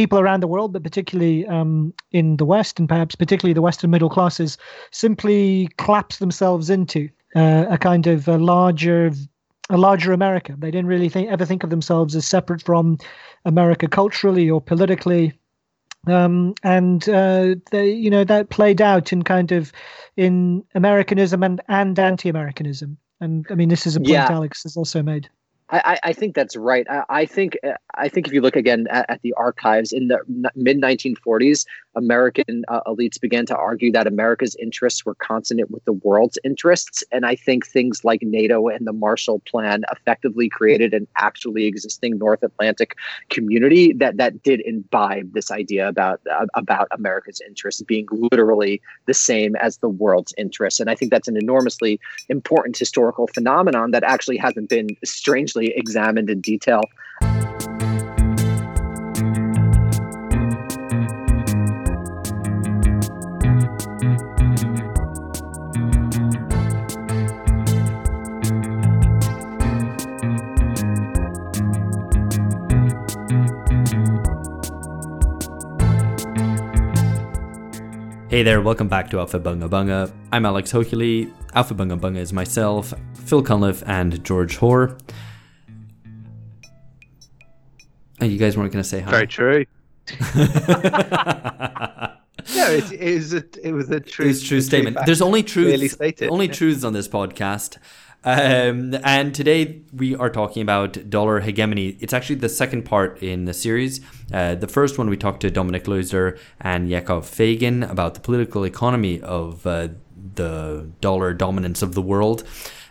people 0.00 0.18
around 0.18 0.40
the 0.40 0.52
world, 0.54 0.72
but 0.72 0.82
particularly 0.82 1.46
um, 1.46 1.92
in 2.10 2.38
the 2.38 2.46
West, 2.46 2.80
and 2.80 2.88
perhaps 2.88 3.14
particularly 3.14 3.52
the 3.52 3.60
Western 3.68 3.90
middle 3.90 4.08
classes, 4.08 4.56
simply 4.92 5.68
collapse 5.76 6.16
themselves 6.16 6.70
into 6.70 7.10
uh, 7.36 7.66
a 7.68 7.76
kind 7.76 8.06
of 8.06 8.26
a 8.26 8.38
larger 8.38 9.12
a 9.68 9.76
larger 9.76 10.12
America. 10.14 10.54
They 10.58 10.70
didn't 10.70 10.86
really 10.86 11.10
think, 11.10 11.30
ever 11.30 11.44
think 11.44 11.62
of 11.62 11.70
themselves 11.70 12.16
as 12.16 12.26
separate 12.26 12.62
from 12.62 12.96
America 13.44 13.88
culturally 13.88 14.50
or 14.50 14.60
politically. 14.60 15.34
Um, 16.06 16.54
and 16.62 17.06
uh, 17.08 17.56
they, 17.70 17.92
you 17.92 18.10
know, 18.10 18.24
that 18.24 18.48
played 18.48 18.80
out 18.80 19.12
in 19.12 19.22
kind 19.22 19.52
of 19.52 19.70
in 20.16 20.64
Americanism 20.74 21.42
and, 21.42 21.60
and 21.68 21.98
anti-Americanism. 21.98 22.96
And 23.20 23.46
I 23.50 23.54
mean, 23.54 23.68
this 23.68 23.86
is 23.86 23.96
a 23.96 24.00
point 24.00 24.10
yeah. 24.10 24.32
Alex 24.32 24.62
has 24.62 24.76
also 24.78 25.02
made. 25.02 25.28
I, 25.72 25.98
I, 26.02 26.12
think 26.12 26.34
that's 26.34 26.56
right. 26.56 26.86
I, 26.90 27.04
I, 27.08 27.26
think 27.26 27.56
uh, 27.64 27.74
I 27.94 28.08
think 28.08 28.26
if 28.26 28.32
you 28.32 28.40
look 28.40 28.56
again 28.56 28.86
at, 28.90 29.08
at 29.08 29.22
the 29.22 29.32
archives 29.34 29.92
in 29.92 30.08
the 30.08 30.18
mid 30.56 30.80
1940s, 30.80 31.64
American 31.94 32.64
uh, 32.68 32.80
elites 32.86 33.20
began 33.20 33.46
to 33.46 33.56
argue 33.56 33.90
that 33.92 34.06
America's 34.06 34.54
interests 34.56 35.04
were 35.04 35.14
consonant 35.16 35.70
with 35.70 35.84
the 35.84 35.92
world's 35.92 36.38
interests, 36.44 37.02
and 37.10 37.26
I 37.26 37.34
think 37.34 37.66
things 37.66 38.04
like 38.04 38.22
NATO 38.22 38.68
and 38.68 38.86
the 38.86 38.92
Marshall 38.92 39.40
Plan 39.40 39.84
effectively 39.90 40.48
created 40.48 40.94
an 40.94 41.06
actually 41.16 41.66
existing 41.66 42.18
North 42.18 42.42
Atlantic 42.42 42.96
community 43.28 43.92
that 43.94 44.16
that 44.18 44.42
did 44.42 44.60
imbibe 44.60 45.32
this 45.32 45.50
idea 45.50 45.88
about 45.88 46.20
uh, 46.30 46.46
about 46.54 46.88
America's 46.92 47.40
interests 47.46 47.82
being 47.82 48.06
literally 48.10 48.80
the 49.06 49.14
same 49.14 49.56
as 49.56 49.78
the 49.78 49.88
world's 49.88 50.32
interests, 50.38 50.80
and 50.80 50.90
I 50.90 50.94
think 50.94 51.10
that's 51.10 51.28
an 51.28 51.36
enormously 51.36 51.98
important 52.28 52.78
historical 52.78 53.26
phenomenon 53.26 53.90
that 53.90 54.04
actually 54.04 54.36
hasn't 54.36 54.68
been 54.68 54.88
strangely 55.04 55.72
examined 55.76 56.30
in 56.30 56.40
detail. 56.40 56.82
Hey 78.30 78.44
there, 78.44 78.60
welcome 78.60 78.86
back 78.86 79.10
to 79.10 79.16
Aufhebunga 79.16 79.68
Bunga. 79.68 80.08
I'm 80.30 80.46
Alex 80.46 80.70
Hochuli. 80.70 81.32
Aufhebunga 81.56 81.98
Bunga 81.98 82.18
is 82.18 82.32
myself, 82.32 82.94
Phil 83.24 83.42
Cunliffe, 83.42 83.82
and 83.88 84.22
George 84.22 84.54
Hoare. 84.54 84.96
Oh, 88.20 88.24
you 88.24 88.38
guys 88.38 88.56
weren't 88.56 88.72
going 88.72 88.84
to 88.84 88.88
say 88.88 89.00
hi. 89.00 89.10
Very 89.10 89.26
true. 89.26 89.64
yeah, 90.36 92.14
it, 92.68 92.92
it, 92.92 93.14
was 93.16 93.34
a 93.34 93.44
it 93.64 93.72
was 93.72 93.90
a 93.90 93.98
true. 93.98 94.26
It 94.26 94.28
was 94.28 94.44
true 94.44 94.60
statement. 94.60 94.96
There's 95.06 95.22
only 95.22 95.42
truths. 95.42 95.96
Only 96.22 96.46
yeah. 96.46 96.52
truths 96.52 96.84
on 96.84 96.92
this 96.92 97.08
podcast. 97.08 97.78
Um, 98.22 98.94
and 99.02 99.34
today 99.34 99.80
we 99.94 100.14
are 100.14 100.28
talking 100.28 100.60
about 100.62 101.08
dollar 101.08 101.40
hegemony. 101.40 101.96
It's 102.00 102.12
actually 102.12 102.36
the 102.36 102.50
second 102.50 102.84
part 102.84 103.22
in 103.22 103.46
the 103.46 103.54
series. 103.54 104.00
Uh, 104.32 104.54
the 104.56 104.68
first 104.68 104.98
one 104.98 105.08
we 105.08 105.16
talked 105.16 105.40
to 105.40 105.50
Dominic 105.50 105.84
Leusder 105.84 106.38
and 106.60 106.88
Yakov 106.88 107.24
Feygin 107.24 107.90
about 107.90 108.14
the 108.14 108.20
political 108.20 108.64
economy 108.64 109.22
of 109.22 109.66
uh, 109.66 109.88
the 110.34 110.90
dollar 111.00 111.32
dominance 111.32 111.80
of 111.80 111.94
the 111.94 112.02
world. 112.02 112.44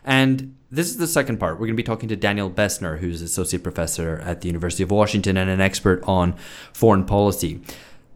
And 0.03 0.55
this 0.71 0.89
is 0.89 0.97
the 0.97 1.07
second 1.07 1.39
part. 1.39 1.55
We're 1.55 1.67
going 1.67 1.77
to 1.77 1.83
be 1.83 1.83
talking 1.83 2.09
to 2.09 2.15
Daniel 2.15 2.49
Bessner, 2.49 2.97
who's 2.97 3.21
associate 3.21 3.61
professor 3.61 4.19
at 4.25 4.41
the 4.41 4.47
University 4.47 4.81
of 4.81 4.89
Washington 4.89 5.37
and 5.37 5.49
an 5.49 5.61
expert 5.61 6.03
on 6.07 6.33
foreign 6.73 7.05
policy. 7.05 7.61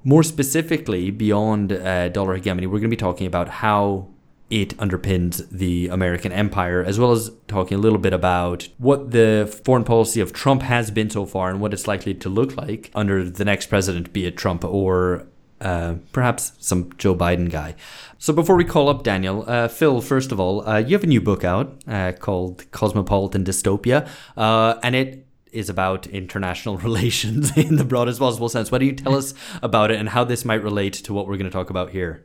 More 0.03 0.23
specifically, 0.23 1.11
beyond 1.11 1.72
uh, 1.72 2.09
dollar 2.09 2.36
hegemony, 2.36 2.66
we're 2.67 2.80
going 2.80 2.89
to 2.89 2.89
be 2.89 2.97
talking 2.97 3.28
about 3.28 3.50
how 3.50 4.08
it 4.53 4.77
underpins 4.77 5.49
the 5.49 5.87
American 5.87 6.31
empire, 6.31 6.83
as 6.83 7.00
well 7.00 7.11
as 7.11 7.31
talking 7.47 7.75
a 7.75 7.81
little 7.81 7.97
bit 7.97 8.13
about 8.13 8.69
what 8.78 9.09
the 9.09 9.51
foreign 9.66 9.83
policy 9.83 10.22
of 10.22 10.31
Trump 10.31 10.61
has 10.61 10.91
been 10.91 11.09
so 11.09 11.25
far 11.25 11.50
and 11.50 11.59
what 11.59 11.73
it's 11.73 11.88
likely 11.88 12.13
to 12.13 12.29
look 12.29 12.55
like 12.55 12.91
under 12.94 13.28
the 13.28 13.44
next 13.44 13.66
president, 13.66 14.13
be 14.13 14.28
it 14.28 14.38
Trump 14.38 14.63
or 14.63 15.25
uh, 15.59 15.95
perhaps 16.11 16.51
some 16.59 16.91
Joe 17.00 17.16
Biden 17.16 17.50
guy. 17.50 17.73
So 18.19 18.31
before 18.31 18.55
we 18.55 18.63
call 18.63 18.89
up 18.89 19.01
Daniel, 19.01 19.44
uh, 19.47 19.67
Phil, 19.69 20.01
first 20.01 20.31
of 20.31 20.39
all, 20.39 20.67
uh, 20.69 20.78
you 20.78 20.94
have 20.94 21.03
a 21.03 21.07
new 21.07 21.22
book 21.22 21.44
out 21.44 21.75
uh, 21.88 22.11
called 22.11 22.69
Cosmopolitan 22.69 23.44
Dystopia, 23.44 24.07
uh, 24.38 24.75
and 24.83 24.95
it 24.95 25.25
is 25.51 25.67
about 25.67 26.05
international 26.05 26.78
relations 26.89 27.57
in 27.57 27.78
the 27.78 27.83
broadest 27.83 28.19
possible 28.19 28.49
sense. 28.49 28.72
Why 28.72 28.78
don't 28.78 28.88
you 28.88 28.94
tell 28.94 29.16
us 29.16 29.33
about 29.63 29.89
it 29.89 29.99
and 29.99 30.09
how 30.09 30.23
this 30.23 30.45
might 30.45 30.61
relate 30.61 30.94
to 30.94 31.11
what 31.11 31.25
we're 31.25 31.38
going 31.38 31.49
to 31.49 31.57
talk 31.57 31.72
about 31.72 31.89
here? 31.89 32.23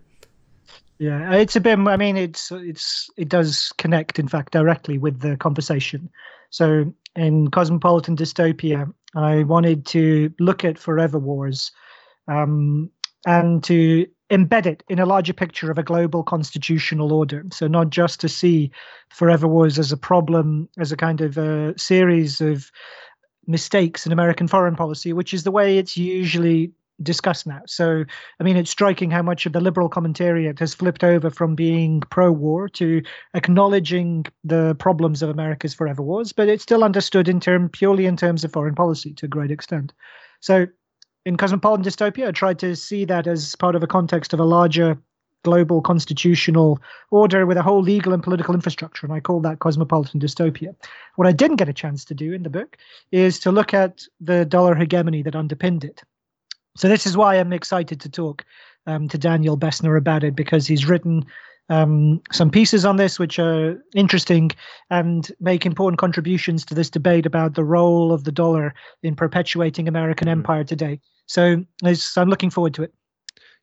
Yeah, 0.98 1.34
it's 1.34 1.54
a 1.54 1.60
bit. 1.60 1.78
I 1.78 1.97
mean, 1.97 2.16
it's 2.16 2.50
it's 2.50 3.09
it 3.16 3.28
does 3.28 3.72
connect, 3.78 4.19
in 4.19 4.26
fact, 4.26 4.53
directly 4.53 4.98
with 4.98 5.20
the 5.20 5.36
conversation. 5.36 6.10
So 6.50 6.92
in 7.14 7.50
Cosmopolitan 7.50 8.16
Dystopia, 8.16 8.92
I 9.14 9.44
wanted 9.44 9.86
to 9.86 10.32
look 10.41 10.64
at 10.64 10.78
forever 10.78 11.19
wars 11.19 11.70
um, 12.26 12.91
and 13.26 13.62
to 13.64 14.06
embed 14.31 14.66
it 14.66 14.82
in 14.88 14.98
a 14.98 15.06
larger 15.06 15.32
picture 15.32 15.70
of 15.70 15.78
a 15.78 15.82
global 15.82 16.22
constitutional 16.22 17.12
order. 17.12 17.44
So, 17.53 17.69
not 17.69 17.91
just 17.91 18.20
to 18.20 18.28
see 18.28 18.70
forever 19.10 19.47
wars 19.47 19.78
as 19.78 19.92
a 19.92 19.97
problem, 19.97 20.69
as 20.78 20.91
a 20.91 20.97
kind 20.97 21.20
of 21.20 21.38
a 21.38 21.78
series 21.78 22.41
of 22.41 22.72
mistakes 23.47 24.04
in 24.04 24.12
American 24.12 24.48
foreign 24.48 24.76
policy, 24.76 25.12
which 25.12 25.32
is 25.32 25.44
the 25.44 25.50
way 25.53 25.78
it's 25.78 25.97
usually 25.97 26.72
discussed 27.03 27.47
now. 27.47 27.60
So, 27.66 28.04
I 28.41 28.44
mean, 28.44 28.56
it's 28.56 28.70
striking 28.70 29.10
how 29.10 29.22
much 29.22 29.47
of 29.47 29.53
the 29.53 29.60
liberal 29.60 29.88
commentariat 29.88 30.59
has 30.59 30.75
flipped 30.75 31.04
over 31.04 31.31
from 31.31 31.54
being 31.54 32.00
pro 32.10 32.31
war 32.32 32.69
to 32.70 33.03
acknowledging 33.34 34.26
the 34.44 34.75
problems 34.76 35.22
of 35.22 35.31
America's 35.31 35.75
forever 35.75 36.03
wars, 36.03 36.32
but 36.32 36.48
it's 36.48 36.62
still 36.62 36.84
understood 36.84 37.28
in 37.28 37.41
term 37.41 37.69
purely 37.69 38.06
in 38.06 38.16
terms 38.16 38.44
of 38.44 38.53
foreign 38.53 38.75
policy 38.75 39.12
to 39.14 39.26
a 39.26 39.28
great 39.28 39.50
extent. 39.50 39.92
So, 40.41 40.66
in 41.25 41.36
Cosmopolitan 41.36 41.84
Dystopia, 41.84 42.28
I 42.28 42.32
tried 42.32 42.59
to 42.60 42.75
see 42.75 43.04
that 43.04 43.26
as 43.26 43.54
part 43.56 43.75
of 43.75 43.82
a 43.82 43.86
context 43.86 44.32
of 44.32 44.41
a 44.41 44.44
larger 44.44 44.98
global 45.44 45.80
constitutional 45.80 46.80
order 47.10 47.47
with 47.47 47.56
a 47.56 47.62
whole 47.62 47.82
legal 47.82 48.12
and 48.12 48.22
political 48.22 48.54
infrastructure, 48.54 49.06
and 49.06 49.15
I 49.15 49.20
call 49.20 49.41
that 49.41 49.60
cosmopolitan 49.60 50.20
dystopia. 50.20 50.75
What 51.16 51.28
I 51.28 51.32
didn't 51.32 51.56
get 51.56 51.69
a 51.69 51.72
chance 51.72 52.04
to 52.06 52.15
do 52.15 52.32
in 52.32 52.42
the 52.42 52.50
book 52.50 52.76
is 53.12 53.38
to 53.41 53.53
look 53.53 53.72
at 53.72 54.03
the 54.20 54.44
dollar 54.44 54.75
hegemony 54.75 55.22
that 55.22 55.36
underpinned 55.36 55.84
it. 55.84 56.03
So 56.78 56.89
this 56.89 57.06
is 57.06 57.16
why 57.16 57.34
I'm 57.34 57.53
excited 57.53 58.00
to 58.00 58.09
talk 58.09 58.44
um, 58.87 59.09
to 59.09 59.19
Daniel 59.19 59.59
Bessner 59.59 59.99
about 59.99 60.22
it 60.22 60.37
because 60.37 60.65
he's 60.66 60.87
written 60.87 61.27
um, 61.71 62.22
some 62.31 62.50
pieces 62.50 62.84
on 62.84 62.97
this 62.97 63.19
which 63.19 63.41
are 63.41 63.83
interesting 63.97 64.53
and 64.89 65.31
make 65.41 65.66
important 65.66 65.99
contributions 65.99 66.65
to 66.66 66.75
this 66.75 66.89
debate 66.89 67.27
about 67.27 67.55
the 67.55 67.65
role 67.65 68.12
of 68.12 68.22
the 68.22 68.31
dollar 68.31 68.75
in 69.03 69.16
perpetuating 69.16 69.89
American 69.89 70.28
mm-hmm. 70.28 70.39
empire 70.39 70.62
today. 70.62 71.00
So 71.27 71.65
I'm 71.84 72.28
looking 72.28 72.49
forward 72.49 72.75
to 72.75 72.84
it. 72.84 72.95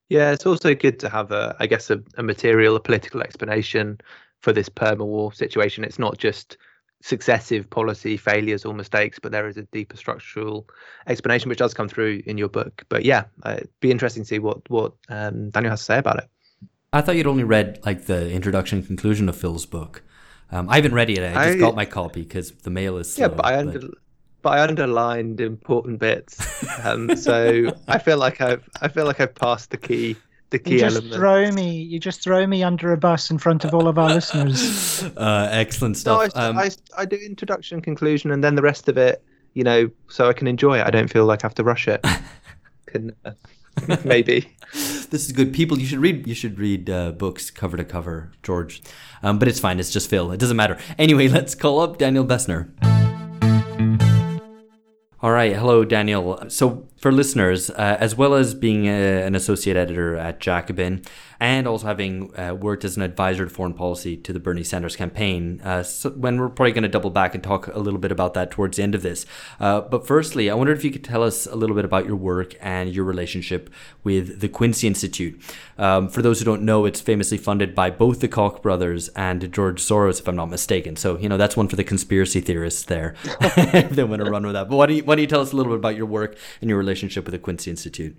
Yeah, 0.09 0.32
it's 0.32 0.46
also 0.46 0.76
good 0.76 1.00
to 1.00 1.09
have 1.09 1.32
a, 1.32 1.56
I 1.59 1.68
guess, 1.68 1.90
a, 1.90 2.03
a 2.18 2.22
material, 2.22 2.76
a 2.76 2.82
political 2.82 3.22
explanation 3.22 4.00
for 4.42 4.52
this 4.52 4.68
perma 4.68 5.06
war 5.06 5.32
situation. 5.32 5.86
It's 5.86 5.97
not 5.97 6.18
just 6.18 6.58
successive 7.01 7.69
policy 7.69 8.17
failures 8.17 8.66
or 8.66 8.73
mistakes, 8.73 9.19
but 9.19 9.31
there 9.31 9.47
is 9.47 9.57
a 9.57 9.63
deeper 9.63 9.97
structural 9.97 10.67
explanation 11.07 11.50
which 11.50 11.59
does 11.59 11.73
come 11.73 11.88
through 11.88 12.23
in 12.25 12.38
your 12.38 12.50
book. 12.50 12.83
But 12.89 13.06
yeah, 13.06 13.25
uh, 13.44 13.56
it'd 13.57 13.69
be 13.79 13.91
interesting 13.91 14.23
to 14.23 14.28
see 14.28 14.39
what 14.39 14.67
what 14.69 14.94
um, 15.09 15.50
Daniel 15.51 15.72
has 15.72 15.81
to 15.81 15.85
say 15.85 15.97
about 15.97 16.19
it. 16.19 16.29
I 16.94 17.01
thought 17.01 17.16
you'd 17.16 17.28
only 17.28 17.44
read 17.44 17.79
like 17.85 18.05
the 18.05 18.31
introduction 18.31 18.79
and 18.79 18.88
conclusion 18.88 19.29
of 19.29 19.35
Phil's 19.35 19.66
book. 19.66 20.03
Um, 20.51 20.69
I 20.69 20.78
haven't 20.78 20.94
read 20.94 21.09
it 21.09 21.17
yet. 21.17 21.35
I 21.35 21.45
just 21.47 21.57
I, 21.57 21.59
got 21.59 21.75
my 21.75 21.85
copy 21.85 22.22
because 22.22 22.51
the 22.51 22.69
mail 22.69 22.97
is 22.97 23.13
slow, 23.13 23.28
yeah. 23.28 23.34
But 23.34 23.45
I, 23.45 23.57
under, 23.59 23.79
but... 23.79 23.91
but 24.41 24.50
I 24.50 24.63
underlined 24.63 25.41
important 25.41 26.00
bits, 26.00 26.39
um, 26.85 27.16
so 27.16 27.73
I 27.88 27.97
feel 28.00 28.17
like 28.17 28.41
I've 28.41 28.67
I 28.81 28.87
feel 28.87 29.05
like 29.05 29.20
I've 29.20 29.35
passed 29.35 29.72
the 29.72 29.78
key 29.78 30.16
the 30.52 30.59
key 30.59 30.74
you 30.74 30.80
just 30.80 30.96
elements. 30.96 31.18
throw 31.18 31.52
me 31.52 31.74
you 31.82 32.00
just 32.00 32.22
throw 32.22 32.46
me 32.46 32.64
under 32.64 32.92
a 32.92 32.97
bus 32.97 33.32
in 33.32 33.38
front 33.38 33.66
of 33.66 33.74
all 33.74 33.88
of 33.88 33.97
our 33.97 34.09
listeners 34.09 35.03
uh, 35.18 35.50
excellent 35.52 35.97
stuff 35.97 36.34
no, 36.36 36.42
I, 36.42 36.47
um, 36.47 36.58
I, 36.58 36.72
I, 36.97 37.06
do 37.06 37.16
introduction 37.16 37.82
conclusion 37.82 38.32
and 38.32 38.44
then 38.44 38.56
the 38.56 38.62
rest 38.62 38.88
of 38.88 38.97
it 38.97 39.24
you 39.53 39.64
know 39.64 39.90
so 40.08 40.30
i 40.30 40.34
can 40.34 40.47
enjoy 40.47 40.80
it 40.80 40.86
i 40.86 40.92
don't 40.92 41.09
feel 41.09 41.26
like 41.26 41.44
i 41.44 41.47
have 41.47 41.56
to 41.56 41.64
rush 41.64 41.88
it 41.88 42.06
can, 42.86 43.16
uh, 43.26 43.32
maybe 44.06 44.56
this 45.09 45.26
is 45.26 45.32
good. 45.32 45.53
People, 45.53 45.80
you 45.80 45.86
should 45.86 46.00
read. 46.00 46.28
You 46.28 46.36
should 46.36 46.59
read 46.59 46.90
uh, 46.90 47.12
books 47.12 47.50
cover 47.50 47.78
to 47.78 47.86
cover, 47.86 48.32
George. 48.44 48.82
Um, 49.24 49.40
but 49.40 49.47
it's 49.47 49.59
fine. 49.59 49.80
It's 49.80 49.92
just 49.92 50.09
Phil. 50.09 50.32
It 50.32 50.40
doesn't 50.40 50.58
matter. 50.58 50.78
Anyway, 50.97 51.28
let's 51.28 51.56
call 51.56 51.80
up 51.80 51.97
Daniel 51.97 52.26
Bessner. 52.26 52.70
All 55.22 55.32
right, 55.32 55.56
hello, 55.56 55.86
Daniel. 55.86 56.50
So 56.50 56.88
for 57.05 57.11
listeners, 57.11 57.69
uh, 57.69 57.97
as 57.99 58.16
well 58.16 58.34
as 58.34 58.55
being 58.55 58.87
a, 58.87 59.22
an 59.22 59.35
associate 59.35 59.78
editor 59.78 60.16
at 60.16 60.40
Jacobin, 60.40 61.03
and 61.40 61.67
also 61.67 61.85
having 61.85 62.35
uh, 62.35 62.55
worked 62.55 62.84
as 62.84 62.97
an 62.97 63.03
advisor 63.03 63.46
to 63.46 63.49
foreign 63.52 63.75
policy 63.75 64.17
to 64.17 64.34
the 64.34 64.40
Bernie 64.40 64.63
Sanders 64.63 64.96
campaign. 64.96 65.61
Uh, 65.63 65.84
so 65.84 66.09
when 66.09 66.40
we're 66.40 66.49
probably 66.49 66.72
going 66.72 66.81
to 66.81 66.90
double 66.90 67.11
back 67.11 67.35
and 67.35 67.43
talk 67.43 67.67
a 67.67 67.78
little 67.78 67.99
bit 67.99 68.11
about 68.11 68.34
that 68.34 68.49
towards 68.49 68.78
the 68.78 68.84
end 68.84 68.96
of 68.96 69.03
this. 69.03 69.28
Uh, 69.59 69.81
but 69.81 70.07
firstly, 70.07 70.49
I 70.49 70.55
wondered 70.55 70.78
if 70.78 70.84
you 70.84 70.90
could 70.90 71.03
tell 71.03 71.22
us 71.22 71.46
a 71.46 71.55
little 71.55 71.75
bit 71.75 71.85
about 71.85 72.07
your 72.07 72.16
work 72.16 72.55
and 72.59 72.91
your 72.91 73.05
relationship 73.05 73.69
with 74.03 74.40
the 74.40 74.49
Quincy 74.49 74.87
Institute. 74.87 75.40
Um, 75.78 76.09
for 76.09 76.23
those 76.23 76.40
who 76.40 76.46
don't 76.46 76.63
know, 76.63 76.85
it's 76.85 77.01
famously 77.01 77.37
funded 77.37 77.75
by 77.75 77.91
both 77.91 78.19
the 78.19 78.28
Koch 78.28 78.63
brothers 78.63 79.09
and 79.09 79.53
George 79.53 79.79
Soros, 79.79 80.19
if 80.19 80.28
I'm 80.28 80.35
not 80.35 80.49
mistaken. 80.49 80.96
So 80.96 81.19
you 81.19 81.29
know 81.29 81.37
that's 81.37 81.55
one 81.55 81.67
for 81.67 81.75
the 81.75 81.84
conspiracy 81.84 82.41
theorists 82.41 82.85
there. 82.85 83.13
they 83.91 84.03
want 84.03 84.23
to 84.23 84.31
run 84.31 84.43
with 84.43 84.53
that. 84.53 84.69
But 84.69 84.78
why 84.78 84.87
don't 84.87 84.96
you, 84.96 85.03
why 85.03 85.13
don't 85.13 85.22
you 85.22 85.28
tell 85.28 85.41
us 85.41 85.51
a 85.51 85.55
little 85.55 85.72
bit 85.73 85.78
about 85.78 85.96
your 85.96 86.08
work 86.08 86.35
and 86.61 86.69
your 86.69 86.79
relationship 86.79 86.95
with 87.03 87.26
the 87.26 87.40
Quincy 87.40 87.72
Institute? 87.72 88.16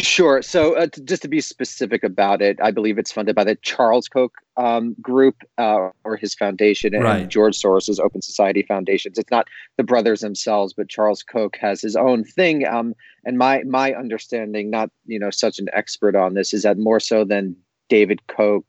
Sure. 0.00 0.42
So, 0.42 0.74
uh, 0.74 0.86
t- 0.86 1.02
just 1.02 1.22
to 1.22 1.28
be 1.28 1.40
specific 1.40 2.04
about 2.04 2.40
it, 2.40 2.60
I 2.62 2.70
believe 2.70 2.98
it's 2.98 3.10
funded 3.10 3.34
by 3.34 3.42
the 3.42 3.56
Charles 3.56 4.06
Koch 4.06 4.32
um, 4.56 4.94
Group 5.00 5.42
uh, 5.58 5.88
or 6.04 6.16
his 6.16 6.34
foundation 6.34 6.94
and 6.94 7.02
right. 7.02 7.28
George 7.28 7.56
Soros's 7.60 7.98
Open 7.98 8.22
Society 8.22 8.62
Foundations. 8.62 9.18
It's 9.18 9.30
not 9.30 9.48
the 9.76 9.82
brothers 9.82 10.20
themselves, 10.20 10.72
but 10.72 10.88
Charles 10.88 11.24
Koch 11.24 11.56
has 11.56 11.80
his 11.80 11.96
own 11.96 12.22
thing. 12.22 12.64
Um, 12.64 12.94
and 13.24 13.38
my 13.38 13.64
my 13.64 13.92
understanding, 13.92 14.70
not 14.70 14.90
you 15.06 15.18
know 15.18 15.30
such 15.30 15.58
an 15.58 15.66
expert 15.72 16.14
on 16.14 16.34
this, 16.34 16.54
is 16.54 16.62
that 16.62 16.78
more 16.78 17.00
so 17.00 17.24
than 17.24 17.56
David 17.88 18.24
Koch 18.28 18.64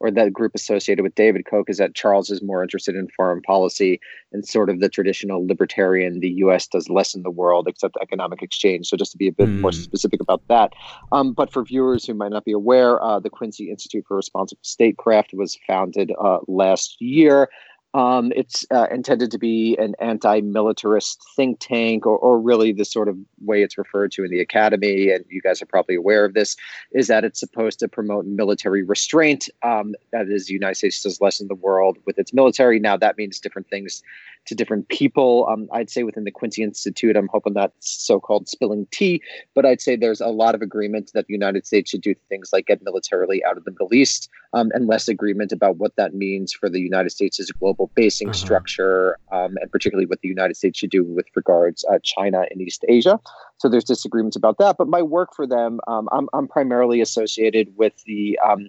or 0.00 0.10
that 0.10 0.32
group 0.32 0.52
associated 0.54 1.02
with 1.02 1.14
David 1.14 1.44
Koch 1.46 1.68
is 1.68 1.78
that 1.78 1.94
Charles 1.94 2.30
is 2.30 2.42
more 2.42 2.62
interested 2.62 2.94
in 2.94 3.08
foreign 3.08 3.42
policy 3.42 4.00
and 4.32 4.46
sort 4.46 4.70
of 4.70 4.80
the 4.80 4.88
traditional 4.88 5.46
libertarian. 5.46 6.20
The 6.20 6.30
U.S. 6.30 6.66
does 6.66 6.88
less 6.88 7.14
in 7.14 7.22
the 7.22 7.30
world 7.30 7.66
except 7.66 7.96
economic 8.00 8.42
exchange. 8.42 8.88
So 8.88 8.96
just 8.96 9.12
to 9.12 9.18
be 9.18 9.28
a 9.28 9.32
bit 9.32 9.48
mm. 9.48 9.60
more 9.60 9.70
hmm. 9.70 9.76
specific 9.76 10.20
about 10.20 10.42
that. 10.48 10.72
Um, 11.12 11.32
but 11.32 11.52
for 11.52 11.64
viewers 11.64 12.06
who 12.06 12.14
might 12.14 12.30
not 12.30 12.44
be 12.44 12.52
aware, 12.52 13.02
uh, 13.02 13.20
the 13.20 13.30
Quincy 13.30 13.70
Institute 13.70 14.04
for 14.06 14.16
Responsible 14.16 14.60
Statecraft 14.62 15.34
was 15.34 15.58
founded 15.66 16.12
uh, 16.20 16.38
last 16.46 17.00
year. 17.00 17.48
Um, 17.94 18.32
it's 18.36 18.66
uh, 18.70 18.86
intended 18.90 19.30
to 19.30 19.38
be 19.38 19.76
an 19.78 19.94
anti-militarist 19.98 21.24
think 21.34 21.58
tank, 21.58 22.06
or, 22.06 22.18
or, 22.18 22.38
really 22.38 22.70
the 22.70 22.84
sort 22.84 23.08
of 23.08 23.16
way 23.40 23.62
it's 23.62 23.78
referred 23.78 24.12
to 24.12 24.24
in 24.24 24.30
the 24.30 24.40
academy. 24.40 25.10
And 25.10 25.24
you 25.30 25.40
guys 25.40 25.62
are 25.62 25.66
probably 25.66 25.94
aware 25.94 26.26
of 26.26 26.34
this: 26.34 26.54
is 26.92 27.06
that 27.06 27.24
it's 27.24 27.40
supposed 27.40 27.78
to 27.78 27.88
promote 27.88 28.26
military 28.26 28.82
restraint. 28.82 29.48
Um, 29.62 29.94
that 30.12 30.28
is, 30.28 30.46
the 30.46 30.52
United 30.52 30.74
States 30.74 31.02
does 31.02 31.20
less 31.22 31.40
in 31.40 31.48
the 31.48 31.54
world 31.54 31.96
with 32.04 32.18
its 32.18 32.34
military. 32.34 32.78
Now 32.78 32.98
that 32.98 33.16
means 33.16 33.40
different 33.40 33.68
things 33.70 34.02
to 34.48 34.54
different 34.54 34.88
people. 34.88 35.46
Um, 35.48 35.68
I'd 35.72 35.90
say 35.90 36.02
within 36.02 36.24
the 36.24 36.30
Quincy 36.30 36.62
Institute, 36.62 37.16
I'm 37.16 37.28
hoping 37.28 37.54
that's 37.54 37.90
so-called 37.90 38.48
spilling 38.48 38.86
tea, 38.90 39.22
but 39.54 39.66
I'd 39.66 39.80
say 39.80 39.94
there's 39.94 40.20
a 40.20 40.28
lot 40.28 40.54
of 40.54 40.62
agreement 40.62 41.10
that 41.14 41.26
the 41.26 41.34
United 41.34 41.66
States 41.66 41.90
should 41.90 42.00
do 42.00 42.14
things 42.28 42.50
like 42.52 42.66
get 42.66 42.82
militarily 42.82 43.44
out 43.44 43.56
of 43.56 43.64
the 43.64 43.70
Middle 43.70 43.92
East, 43.94 44.28
um, 44.54 44.70
and 44.74 44.86
less 44.86 45.08
agreement 45.08 45.52
about 45.52 45.76
what 45.76 45.96
that 45.96 46.14
means 46.14 46.52
for 46.52 46.68
the 46.68 46.80
United 46.80 47.10
States 47.10 47.38
as 47.38 47.50
a 47.50 47.54
global 47.78 47.92
basing 47.94 48.28
uh-huh. 48.28 48.36
structure, 48.36 49.18
um, 49.32 49.56
and 49.60 49.70
particularly 49.70 50.06
what 50.06 50.20
the 50.20 50.28
United 50.28 50.56
States 50.56 50.78
should 50.78 50.90
do 50.90 51.04
with 51.04 51.26
regards 51.34 51.84
uh, 51.90 51.98
China 52.02 52.44
and 52.50 52.60
East 52.60 52.84
Asia. 52.88 53.18
So 53.58 53.68
there's 53.68 53.84
disagreements 53.84 54.36
about 54.36 54.58
that. 54.58 54.76
But 54.78 54.88
my 54.88 55.02
work 55.02 55.30
for 55.34 55.46
them, 55.46 55.80
um, 55.86 56.08
I'm, 56.12 56.28
I'm 56.32 56.48
primarily 56.48 57.00
associated 57.00 57.68
with 57.76 57.94
the 58.04 58.38
um, 58.46 58.68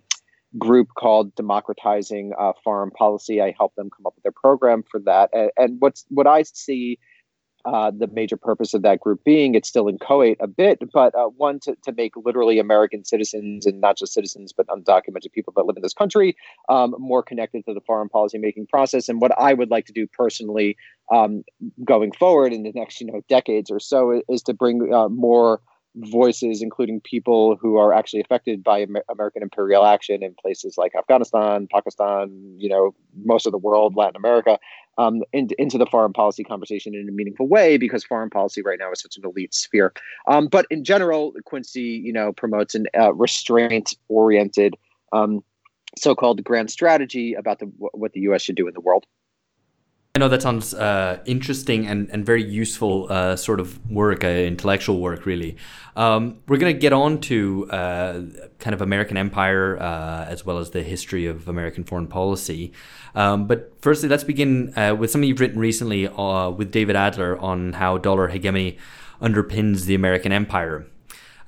group 0.58 0.90
called 0.98 1.36
Democratizing 1.36 2.34
uh, 2.40 2.54
Foreign 2.64 2.92
Policy. 2.92 3.42
I 3.42 3.54
help 3.58 3.76
them 3.76 3.90
come 3.90 4.06
up 4.06 4.14
with 4.16 4.24
their 4.24 4.32
program 4.32 4.84
for 4.90 5.00
that. 5.02 5.30
And, 5.34 5.52
and 5.58 5.82
what's 5.82 6.06
what 6.10 6.28
I 6.28 6.44
see 6.44 7.00
uh, 7.70 7.92
the 7.96 8.08
major 8.08 8.36
purpose 8.36 8.74
of 8.74 8.82
that 8.82 9.00
group 9.00 9.24
being 9.24 9.54
it's 9.54 9.70
still 9.70 9.88
inchoate 9.88 10.38
a 10.40 10.48
bit, 10.48 10.82
but 10.92 11.14
uh, 11.14 11.26
one 11.38 11.60
to, 11.60 11.76
to 11.84 11.92
make 11.92 12.14
literally 12.16 12.58
American 12.58 13.06
citizens 13.06 13.68
and 13.68 13.80
not 13.80 13.96
just 13.96 14.12
citizens, 14.12 14.52
but 14.52 14.66
undocumented 14.68 15.32
people 15.32 15.54
that 15.56 15.68
live 15.68 15.78
in 15.78 15.84
this 15.84 15.94
country 15.94 16.36
um, 16.68 16.96
more 16.98 17.22
connected 17.22 17.64
to 17.66 17.76
the 17.76 17.82
foreign 17.82 18.10
policy 18.10 18.40
making 18.40 18.66
process. 18.66 19.08
And 19.08 19.22
what 19.22 19.32
I 19.38 19.54
would 19.54 19.70
like 19.70 19.86
to 19.86 19.94
do 19.94 20.08
personally 20.08 20.78
um, 21.14 21.44
going 21.86 22.12
forward 22.12 22.54
in 22.54 22.64
the 22.64 22.72
next 22.74 23.00
you 23.02 23.06
know 23.06 23.22
decades 23.30 23.70
or 23.70 23.80
so 23.80 24.12
is, 24.12 24.24
is 24.30 24.42
to 24.44 24.54
bring 24.56 24.92
uh, 24.92 25.10
more 25.10 25.62
voices, 25.96 26.62
including 26.62 27.02
people 27.02 27.58
who 27.60 27.78
are 27.78 27.94
actually 27.94 28.22
affected 28.22 28.64
by 28.64 28.80
Amer- 28.82 29.04
American 29.12 29.42
imperial 29.42 29.86
action 29.86 30.24
in 30.24 30.36
places 30.40 30.76
like 30.78 30.94
Afghanistan, 30.96 31.68
Pakistan, 31.72 32.56
you 32.58 32.70
know, 32.70 32.94
most 33.24 33.46
of 33.46 33.52
the 33.52 33.58
world, 33.58 33.96
Latin 33.96 34.16
America, 34.16 34.60
um, 34.98 35.22
in, 35.34 35.50
into 35.58 35.78
the 35.78 35.86
foreign 35.86 36.14
policy 36.14 36.44
conversation 36.44 36.94
in 36.96 37.08
a 37.08 37.12
meaningful 37.12 37.48
way 37.48 37.78
because 37.78 38.04
foreign 38.04 38.30
policy 38.30 38.62
right 38.62 38.80
now 38.80 38.92
is 38.92 39.02
such 39.02 39.18
an 39.18 39.24
elite 39.26 39.54
sphere. 39.54 39.94
Um, 40.28 40.48
but 40.48 40.66
in 40.70 40.84
general, 40.84 41.34
Quincy, 41.46 42.02
you 42.04 42.12
know, 42.12 42.34
promotes 42.34 42.76
an 42.76 42.88
uh, 42.98 43.14
restraint-oriented 43.14 44.76
um, 45.14 45.44
so-called 45.98 46.44
grand 46.44 46.70
strategy 46.70 47.34
about 47.34 47.60
the, 47.60 47.66
what 47.78 48.14
the 48.14 48.22
U.S. 48.22 48.42
should 48.42 48.56
do 48.56 48.68
in 48.68 48.74
the 48.74 48.82
world. 48.82 49.06
I 50.16 50.20
know 50.20 50.28
that 50.30 50.42
sounds 50.42 50.74
uh, 50.74 51.20
interesting 51.26 51.86
and, 51.86 52.10
and 52.10 52.26
very 52.26 52.44
useful 52.44 53.06
uh, 53.12 53.36
sort 53.36 53.60
of 53.60 53.80
work, 53.92 54.24
uh, 54.24 54.28
intellectual 54.28 55.00
work, 55.00 55.28
really. 55.28 55.56
Um, 55.96 56.40
we're 56.48 56.58
going 56.58 56.74
to 56.74 56.80
get 56.80 56.94
on 56.94 57.22
to 57.22 57.70
uh, 57.70 58.22
kind 58.58 58.74
of 58.74 58.82
American 58.82 59.18
empire 59.18 59.78
uh, 59.80 60.26
as 60.26 60.44
well 60.44 60.58
as 60.58 60.72
the 60.72 60.82
history 60.82 61.28
of 61.28 61.48
American 61.48 61.84
foreign 61.84 62.08
policy. 62.08 62.74
Um, 63.14 63.46
but 63.46 63.72
firstly, 63.82 64.10
let's 64.10 64.24
begin 64.24 64.74
uh, 64.76 64.96
with 64.96 65.12
something 65.12 65.30
you've 65.30 65.40
written 65.40 65.60
recently 65.60 66.08
with 66.08 66.72
David 66.72 66.96
Adler 66.96 67.38
on 67.38 67.74
how 67.74 68.00
dollar 68.00 68.30
hegemony 68.30 68.80
underpins 69.22 69.86
the 69.86 69.94
American 69.94 70.32
empire. 70.32 70.88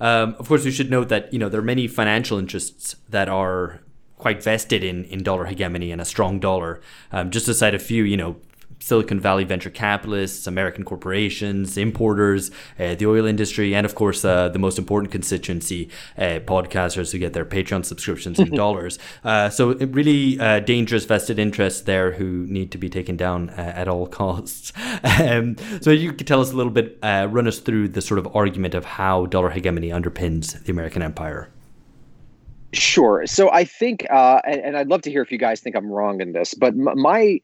Um, 0.00 0.36
of 0.38 0.46
course, 0.46 0.64
we 0.64 0.70
should 0.70 0.88
note 0.88 1.08
that 1.08 1.32
you 1.32 1.38
know 1.40 1.48
there 1.48 1.60
are 1.60 1.64
many 1.64 1.88
financial 1.88 2.38
interests 2.38 2.94
that 3.08 3.28
are 3.28 3.80
quite 4.18 4.40
vested 4.40 4.84
in, 4.84 5.04
in 5.06 5.20
dollar 5.24 5.46
hegemony 5.46 5.90
and 5.90 6.00
a 6.00 6.04
strong 6.04 6.38
dollar. 6.38 6.80
Um, 7.10 7.32
just 7.32 7.46
to 7.46 7.54
cite 7.54 7.74
a 7.74 7.78
few, 7.80 8.04
you 8.04 8.16
know, 8.16 8.36
Silicon 8.82 9.20
Valley 9.20 9.44
venture 9.44 9.70
capitalists, 9.70 10.46
American 10.46 10.84
corporations, 10.84 11.76
importers, 11.78 12.50
uh, 12.80 12.96
the 12.96 13.06
oil 13.06 13.26
industry, 13.26 13.74
and 13.74 13.86
of 13.86 13.94
course 13.94 14.24
uh, 14.24 14.48
the 14.48 14.58
most 14.58 14.76
important 14.78 15.12
constituency, 15.12 15.88
uh, 16.18 16.40
podcasters 16.44 17.12
who 17.12 17.18
get 17.18 17.32
their 17.32 17.44
Patreon 17.44 17.84
subscriptions 17.84 18.40
in 18.40 18.50
dollars. 18.54 18.98
Uh, 19.22 19.48
so 19.48 19.74
really 19.74 20.38
uh, 20.40 20.58
dangerous 20.60 21.04
vested 21.04 21.38
interests 21.38 21.82
there 21.82 22.12
who 22.12 22.46
need 22.48 22.72
to 22.72 22.78
be 22.78 22.88
taken 22.88 23.16
down 23.16 23.50
uh, 23.50 23.72
at 23.74 23.86
all 23.86 24.06
costs. 24.22 24.72
um, 25.20 25.56
so 25.80 25.90
you 25.90 26.12
could 26.12 26.26
tell 26.26 26.40
us 26.40 26.52
a 26.52 26.56
little 26.56 26.72
bit, 26.72 26.98
run 27.02 27.46
us 27.46 27.60
through 27.60 27.88
the 27.88 28.02
sort 28.02 28.18
of 28.18 28.28
argument 28.34 28.74
of 28.74 28.84
how 28.84 29.26
dollar 29.26 29.50
hegemony 29.50 29.90
underpins 29.90 30.60
the 30.64 30.72
American 30.72 31.02
empire. 31.02 31.50
Sure. 32.72 33.26
So 33.26 33.50
I 33.52 33.64
think, 33.64 34.06
and, 34.10 34.60
and, 34.60 34.76
I'd 34.76 34.88
love 34.88 35.02
to 35.02 35.10
hear 35.10 35.20
if 35.22 35.30
you 35.30 35.36
guys 35.38 35.60
think 35.60 35.76
I'm 35.76 35.90
wrong 35.90 36.22
in 36.22 36.32
this, 36.32 36.54
but 36.54 36.74
my 36.74 37.38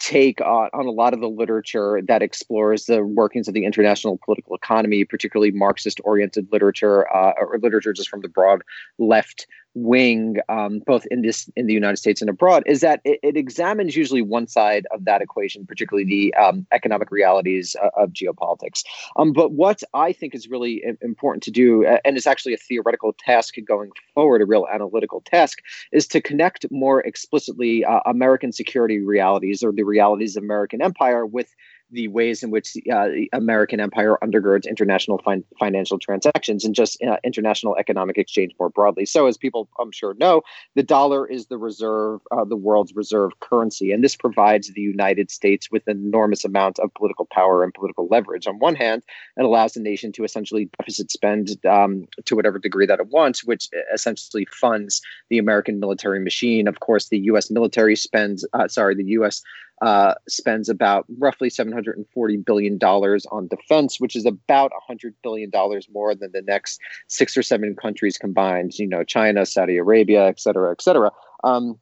take 0.00 0.40
on, 0.40 0.70
on 0.72 0.86
a 0.86 0.90
lot 0.90 1.14
of 1.14 1.20
the 1.20 1.28
literature 1.28 2.00
that 2.08 2.22
explores 2.22 2.86
the 2.86 3.04
workings 3.04 3.46
of 3.46 3.54
the 3.54 3.64
international 3.64 4.18
political 4.24 4.56
economy, 4.56 5.04
particularly 5.04 5.50
Marxist 5.52 6.00
oriented 6.04 6.48
literature 6.50 7.08
uh, 7.14 7.32
or 7.38 7.58
literature 7.62 7.92
just 7.92 8.08
from 8.08 8.22
the 8.22 8.28
broad 8.28 8.62
left 8.98 9.46
wing, 9.74 10.36
um, 10.48 10.80
both 10.86 11.06
in 11.10 11.22
this 11.22 11.48
in 11.56 11.66
the 11.66 11.72
United 11.72 11.96
States 11.96 12.20
and 12.20 12.28
abroad, 12.28 12.62
is 12.66 12.80
that 12.80 13.00
it, 13.04 13.20
it 13.22 13.36
examines 13.36 13.96
usually 13.96 14.22
one 14.22 14.46
side 14.46 14.86
of 14.92 15.04
that 15.04 15.22
equation, 15.22 15.66
particularly 15.66 16.04
the 16.04 16.34
um, 16.34 16.66
economic 16.72 17.10
realities 17.10 17.76
uh, 17.82 17.90
of 17.96 18.10
geopolitics. 18.10 18.82
Um, 19.16 19.32
but 19.32 19.52
what 19.52 19.82
I 19.94 20.12
think 20.12 20.34
is 20.34 20.48
really 20.48 20.82
important 21.00 21.42
to 21.44 21.50
do, 21.50 21.86
and 22.04 22.16
it's 22.16 22.26
actually 22.26 22.54
a 22.54 22.58
theoretical 22.58 23.14
task 23.18 23.54
going 23.66 23.90
forward, 24.14 24.42
a 24.42 24.46
real 24.46 24.66
analytical 24.72 25.20
task, 25.20 25.58
is 25.92 26.06
to 26.08 26.20
connect 26.20 26.66
more 26.70 27.00
explicitly 27.00 27.84
uh, 27.84 28.00
American 28.06 28.52
security 28.52 29.00
realities 29.00 29.62
or 29.62 29.72
the 29.72 29.82
realities 29.82 30.36
of 30.36 30.42
American 30.42 30.82
empire 30.82 31.26
with 31.26 31.54
the 31.92 32.08
ways 32.08 32.42
in 32.42 32.50
which 32.50 32.76
uh, 32.92 33.08
the 33.08 33.28
American 33.32 33.80
empire 33.80 34.18
undergirds 34.22 34.68
international 34.68 35.18
fin- 35.24 35.44
financial 35.58 35.98
transactions 35.98 36.64
and 36.64 36.74
just 36.74 37.02
uh, 37.02 37.16
international 37.24 37.76
economic 37.76 38.18
exchange 38.18 38.52
more 38.58 38.68
broadly. 38.68 39.06
So, 39.06 39.26
as 39.26 39.36
people 39.36 39.68
I'm 39.78 39.92
sure 39.92 40.14
know, 40.14 40.42
the 40.74 40.82
dollar 40.82 41.26
is 41.26 41.46
the 41.46 41.58
reserve, 41.58 42.20
uh, 42.30 42.44
the 42.44 42.56
world's 42.56 42.94
reserve 42.94 43.32
currency, 43.40 43.92
and 43.92 44.04
this 44.04 44.16
provides 44.16 44.68
the 44.72 44.80
United 44.80 45.30
States 45.30 45.70
with 45.70 45.86
an 45.86 45.98
enormous 45.98 46.44
amount 46.44 46.78
of 46.78 46.92
political 46.94 47.26
power 47.32 47.64
and 47.64 47.74
political 47.74 48.06
leverage. 48.10 48.46
On 48.46 48.58
one 48.58 48.74
hand, 48.74 49.02
it 49.36 49.44
allows 49.44 49.72
the 49.72 49.80
nation 49.80 50.12
to 50.12 50.24
essentially 50.24 50.70
deficit 50.78 51.10
spend 51.10 51.64
um, 51.66 52.06
to 52.24 52.36
whatever 52.36 52.58
degree 52.58 52.86
that 52.86 53.00
it 53.00 53.08
wants, 53.08 53.44
which 53.44 53.68
essentially 53.92 54.46
funds 54.50 55.00
the 55.28 55.38
American 55.38 55.80
military 55.80 56.20
machine. 56.20 56.68
Of 56.68 56.80
course, 56.80 57.08
the 57.08 57.18
U.S. 57.20 57.50
military 57.50 57.96
spends, 57.96 58.46
uh, 58.52 58.68
sorry, 58.68 58.94
the 58.94 59.04
U.S 59.04 59.42
uh, 59.80 60.14
spends 60.28 60.68
about 60.68 61.06
roughly 61.18 61.48
$740 61.48 62.44
billion 62.44 62.78
on 62.78 63.48
defense, 63.48 63.98
which 63.98 64.16
is 64.16 64.26
about 64.26 64.72
$100 64.90 65.14
billion 65.22 65.50
more 65.92 66.14
than 66.14 66.32
the 66.32 66.42
next 66.42 66.80
six 67.08 67.36
or 67.36 67.42
seven 67.42 67.74
countries 67.74 68.18
combined, 68.18 68.78
you 68.78 68.86
know, 68.86 69.04
China, 69.04 69.46
Saudi 69.46 69.76
Arabia, 69.76 70.26
et 70.26 70.40
cetera, 70.40 70.70
et 70.70 70.82
cetera. 70.82 71.10
Um, 71.44 71.78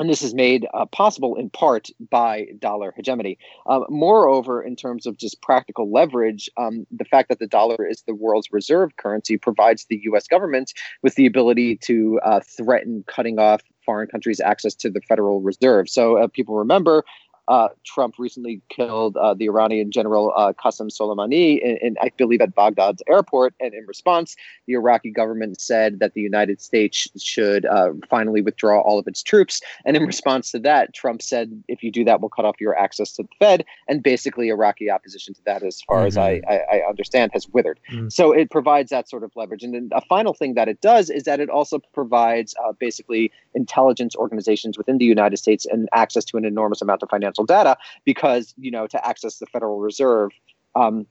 and 0.00 0.10
this 0.10 0.22
is 0.22 0.34
made 0.34 0.66
uh, 0.74 0.86
possible 0.86 1.36
in 1.36 1.50
part 1.50 1.88
by 2.10 2.46
dollar 2.58 2.92
hegemony. 2.96 3.38
Um, 3.66 3.84
moreover, 3.88 4.60
in 4.62 4.74
terms 4.74 5.06
of 5.06 5.16
just 5.16 5.40
practical 5.40 5.90
leverage, 5.90 6.50
um, 6.56 6.84
the 6.90 7.04
fact 7.04 7.28
that 7.28 7.38
the 7.38 7.46
dollar 7.46 7.86
is 7.86 8.02
the 8.06 8.14
world's 8.14 8.48
reserve 8.50 8.96
currency 8.96 9.36
provides 9.36 9.86
the 9.88 10.00
US 10.04 10.26
government 10.26 10.72
with 11.02 11.14
the 11.14 11.26
ability 11.26 11.76
to 11.84 12.18
uh, 12.24 12.40
threaten 12.40 13.04
cutting 13.06 13.38
off 13.38 13.62
foreign 13.84 14.08
countries' 14.08 14.40
access 14.40 14.74
to 14.74 14.90
the 14.90 15.00
Federal 15.02 15.40
Reserve. 15.40 15.88
So 15.88 16.16
uh, 16.16 16.26
people 16.26 16.56
remember 16.56 17.04
uh, 17.48 17.68
Trump 17.84 18.14
recently 18.18 18.60
killed 18.68 19.16
uh, 19.16 19.34
the 19.34 19.46
Iranian 19.46 19.90
general 19.90 20.32
uh, 20.36 20.52
Qasem 20.52 20.90
Soleimani, 20.90 21.60
in, 21.60 21.76
in, 21.82 21.96
I 22.00 22.10
believe, 22.16 22.40
at 22.40 22.54
Baghdad's 22.54 23.02
airport. 23.08 23.54
And 23.60 23.74
in 23.74 23.84
response, 23.86 24.36
the 24.66 24.74
Iraqi 24.74 25.10
government 25.10 25.60
said 25.60 25.98
that 26.00 26.14
the 26.14 26.20
United 26.20 26.60
States 26.60 27.08
should 27.18 27.66
uh, 27.66 27.90
finally 28.08 28.40
withdraw 28.40 28.80
all 28.80 28.98
of 28.98 29.06
its 29.06 29.22
troops. 29.22 29.60
And 29.84 29.96
in 29.96 30.04
response 30.04 30.50
to 30.52 30.58
that, 30.60 30.94
Trump 30.94 31.20
said, 31.20 31.62
if 31.68 31.82
you 31.82 31.90
do 31.90 32.04
that, 32.04 32.20
we'll 32.20 32.30
cut 32.30 32.44
off 32.44 32.60
your 32.60 32.76
access 32.76 33.12
to 33.12 33.22
the 33.22 33.28
Fed. 33.38 33.64
And 33.88 34.02
basically, 34.02 34.48
Iraqi 34.48 34.90
opposition 34.90 35.34
to 35.34 35.44
that, 35.44 35.62
as 35.62 35.82
far 35.82 35.98
mm-hmm. 35.98 36.06
as 36.06 36.16
I, 36.16 36.34
mm-hmm. 36.36 36.50
I, 36.50 36.78
I, 36.78 36.88
understand, 36.88 37.32
has 37.34 37.48
withered. 37.48 37.78
Mm-hmm. 37.90 38.08
So 38.08 38.32
it 38.32 38.50
provides 38.50 38.90
that 38.90 39.08
sort 39.08 39.22
of 39.22 39.32
leverage. 39.36 39.62
And 39.62 39.74
then 39.74 39.90
a 39.92 40.00
final 40.02 40.32
thing 40.34 40.54
that 40.54 40.68
it 40.68 40.80
does 40.80 41.10
is 41.10 41.24
that 41.24 41.40
it 41.40 41.50
also 41.50 41.80
provides 41.92 42.54
uh, 42.64 42.72
basically 42.72 43.30
intelligence 43.54 44.16
organizations 44.16 44.78
within 44.78 44.98
the 44.98 45.04
United 45.04 45.36
States 45.36 45.66
and 45.66 45.88
access 45.92 46.24
to 46.26 46.36
an 46.36 46.44
enormous 46.44 46.80
amount 46.80 47.02
of 47.02 47.10
financial 47.10 47.33
financial 47.34 47.44
data 47.44 47.76
because 48.04 48.54
you 48.58 48.70
know 48.70 48.86
to 48.86 49.06
access 49.06 49.38
the 49.38 49.46
Federal 49.46 49.78
Reserve 49.78 50.30
um, 50.74 51.06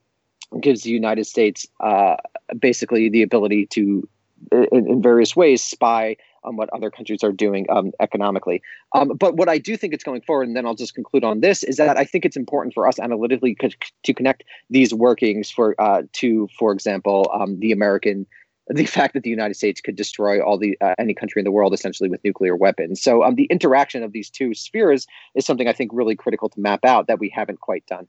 gives 0.62 0.84
the 0.84 0.92
United 0.92 1.26
States 1.26 1.68
uh, 1.80 2.16
basically 2.60 3.10
the 3.10 3.22
ability 3.22 3.66
to, 3.68 4.08
in, 4.52 4.88
in, 4.88 5.02
various 5.02 5.36
ways, 5.36 5.64
spy 5.64 6.16
on 6.44 6.58
what 6.58 6.70
other 6.74 6.92
countries 6.92 7.24
are 7.24 7.32
doing 7.32 7.66
um, 7.70 7.92
economically. 8.02 8.62
Um, 8.94 9.14
but 9.18 9.36
what 9.36 9.48
I 9.48 9.58
do 9.58 9.78
think 9.78 9.94
it's 9.94 10.04
going 10.04 10.22
forward, 10.22 10.48
and 10.48 10.58
then 10.58 10.66
I'll 10.66 10.76
just 10.76 10.94
conclude 10.94 11.24
on 11.24 11.40
this, 11.40 11.64
is 11.64 11.78
that 11.78 11.98
I 11.98 12.04
think 12.04 12.26
it's 12.26 12.36
important 12.36 12.74
for 12.74 12.86
us 12.86 13.00
analytically 13.00 13.56
to 14.04 14.14
connect 14.14 14.44
these 14.70 14.94
workings 14.94 15.50
for 15.50 15.80
uh, 15.80 16.04
to, 16.14 16.50
for 16.60 16.74
example, 16.74 17.32
um, 17.34 17.60
the 17.60 17.72
American 17.72 18.28
the 18.68 18.86
fact 18.86 19.14
that 19.14 19.24
the 19.24 19.30
United 19.30 19.56
States 19.56 19.82
could 19.82 19.96
destroy 19.96 20.42
all 20.42 20.58
the 20.58 20.78
uh, 20.82 20.96
any 20.98 21.14
country 21.14 21.40
in 21.40 21.44
the 21.44 21.52
world 21.52 21.74
essentially 21.74 22.10
with 22.10 22.24
nuclear 22.24 22.56
weapons. 22.56 23.02
So 23.02 23.24
um, 23.24 23.36
the 23.36 23.46
interaction 23.46 24.04
of 24.04 24.12
these 24.14 24.30
two 24.30 24.54
spheres 24.54 25.06
is 25.36 25.46
something 25.46 25.68
I 25.68 25.74
think 25.74 25.92
really 25.94 26.16
critical 26.16 26.50
to 26.50 26.60
map 26.60 26.86
out 26.86 27.08
that 27.08 27.20
we 27.20 27.30
haven't 27.30 27.60
quite 27.60 27.86
done. 27.88 28.08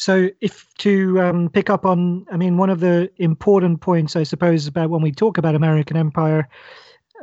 So, 0.00 0.28
if 0.40 0.72
to 0.78 1.20
um, 1.20 1.50
pick 1.50 1.68
up 1.68 1.84
on, 1.84 2.24
I 2.30 2.36
mean, 2.36 2.56
one 2.56 2.70
of 2.70 2.78
the 2.78 3.10
important 3.16 3.80
points, 3.80 4.14
I 4.14 4.22
suppose, 4.22 4.68
about 4.68 4.90
when 4.90 5.02
we 5.02 5.10
talk 5.10 5.38
about 5.38 5.56
American 5.56 5.96
empire 5.96 6.48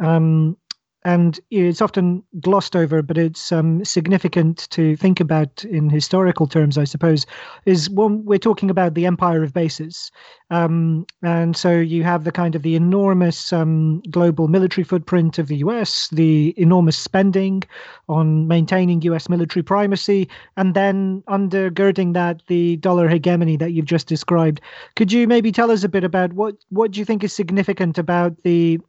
um, 0.02 0.58
and 1.06 1.40
it's 1.52 1.84
often 1.84 2.24
glossed 2.40 2.76
over, 2.76 3.04
but 3.04 3.16
it's 3.16 3.52
um, 3.52 3.86
significant 3.86 4.68
to 4.72 4.96
think 4.96 5.20
about 5.20 5.64
in 5.66 5.88
historical 5.88 6.48
terms, 6.48 6.80
I 6.80 6.84
suppose, 6.84 7.28
is 7.68 7.92
when 7.92 8.26
we're 8.26 8.40
talking 8.40 8.72
about 8.72 8.96
the 8.96 9.06
empire 9.06 9.44
of 9.44 9.54
bases. 9.54 10.12
Um, 10.50 11.06
and 11.22 11.56
so 11.56 11.80
you 11.80 12.04
have 12.04 12.24
the 12.24 12.32
kind 12.32 12.56
of 12.56 12.64
the 12.64 12.76
enormous 12.76 13.54
um, 13.54 14.02
global 14.10 14.48
military 14.48 14.84
footprint 14.84 15.38
of 15.38 15.48
the 15.48 15.58
US, 15.58 16.10
the 16.10 16.56
enormous 16.58 16.98
spending 16.98 17.62
on 18.10 18.48
maintaining 18.48 19.04
US 19.04 19.30
military 19.30 19.62
primacy, 19.62 20.28
and 20.58 20.74
then 20.74 21.22
undergirding 21.30 22.14
that, 22.14 22.42
the 22.48 22.78
dollar 22.78 23.08
hegemony 23.08 23.58
that 23.58 23.74
you've 23.74 23.86
just 23.86 24.08
described. 24.08 24.60
Could 24.96 25.12
you 25.12 25.28
maybe 25.28 25.52
tell 25.52 25.70
us 25.70 25.84
a 25.84 25.90
bit 25.90 26.04
about 26.04 26.34
what, 26.34 26.56
what 26.70 26.90
do 26.92 27.00
you 27.00 27.06
think 27.06 27.24
is 27.24 27.32
significant 27.32 28.00
about 28.00 28.42
the 28.42 28.80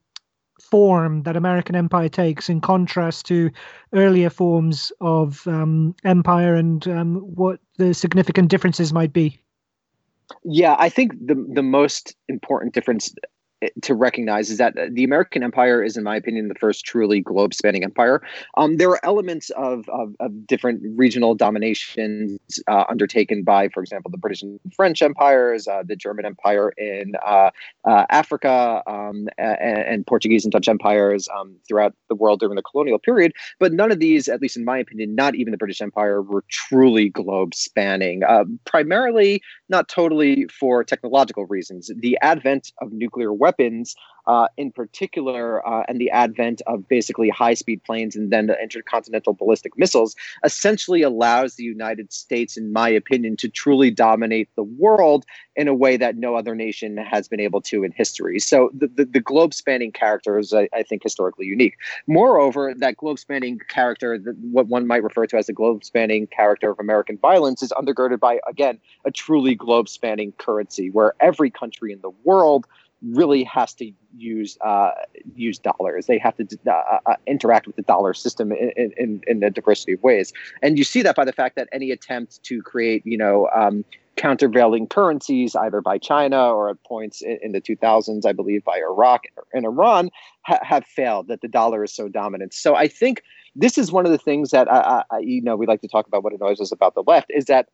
form 0.61 1.23
that 1.23 1.37
American 1.37 1.75
empire 1.75 2.09
takes 2.09 2.49
in 2.49 2.61
contrast 2.61 3.27
to 3.27 3.51
earlier 3.93 4.31
forms 4.31 4.93
of 5.01 5.47
um, 5.47 5.95
empire 6.05 6.55
and 6.55 6.87
um, 6.89 7.17
what 7.17 7.61
the 7.79 7.95
significant 7.95 8.49
differences 8.49 8.93
might 8.93 9.13
be? 9.13 9.41
Yeah, 10.45 10.77
I 10.79 10.89
think 10.89 11.13
the 11.25 11.35
the 11.53 11.63
most 11.63 12.17
important 12.29 12.75
difference 12.75 13.15
to 13.83 13.95
recognize 13.95 14.51
is 14.51 14.59
that 14.59 14.75
the 14.93 15.05
American 15.05 15.43
empire 15.43 15.83
is, 15.83 15.97
in 15.97 16.05
my 16.05 16.17
opinion, 16.17 16.49
the 16.49 16.55
first 16.55 16.85
truly 16.85 17.21
globe 17.21 17.55
spanning 17.55 17.85
empire. 17.85 18.21
Um, 18.57 18.77
there 18.77 18.91
are 18.91 19.05
elements 19.05 19.51
of, 19.51 19.89
of, 19.89 20.15
of 20.21 20.47
different 20.47 20.83
regional 20.97 21.35
dominations 21.35 22.39
uh, 22.69 22.85
undertaken 22.89 23.45
by, 23.45 23.69
for 23.69 23.83
example, 23.83 24.11
the 24.11 24.19
British 24.19 24.43
and 24.43 24.61
French 24.75 25.01
empires, 25.01 25.67
uh, 25.67 25.83
the 25.87 25.97
German 25.97 26.27
empire 26.27 26.73
in 26.77 27.15
uh, 27.27 27.51
uh 27.87 28.05
Africa, 28.11 28.83
um, 28.87 29.29
and, 29.39 29.79
and, 29.79 30.07
Portuguese 30.07 30.45
and 30.45 30.53
Dutch 30.53 30.69
empires 30.69 31.29
um, 31.37 31.57
throughout 31.67 31.95
the 32.09 32.15
world 32.15 32.41
during 32.41 32.57
the 32.57 32.63
colonial 32.63 32.99
period. 32.99 33.33
But 33.59 33.73
none 33.73 33.91
of 33.91 33.99
these, 33.99 34.29
at 34.29 34.43
least 34.43 34.57
in 34.57 34.65
my 34.65 34.79
opinion, 34.79 35.15
not 35.15 35.35
even 35.35 35.51
the 35.51 35.57
British 35.57 35.81
Empire, 35.81 36.23
were 36.23 36.45
truly 36.49 37.09
globe 37.09 37.55
spanning, 37.55 38.23
uh, 38.23 38.45
primarily 38.65 39.43
not 39.69 39.89
totally 39.89 40.47
for 40.49 40.85
technological 40.85 41.47
reasons. 41.47 41.91
The 41.97 42.19
advent 42.23 42.73
of 42.81 42.93
nuclear 42.93 43.33
weapons 43.33 43.95
uh, 44.27 44.49
in 44.57 44.73
particular, 44.73 45.67
uh, 45.67 45.85
and 45.89 46.01
the 46.01 46.11
advent 46.11 46.63
of 46.67 46.89
basically 46.89 47.29
high 47.29 47.55
speed 47.55 47.83
planes 47.85 48.17
and 48.17 48.33
then 48.33 48.47
the 48.47 48.61
intercontinental 48.61 49.35
ballistic 49.35 49.77
missiles 49.79 50.17
essentially 50.45 51.03
allows 51.03 51.55
the 51.55 51.65
United 51.65 52.13
States, 52.13 52.57
in 52.57 52.73
my 52.73 52.89
opinion, 52.89 53.37
to 53.37 53.49
truly 53.49 53.91
dominate 53.91 54.49
the 54.57 54.63
world 54.63 55.25
in 55.55 55.69
a 55.69 55.75
way 55.75 55.97
that 55.97 56.17
no 56.17 56.35
other 56.35 56.55
nation 56.55 56.97
has 56.97 57.29
been 57.29 57.41
able 57.41 57.61
to 57.63 57.85
in 57.85 57.93
history. 57.93 58.39
So 58.39 58.71
the, 58.75 58.89
the, 58.89 59.05
the 59.05 59.21
globe 59.21 59.55
spanning 59.55 59.93
character 59.93 60.39
is, 60.39 60.53
I, 60.53 60.69
I, 60.75 60.83
think, 60.83 61.03
historically 61.03 61.47
unique. 61.47 61.77
Moreover, 62.07 62.75
that 62.77 62.97
globe 62.97 63.19
spanning 63.19 63.59
character, 63.69 64.19
the, 64.19 64.33
what 64.51 64.67
one 64.67 64.87
might 64.87 65.03
refer 65.03 65.27
to 65.27 65.37
as 65.37 65.47
the 65.47 65.53
globe 65.53 65.85
spanning 65.85 66.27
character 66.27 66.71
of 66.71 66.79
American 66.79 67.17
violence, 67.19 67.63
is 67.63 67.73
undergirded 67.73 68.21
by, 68.21 68.41
again, 68.49 68.79
a 69.05 69.11
truly 69.11 69.55
globe 69.55 69.89
spanning 69.89 70.33
currency 70.33 70.91
where 70.91 71.15
every 71.21 71.51
country 71.51 71.93
in 71.93 72.01
the 72.01 72.13
world 72.25 72.67
really 73.03 73.45
has 73.45 73.75
to 73.75 73.93
use 74.17 74.57
uh, 74.65 74.91
use 75.35 75.59
dollars. 75.59 76.07
They 76.07 76.19
have 76.19 76.37
to 76.37 76.47
uh, 76.67 76.99
uh, 77.07 77.17
interact 77.27 77.67
with 77.67 77.77
the 77.77 77.83
dollar 77.83 78.15
system 78.15 78.53
in, 78.53 78.93
in, 78.97 79.23
in 79.27 79.43
a 79.43 79.51
diversity 79.51 79.93
of 79.93 80.03
ways, 80.03 80.33
and 80.63 80.79
you 80.79 80.85
see 80.85 81.03
that 81.03 81.17
by 81.17 81.25
the 81.25 81.33
fact 81.33 81.57
that 81.57 81.69
any 81.73 81.91
attempt 81.91 82.43
to 82.45 82.63
create, 82.63 83.03
you 83.05 83.19
know, 83.19 83.49
um, 83.55 83.85
countervailing 84.17 84.87
currencies, 84.87 85.55
either 85.55 85.81
by 85.81 85.99
China 85.99 86.49
or 86.49 86.71
at 86.71 86.83
points 86.85 87.21
in, 87.21 87.39
in 87.43 87.53
the 87.53 87.61
2000s, 87.61 88.25
I 88.25 88.33
believe, 88.33 88.65
by 88.65 88.79
Iraq 88.79 89.25
and 89.53 89.65
Iran, 89.67 90.11
ha- 90.43 90.59
have 90.63 90.87
failed. 90.87 91.29
That 91.29 91.43
the 91.43 91.49
dollar 91.49 91.85
is 91.85 91.95
so 91.95 92.09
dominant. 92.09 92.55
So 92.55 92.75
I 92.75 92.89
think 92.89 93.23
this 93.55 93.79
is 93.79 93.93
one 93.93 94.07
of 94.07 94.13
the 94.13 94.19
things 94.19 94.51
that 94.51 94.71
I, 94.71 95.05
I, 95.11 95.19
you 95.19 95.43
know 95.43 95.57
we 95.57 95.67
like 95.67 95.83
to 95.83 95.89
talk 95.89 96.07
about. 96.07 96.25
What 96.25 96.33
annoys 96.33 96.61
us 96.61 96.73
about 96.73 96.95
the 96.95 97.05
left 97.07 97.31
is 97.31 97.45
that 97.47 97.69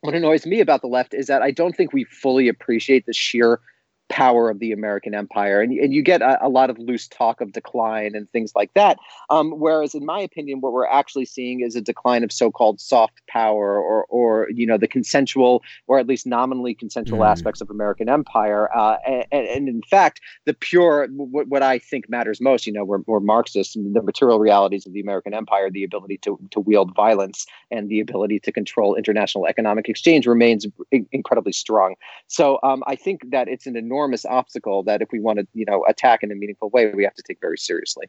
what 0.00 0.14
annoys 0.14 0.44
me 0.44 0.60
about 0.60 0.82
the 0.82 0.86
left 0.86 1.14
is 1.14 1.28
that 1.28 1.40
I 1.40 1.50
don't 1.50 1.74
think 1.74 1.92
we 1.92 2.04
fully 2.04 2.48
appreciate 2.48 3.06
the 3.06 3.14
sheer 3.14 3.60
power 4.08 4.50
of 4.50 4.58
the 4.58 4.72
American 4.72 5.14
empire. 5.14 5.60
And, 5.60 5.72
and 5.72 5.92
you 5.92 6.02
get 6.02 6.22
a, 6.22 6.46
a, 6.46 6.48
lot 6.48 6.70
of 6.70 6.78
loose 6.78 7.08
talk 7.08 7.40
of 7.40 7.52
decline 7.52 8.14
and 8.14 8.30
things 8.30 8.52
like 8.54 8.72
that. 8.74 8.98
Um, 9.30 9.52
whereas, 9.52 9.94
in 9.94 10.04
my 10.04 10.20
opinion, 10.20 10.60
what 10.60 10.72
we're 10.72 10.86
actually 10.86 11.24
seeing 11.24 11.60
is 11.62 11.74
a 11.74 11.80
decline 11.80 12.22
of 12.22 12.30
so 12.30 12.50
called 12.50 12.80
soft 12.80 13.26
power 13.28 13.80
or, 13.80 14.04
or, 14.04 14.48
you 14.50 14.66
know, 14.66 14.76
the 14.76 14.86
consensual 14.86 15.62
or 15.86 15.98
at 15.98 16.06
least 16.06 16.26
nominally 16.26 16.74
consensual 16.74 17.20
mm. 17.20 17.26
aspects 17.26 17.60
of 17.60 17.70
American 17.70 18.08
empire. 18.08 18.74
Uh, 18.76 18.98
and, 19.06 19.48
and, 19.48 19.68
in 19.68 19.82
fact, 19.82 20.20
the 20.44 20.54
pure, 20.54 21.08
what, 21.08 21.48
what 21.48 21.62
I 21.62 21.78
think 21.78 22.08
matters 22.08 22.40
most, 22.40 22.66
you 22.66 22.72
know, 22.72 22.84
we're, 22.84 23.00
we're 23.06 23.20
Marxists, 23.20 23.74
the 23.74 24.02
material 24.02 24.38
realities 24.38 24.86
of 24.86 24.92
the 24.92 25.00
American 25.00 25.34
empire, 25.34 25.70
the 25.70 25.82
ability 25.82 26.18
to, 26.18 26.38
to 26.50 26.60
wield 26.60 26.94
violence 26.94 27.46
and 27.70 27.88
the 27.88 28.00
ability 28.00 28.38
to 28.40 28.52
control 28.52 28.94
international 28.94 29.46
economic 29.46 29.88
exchange 29.88 30.26
remains 30.26 30.66
incredibly 31.10 31.52
strong. 31.52 31.94
So 32.28 32.58
um, 32.62 32.84
I 32.86 32.96
think 32.96 33.30
that 33.30 33.48
it's 33.48 33.66
an 33.66 33.76
enormous 33.76 33.93
enormous 33.94 34.24
obstacle 34.24 34.82
that 34.82 35.02
if 35.02 35.08
we 35.12 35.20
want 35.20 35.38
to, 35.38 35.46
you 35.54 35.64
know, 35.64 35.84
attack 35.88 36.22
in 36.22 36.32
a 36.32 36.34
meaningful 36.34 36.68
way, 36.70 36.92
we 36.94 37.04
have 37.04 37.14
to 37.14 37.22
take 37.22 37.40
very 37.40 37.56
seriously. 37.56 38.06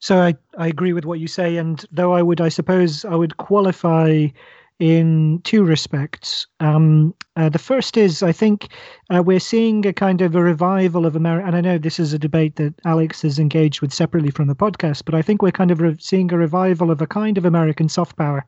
So 0.00 0.18
I, 0.18 0.34
I 0.56 0.68
agree 0.68 0.92
with 0.92 1.04
what 1.04 1.20
you 1.20 1.26
say, 1.26 1.56
and 1.56 1.84
though 1.90 2.12
I 2.14 2.22
would, 2.22 2.40
I 2.40 2.48
suppose, 2.48 3.04
I 3.04 3.14
would 3.16 3.36
qualify 3.36 4.28
in 4.78 5.40
two 5.42 5.64
respects. 5.64 6.46
Um, 6.60 7.12
uh, 7.34 7.48
the 7.48 7.58
first 7.58 7.96
is 7.96 8.22
I 8.22 8.30
think 8.30 8.68
uh, 9.10 9.22
we're 9.24 9.40
seeing 9.40 9.84
a 9.84 9.92
kind 9.92 10.20
of 10.20 10.36
a 10.36 10.42
revival 10.42 11.04
of 11.04 11.16
America, 11.16 11.46
and 11.48 11.56
I 11.56 11.60
know 11.60 11.78
this 11.78 11.98
is 11.98 12.12
a 12.12 12.18
debate 12.18 12.56
that 12.56 12.74
Alex 12.84 13.22
has 13.22 13.40
engaged 13.40 13.80
with 13.80 13.92
separately 13.92 14.30
from 14.30 14.46
the 14.46 14.54
podcast, 14.54 15.04
but 15.04 15.16
I 15.16 15.22
think 15.22 15.42
we're 15.42 15.50
kind 15.50 15.72
of 15.72 15.80
re- 15.80 15.96
seeing 15.98 16.32
a 16.32 16.38
revival 16.38 16.92
of 16.92 17.00
a 17.00 17.06
kind 17.08 17.36
of 17.36 17.44
American 17.44 17.88
soft 17.88 18.16
power 18.16 18.46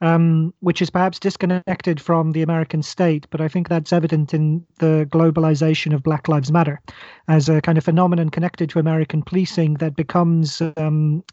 um, 0.00 0.52
which 0.60 0.82
is 0.82 0.90
perhaps 0.90 1.18
disconnected 1.18 2.00
from 2.00 2.32
the 2.32 2.42
American 2.42 2.82
state. 2.82 3.26
But 3.30 3.40
I 3.40 3.48
think 3.48 3.68
that's 3.68 3.92
evident 3.92 4.34
in 4.34 4.64
the 4.78 5.08
globalization 5.10 5.94
of 5.94 6.02
Black 6.02 6.28
Lives 6.28 6.52
Matter 6.52 6.80
as 7.28 7.48
a 7.48 7.60
kind 7.60 7.78
of 7.78 7.84
phenomenon 7.84 8.30
connected 8.30 8.70
to 8.70 8.78
American 8.78 9.22
policing 9.22 9.74
that 9.74 9.96
becomes. 9.96 10.62
Um, 10.76 11.24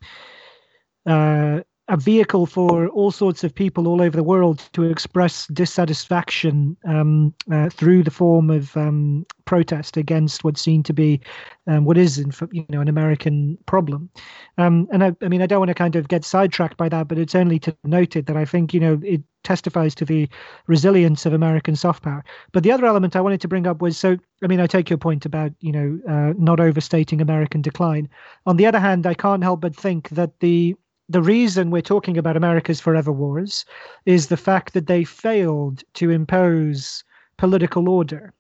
uh, 1.06 1.62
a 1.92 1.98
vehicle 1.98 2.46
for 2.46 2.88
all 2.88 3.12
sorts 3.12 3.44
of 3.44 3.54
people 3.54 3.86
all 3.86 4.02
over 4.02 4.16
the 4.16 4.24
world 4.24 4.64
to 4.72 4.84
express 4.84 5.46
dissatisfaction 5.48 6.78
um, 6.86 7.34
uh, 7.52 7.70
through 7.70 8.02
the 8.02 8.10
form 8.10 8.50
of 8.50 8.76
um, 8.78 9.26
protest 9.44 9.98
against 9.98 10.46
what's 10.46 10.62
seen 10.62 10.82
to 10.84 10.94
be 10.94 11.20
um, 11.68 11.84
what 11.84 11.98
is, 11.98 12.18
in, 12.18 12.32
you 12.54 12.66
know, 12.70 12.80
an 12.80 12.88
American 12.88 13.58
problem. 13.66 14.10
Um, 14.58 14.88
and 14.94 15.04
I, 15.04 15.14
I 15.22 15.28
mean, 15.28 15.42
I 15.42 15.46
don't 15.46 15.60
want 15.60 15.68
to 15.68 15.76
kind 15.76 15.98
of 15.98 16.08
get 16.08 16.24
sidetracked 16.24 16.78
by 16.78 16.88
that, 16.88 17.10
but 17.10 17.20
it's 17.20 17.36
only 17.36 17.60
to 17.60 17.76
note 17.84 18.16
it 18.16 18.26
that 18.28 18.38
I 18.38 18.46
think, 18.46 18.74
you 18.74 18.80
know, 18.80 18.98
it 19.04 19.22
testifies 19.44 19.94
to 19.96 20.06
the 20.06 20.30
resilience 20.68 21.26
of 21.26 21.34
American 21.34 21.76
soft 21.76 22.04
power. 22.04 22.24
But 22.54 22.64
the 22.64 22.72
other 22.72 22.86
element 22.86 23.18
I 23.18 23.22
wanted 23.22 23.42
to 23.42 23.50
bring 23.50 23.68
up 23.68 23.82
was 23.82 23.98
so, 23.98 24.16
I 24.42 24.48
mean, 24.48 24.62
I 24.62 24.66
take 24.68 24.90
your 24.90 24.98
point 24.98 25.26
about, 25.26 25.52
you 25.60 25.74
know, 25.74 26.00
uh, 26.08 26.34
not 26.38 26.62
overstating 26.62 27.20
American 27.20 27.62
decline. 27.62 28.08
On 28.46 28.56
the 28.56 28.66
other 28.66 28.80
hand, 28.80 29.06
I 29.06 29.14
can't 29.14 29.44
help 29.44 29.60
but 29.60 29.76
think 29.76 30.08
that 30.12 30.40
the 30.40 30.78
the 31.12 31.22
reason 31.22 31.72
we're 31.72 31.82
talking 31.82 32.18
about 32.18 32.38
America's 32.38 32.80
forever 32.80 33.12
wars 33.12 33.66
is 34.06 34.28
the 34.28 34.38
fact 34.38 34.74
that 34.74 34.88
they 34.88 35.04
failed 35.04 35.84
to 35.96 36.10
impose 36.10 37.04
political 37.38 37.90
order 37.90 38.34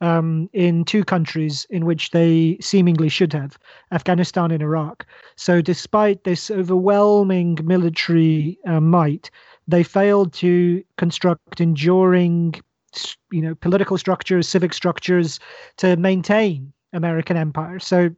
um, 0.00 0.48
in 0.52 0.84
two 0.84 1.04
countries 1.04 1.66
in 1.70 1.86
which 1.86 2.10
they 2.10 2.58
seemingly 2.60 3.08
should 3.08 3.32
have 3.32 3.58
Afghanistan 3.92 4.50
and 4.50 4.62
Iraq. 4.62 5.06
So, 5.36 5.60
despite 5.60 6.24
this 6.24 6.50
overwhelming 6.50 7.58
military 7.62 8.58
uh, 8.66 8.80
might, 8.80 9.30
they 9.68 9.82
failed 9.82 10.32
to 10.34 10.82
construct 10.96 11.60
enduring 11.60 12.54
you 13.32 13.42
know 13.42 13.54
political 13.56 13.98
structures 13.98 14.48
civic 14.48 14.72
structures 14.72 15.40
to 15.76 15.96
maintain 15.96 16.72
american 16.92 17.36
empire 17.36 17.80
so 17.80 18.08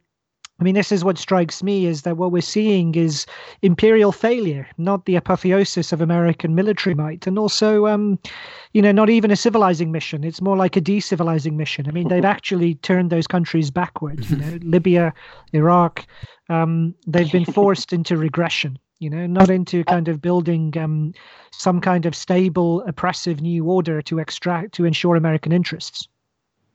I 0.59 0.63
mean, 0.63 0.73
this 0.73 0.91
is 0.91 1.03
what 1.03 1.19
strikes 1.19 1.61
me 1.61 1.85
is 1.85 2.01
that 2.01 2.17
what 2.17 2.31
we're 2.31 2.41
seeing 2.41 2.95
is 2.95 3.27
imperial 3.61 4.11
failure, 4.11 4.67
not 4.79 5.05
the 5.05 5.15
apotheosis 5.15 5.91
of 5.91 6.01
American 6.01 6.55
military 6.55 6.95
might, 6.95 7.27
and 7.27 7.37
also, 7.37 7.85
um, 7.85 8.17
you 8.73 8.81
know, 8.81 8.91
not 8.91 9.11
even 9.11 9.29
a 9.29 9.35
civilizing 9.35 9.91
mission. 9.91 10.23
It's 10.23 10.41
more 10.41 10.57
like 10.57 10.75
a 10.75 10.81
decivilizing 10.81 11.53
mission. 11.53 11.87
I 11.87 11.91
mean, 11.91 12.07
they've 12.07 12.25
actually 12.37 12.75
turned 12.75 13.11
those 13.11 13.27
countries 13.27 13.69
backwards. 13.69 14.31
You 14.31 14.37
know, 14.37 14.57
Libya, 14.63 15.13
Iraq, 15.53 16.07
um, 16.49 16.95
they've 17.05 17.31
been 17.31 17.45
forced 17.45 17.93
into 17.93 18.17
regression. 18.17 18.79
You 18.99 19.11
know, 19.11 19.27
not 19.27 19.51
into 19.51 19.83
kind 19.83 20.07
of 20.07 20.23
building 20.23 20.75
um, 20.75 21.13
some 21.51 21.79
kind 21.81 22.07
of 22.07 22.15
stable, 22.15 22.81
oppressive 22.87 23.41
new 23.41 23.63
order 23.65 24.01
to 24.01 24.17
extract 24.17 24.73
to 24.73 24.85
ensure 24.85 25.15
American 25.15 25.51
interests. 25.51 26.07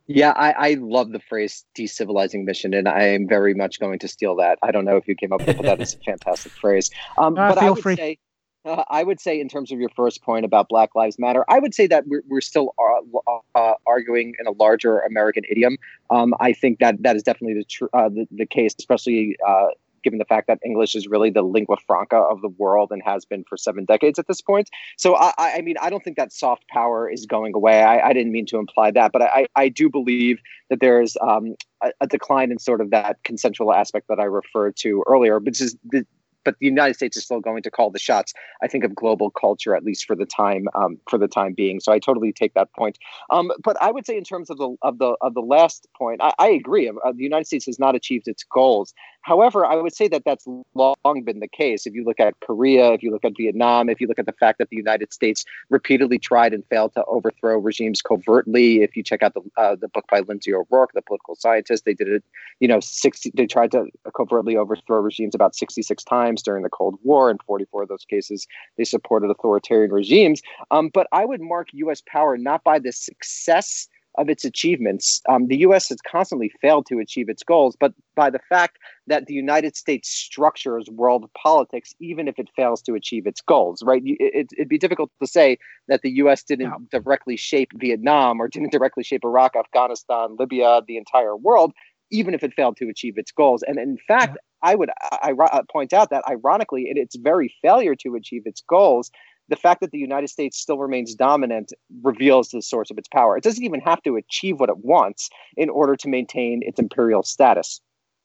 Yeah, 0.07 0.33
I, 0.33 0.53
I 0.53 0.75
love 0.75 1.13
the 1.13 1.21
phrase 1.21 1.65
decivilizing 1.77 2.45
mission, 2.45 2.75
and 2.75 2.89
I 2.89 3.05
am 3.09 3.29
very 3.29 3.55
much 3.55 3.79
going 3.79 3.99
to 4.01 4.09
steal 4.09 4.37
that. 4.37 4.59
I 4.63 4.71
don't 4.71 4.85
know 4.85 4.97
if 4.97 5.07
you 5.07 5.15
came 5.15 5.33
up 5.33 5.41
with 5.41 5.51
it, 5.51 5.57
but 5.57 5.67
that 5.67 5.81
is 5.81 5.95
a 5.95 5.99
fantastic 6.05 6.53
phrase. 6.53 6.91
Um, 7.19 7.39
uh, 7.39 7.49
but 7.49 7.59
feel 7.59 7.69
I 7.69 7.71
would 7.71 7.83
free. 7.83 7.97
say, 7.97 8.19
uh, 8.65 8.85
I 8.91 9.03
would 9.03 9.21
say, 9.21 9.41
in 9.41 9.49
terms 9.49 9.73
of 9.73 9.79
your 9.79 9.89
first 9.91 10.23
point 10.23 10.45
about 10.45 10.69
Black 10.69 10.95
Lives 10.95 11.19
Matter, 11.19 11.45
I 11.49 11.59
would 11.59 11.75
say 11.75 11.87
that 11.87 12.07
we're, 12.07 12.23
we're 12.29 12.41
still 12.41 12.75
uh, 12.79 13.39
uh, 13.55 13.75
arguing 13.87 14.35
in 14.39 14.47
a 14.47 14.53
larger 14.53 15.01
American 15.01 15.45
idiom. 15.51 15.79
Um, 16.11 16.35
I 16.41 16.53
think 16.53 16.79
that 16.81 17.03
that 17.03 17.17
is 17.17 17.23
definitely 17.23 17.55
the, 17.55 17.65
tr- 17.65 17.87
uh, 17.93 18.09
the, 18.09 18.27
the 18.31 18.47
case, 18.47 18.75
especially 18.79 19.37
uh, 19.47 19.67
given 20.03 20.19
the 20.19 20.25
fact 20.25 20.47
that 20.47 20.59
English 20.65 20.95
is 20.95 21.07
really 21.07 21.31
the 21.31 21.43
lingua 21.43 21.77
franca 21.87 22.17
of 22.17 22.41
the 22.41 22.49
world 22.49 22.91
and 22.91 23.03
has 23.05 23.25
been 23.25 23.45
for 23.45 23.57
seven 23.57 23.85
decades 23.85 24.19
at 24.19 24.27
this 24.27 24.41
point. 24.41 24.71
So, 24.97 25.17
I, 25.17 25.33
I 25.39 25.61
mean, 25.61 25.77
I 25.81 25.91
don't 25.91 26.03
think 26.03 26.17
that 26.17 26.33
soft 26.33 26.67
power 26.69 27.09
is 27.09 27.27
going 27.27 27.55
away. 27.55 27.83
I, 27.83 28.09
I 28.09 28.13
didn't 28.13 28.33
mean 28.33 28.47
to 28.47 28.59
imply 28.59 28.91
that, 28.93 29.13
but 29.13 29.23
I, 29.23 29.47
I 29.57 29.69
do 29.69 29.89
believe 29.89 30.41
that 30.71 30.81
there's 30.81 31.17
um, 31.21 31.55
a, 31.83 31.93
a, 32.01 32.07
decline 32.07 32.51
in 32.51 32.59
sort 32.59 32.81
of 32.81 32.91
that 32.91 33.23
consensual 33.25 33.73
aspect 33.73 34.09
that 34.09 34.19
I 34.19 34.25
referred 34.25 34.77
to 34.77 35.03
earlier, 35.07 35.39
which 35.39 35.61
is 35.61 35.77
the, 35.85 36.07
but 36.45 36.57
the 36.59 36.67
United 36.67 36.95
States 36.95 37.17
is 37.17 37.25
still 37.25 37.41
going 37.41 37.63
to 37.63 37.71
call 37.71 37.91
the 37.91 37.99
shots. 37.99 38.33
I 38.63 38.69
think 38.69 38.85
of 38.85 38.95
global 38.95 39.31
culture 39.31 39.75
at 39.75 39.85
least 39.85 40.05
for 40.07 40.17
the 40.17 40.27
time 40.27 40.69
um, 40.75 40.99
for 41.09 41.19
the 41.19 41.29
time 41.29 41.55
being. 41.55 41.81
So 41.81 41.93
I 41.93 41.99
totally 41.99 42.33
take 42.33 42.55
that 42.55 42.73
point. 42.73 42.99
Um, 43.31 43.51
but 43.63 43.81
I 43.81 43.91
would 43.91 44.07
say 44.07 44.17
in 44.17 44.25
terms 44.25 44.51
of 44.51 44.59
the 44.59 44.77
of 44.83 44.99
the 44.99 45.17
of 45.21 45.35
the 45.35 45.41
last 45.41 45.87
point, 45.97 46.21
I, 46.23 46.33
I 46.39 46.49
agree. 46.49 46.89
Uh, 46.89 47.13
the 47.13 47.23
United 47.23 47.47
States 47.47 47.67
has 47.67 47.79
not 47.79 47.95
achieved 47.95 48.29
its 48.29 48.45
goals. 48.45 48.95
However, 49.23 49.65
I 49.65 49.77
would 49.77 49.95
say 49.95 50.09
that 50.09 50.25
that's 50.25 50.47
long 50.75 51.23
been 51.25 51.41
the 51.41 51.49
case. 51.49 51.87
If 51.87 51.95
you 51.95 52.05
look 52.05 52.19
at 52.19 52.35
Korea, 52.41 52.93
if 52.93 53.03
you 53.03 53.11
look 53.11 53.25
at 53.25 53.37
Vietnam, 53.37 53.89
if 53.89 54.01
you 54.01 54.09
look 54.09 54.19
at 54.19 54.27
the 54.27 54.33
fact 54.33 54.59
that 54.59 54.69
the 54.71 54.77
United 54.77 55.13
States 55.13 55.45
repeatedly 55.71 56.19
tried 56.19 56.53
and 56.53 56.65
failed 56.69 56.93
to 56.95 57.05
overthrow 57.05 57.59
regimes 57.59 58.03
covertly, 58.03 58.83
if 58.83 58.97
you 58.97 59.03
check 59.03 59.23
out 59.23 59.35
the 59.35 59.43
uh, 59.57 59.77
the 59.77 59.89
book 59.89 60.05
by 60.11 60.21
Lindsey 60.21 60.53
O'Rourke, 60.53 60.93
the 60.95 61.03
political 61.03 61.37
scientist, 61.37 61.85
they 61.85 61.95
did 61.95 62.09
it. 62.09 62.25
You 62.61 62.69
know, 62.69 62.81
sixty. 62.81 63.31
They 63.35 63.47
tried 63.47 63.71
to 63.73 63.87
covertly 64.17 64.57
overthrow 64.57 65.01
regimes 65.01 65.35
about 65.35 65.55
sixty 65.55 65.83
six 65.83 66.03
times 66.03 66.43
during 66.43 66.65
the 66.65 66.71
Cold 66.71 66.99
War. 67.05 67.31
In 67.31 67.39
forty 67.47 67.65
four 67.67 67.83
of 67.83 67.89
those 67.89 68.05
cases, 68.05 68.47
they 68.77 68.85
supported 68.85 69.31
authoritarian 69.31 69.93
regimes. 69.93 70.43
Um, 70.71 70.91
but 70.93 71.07
I 71.13 71.25
would 71.25 71.41
mark 71.41 71.69
U.S. 71.75 72.03
power 72.07 72.37
not 72.37 72.65
by 72.65 72.79
the 72.79 72.93
success 72.93 73.89
of 74.19 74.29
its 74.29 74.45
achievements. 74.45 75.21
Um, 75.29 75.47
the 75.47 75.59
U.S. 75.59 75.89
has 75.89 75.99
constantly 76.03 76.53
failed 76.61 76.87
to 76.87 76.99
achieve 76.99 77.29
its 77.29 77.43
goals, 77.43 77.77
but 77.79 77.93
by 78.15 78.31
the 78.31 78.41
fact 78.49 78.79
that 79.07 79.27
the 79.27 79.35
United 79.35 79.77
States 79.77 80.09
structures 80.09 80.87
world 80.91 81.31
politics, 81.41 81.95
even 81.99 82.29
if 82.29 82.39
it 82.39 82.49
fails 82.55 82.83
to 82.83 82.95
achieve 82.95 83.27
its 83.27 83.41
goals, 83.41 83.83
right? 83.83 84.03
It, 84.05 84.49
would 84.59 84.69
be 84.69 84.79
difficult 84.79 85.11
to 85.21 85.27
say 85.27 85.59
that 85.89 86.03
the 86.03 86.11
U.S. 86.11 86.43
didn't 86.43 86.71
no. 86.71 86.79
directly 86.91 87.37
shape 87.37 87.71
Vietnam 87.75 88.41
or 88.41 88.49
didn't 88.49 88.73
directly 88.73 89.03
shape 89.03 89.25
Iraq, 89.25 89.57
Afghanistan, 89.57 90.37
Libya, 90.39 90.83
the 90.87 90.99
entire 90.99 91.37
world, 91.37 91.73
even 92.11 92.35
if 92.35 92.43
it 92.43 92.53
failed 92.55 92.77
to 92.77 92.89
achieve 92.89 93.17
its 93.17 93.33
goals. 93.33 93.63
And 93.67 93.79
in 93.79 93.99
fact. 94.07 94.37
I 94.65 94.77
would 94.77 94.91
I, 95.11 95.33
I 95.53 95.63
point 95.73 95.93
out 95.93 96.11
that 96.11 96.23
ironically, 96.31 96.89
in 96.89 96.97
its 96.97 97.17
very 97.17 97.53
failure 97.63 97.97
to 97.97 98.15
achieve 98.15 98.43
its 98.45 98.63
goals, 98.69 99.11
the 99.53 99.57
fact 99.57 99.83
that 99.83 99.91
the 99.91 99.99
United 99.99 100.29
States 100.29 100.59
still 100.59 100.79
remains 100.79 101.15
dominant 101.15 101.75
reveals 102.03 102.49
the 102.49 102.63
source 102.63 102.91
of 102.91 102.97
its 102.97 103.07
power. 103.07 103.37
It 103.37 103.45
doesn't 103.45 103.63
even 103.63 103.81
have 103.81 104.03
to 104.05 104.17
achieve 104.17 104.59
what 104.59 104.71
it 104.71 104.79
wants 104.79 105.29
in 105.59 105.69
order 105.69 105.95
to 105.95 106.09
maintain 106.09 106.63
its 106.65 106.81
imperial 106.81 107.23
status. 107.23 107.83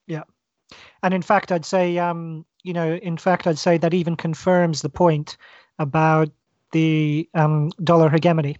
Yeah. 0.07 0.23
And 1.03 1.13
in 1.13 1.21
fact, 1.21 1.51
I'd 1.51 1.65
say, 1.65 1.97
um, 1.97 2.45
you 2.63 2.71
know, 2.71 2.93
in 2.93 3.17
fact, 3.17 3.45
I'd 3.45 3.59
say 3.59 3.77
that 3.77 3.93
even 3.93 4.15
confirms 4.15 4.81
the 4.81 4.89
point 4.89 5.35
about 5.79 6.29
the 6.71 7.27
um, 7.33 7.71
dollar 7.83 8.09
hegemony 8.09 8.55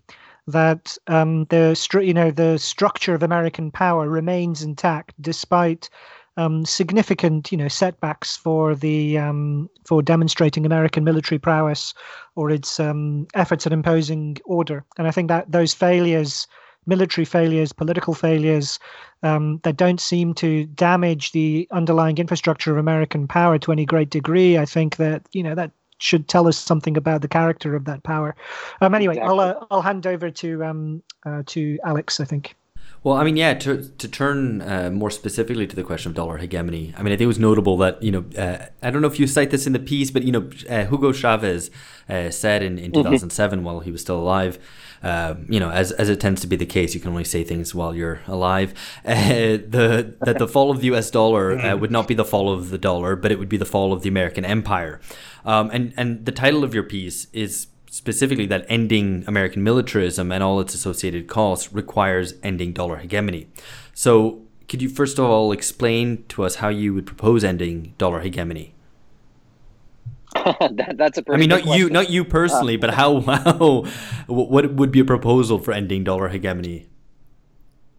that 0.48 0.98
um, 1.08 1.46
the 1.46 1.76
you 2.04 2.14
know 2.14 2.32
the 2.32 2.58
structure 2.58 3.14
of 3.14 3.24
American 3.24 3.72
power 3.72 4.10
remains 4.10 4.62
intact 4.62 5.14
despite 5.22 5.90
um, 6.38 6.66
significant, 6.66 7.52
you 7.52 7.58
know, 7.58 7.68
setbacks 7.68 8.38
for 8.38 8.76
the 8.76 9.18
um, 9.18 9.70
for 9.86 10.02
demonstrating 10.02 10.66
American 10.66 11.04
military 11.04 11.40
prowess 11.40 11.94
or 12.36 12.52
its 12.52 12.80
um, 12.80 13.28
efforts 13.34 13.66
at 13.66 13.74
imposing 13.74 14.38
order. 14.46 14.86
And 14.98 15.08
I 15.08 15.12
think 15.12 15.28
that 15.30 15.52
those 15.52 15.74
failures, 15.74 16.48
military 16.86 17.26
failures, 17.26 17.74
political 17.74 18.14
failures, 18.14 18.80
um, 19.24 19.60
that 19.64 19.78
don't 19.78 20.00
seem 20.00 20.36
to 20.36 20.66
damage 20.68 21.32
the 21.32 21.68
underlying 21.72 22.20
infrastructure 22.20 22.72
of 22.72 22.78
American 22.78 23.28
power 23.28 23.58
to 23.60 23.72
any 23.72 23.86
great 23.86 24.12
degree. 24.12 24.60
I 24.60 24.66
think 24.66 24.98
that 24.98 25.24
you 25.32 25.42
know 25.42 25.56
that 25.56 25.72
should 26.00 26.28
tell 26.28 26.48
us 26.48 26.58
something 26.58 26.96
about 26.96 27.24
the 27.24 27.28
character 27.28 27.76
of 27.76 27.86
that 27.86 28.04
power. 28.04 28.36
Um, 28.82 28.94
anyway, 28.94 29.16
exactly. 29.16 29.32
I'll 29.32 29.40
uh, 29.40 29.66
I'll 29.72 29.82
hand 29.82 30.06
over 30.06 30.30
to 30.30 30.64
um, 30.64 31.04
uh, 31.26 31.42
to 31.48 31.80
Alex. 31.84 32.20
I 32.20 32.26
think. 32.26 32.56
Well, 33.08 33.16
I 33.16 33.24
mean, 33.24 33.38
yeah, 33.38 33.54
to, 33.54 33.88
to 33.88 34.08
turn 34.10 34.62
uh, 34.62 34.90
more 34.90 35.10
specifically 35.10 35.66
to 35.66 35.78
the 35.78 35.84
question 35.86 36.10
of 36.10 36.14
dollar 36.14 36.40
hegemony, 36.40 36.94
I 36.98 37.04
mean, 37.04 37.14
I 37.14 37.16
think 37.16 37.22
it 37.22 37.28
was 37.28 37.40
notable 37.40 37.78
that, 37.78 38.04
you 38.04 38.12
know, 38.12 38.26
uh, 38.38 38.66
I 38.84 38.92
don't 38.92 39.02
know 39.02 39.08
if 39.08 39.18
you 39.18 39.28
cite 39.28 39.50
this 39.50 39.66
in 39.66 39.72
the 39.72 39.80
piece, 39.80 40.12
but, 40.12 40.24
you 40.24 40.34
know, 40.34 40.50
uh, 40.70 40.88
Hugo 40.88 41.14
Chavez 41.14 41.72
uh, 42.10 42.32
said 42.32 42.64
in, 42.64 42.78
in 42.78 42.92
2007 42.92 43.60
mm-hmm. 43.60 43.66
while 43.66 43.80
he 43.80 43.92
was 43.92 44.02
still 44.02 44.20
alive, 44.20 44.60
uh, 45.04 45.36
you 45.48 45.58
know, 45.58 45.72
as, 45.72 45.94
as 45.94 46.10
it 46.10 46.20
tends 46.20 46.42
to 46.42 46.48
be 46.48 46.58
the 46.58 46.66
case, 46.66 46.94
you 46.94 47.00
can 47.00 47.12
only 47.12 47.24
say 47.24 47.46
things 47.46 47.74
while 47.74 47.96
you're 47.96 48.20
alive, 48.28 48.74
uh, 49.06 49.14
the, 49.16 50.14
that 50.26 50.38
the 50.38 50.48
fall 50.48 50.70
of 50.70 50.82
the 50.82 50.94
US 50.94 51.10
dollar 51.10 51.78
would 51.78 51.92
not 51.92 52.10
be 52.10 52.14
the 52.14 52.26
fall 52.26 52.52
of 52.52 52.72
the 52.72 52.78
dollar, 52.78 53.16
but 53.16 53.32
it 53.32 53.40
would 53.40 53.48
be 53.48 53.56
the 53.56 53.66
fall 53.66 53.94
of 53.94 54.02
the 54.02 54.10
American 54.10 54.44
empire. 54.44 55.00
Um, 55.46 55.70
and, 55.72 55.94
and 55.96 56.26
the 56.26 56.34
title 56.34 56.66
of 56.66 56.74
your 56.74 56.84
piece 56.84 57.28
is 57.32 57.68
specifically 57.98 58.46
that 58.46 58.64
ending 58.70 59.24
American 59.26 59.64
militarism 59.64 60.32
and 60.32 60.44
all 60.44 60.60
its 60.60 60.76
associated 60.76 61.28
costs 61.28 61.74
requires 61.74 62.36
ending 62.44 62.72
dollar 62.72 62.98
hegemony. 62.98 63.48
So, 63.96 64.44
could 64.70 64.84
you 64.84 64.90
first 64.90 65.18
of 65.18 65.26
all 65.26 65.52
explain 65.52 66.24
to 66.30 66.44
us 66.44 66.56
how 66.58 66.70
you 66.70 66.94
would 66.94 67.08
propose 67.08 67.44
ending 67.44 67.96
dollar 67.98 68.20
hegemony? 68.20 68.76
that, 70.36 70.94
that's 70.96 71.18
a. 71.18 71.24
I 71.28 71.38
mean, 71.38 71.50
not 71.50 71.64
question. 71.64 71.80
you, 71.80 71.90
not 71.90 72.12
you 72.12 72.24
personally, 72.24 72.76
uh, 72.76 72.82
but 72.82 72.94
how? 72.94 73.22
How? 73.22 73.86
What 74.28 74.76
would 74.76 74.92
be 74.92 75.00
a 75.00 75.06
proposal 75.06 75.58
for 75.58 75.72
ending 75.72 76.04
dollar 76.04 76.28
hegemony? 76.28 76.88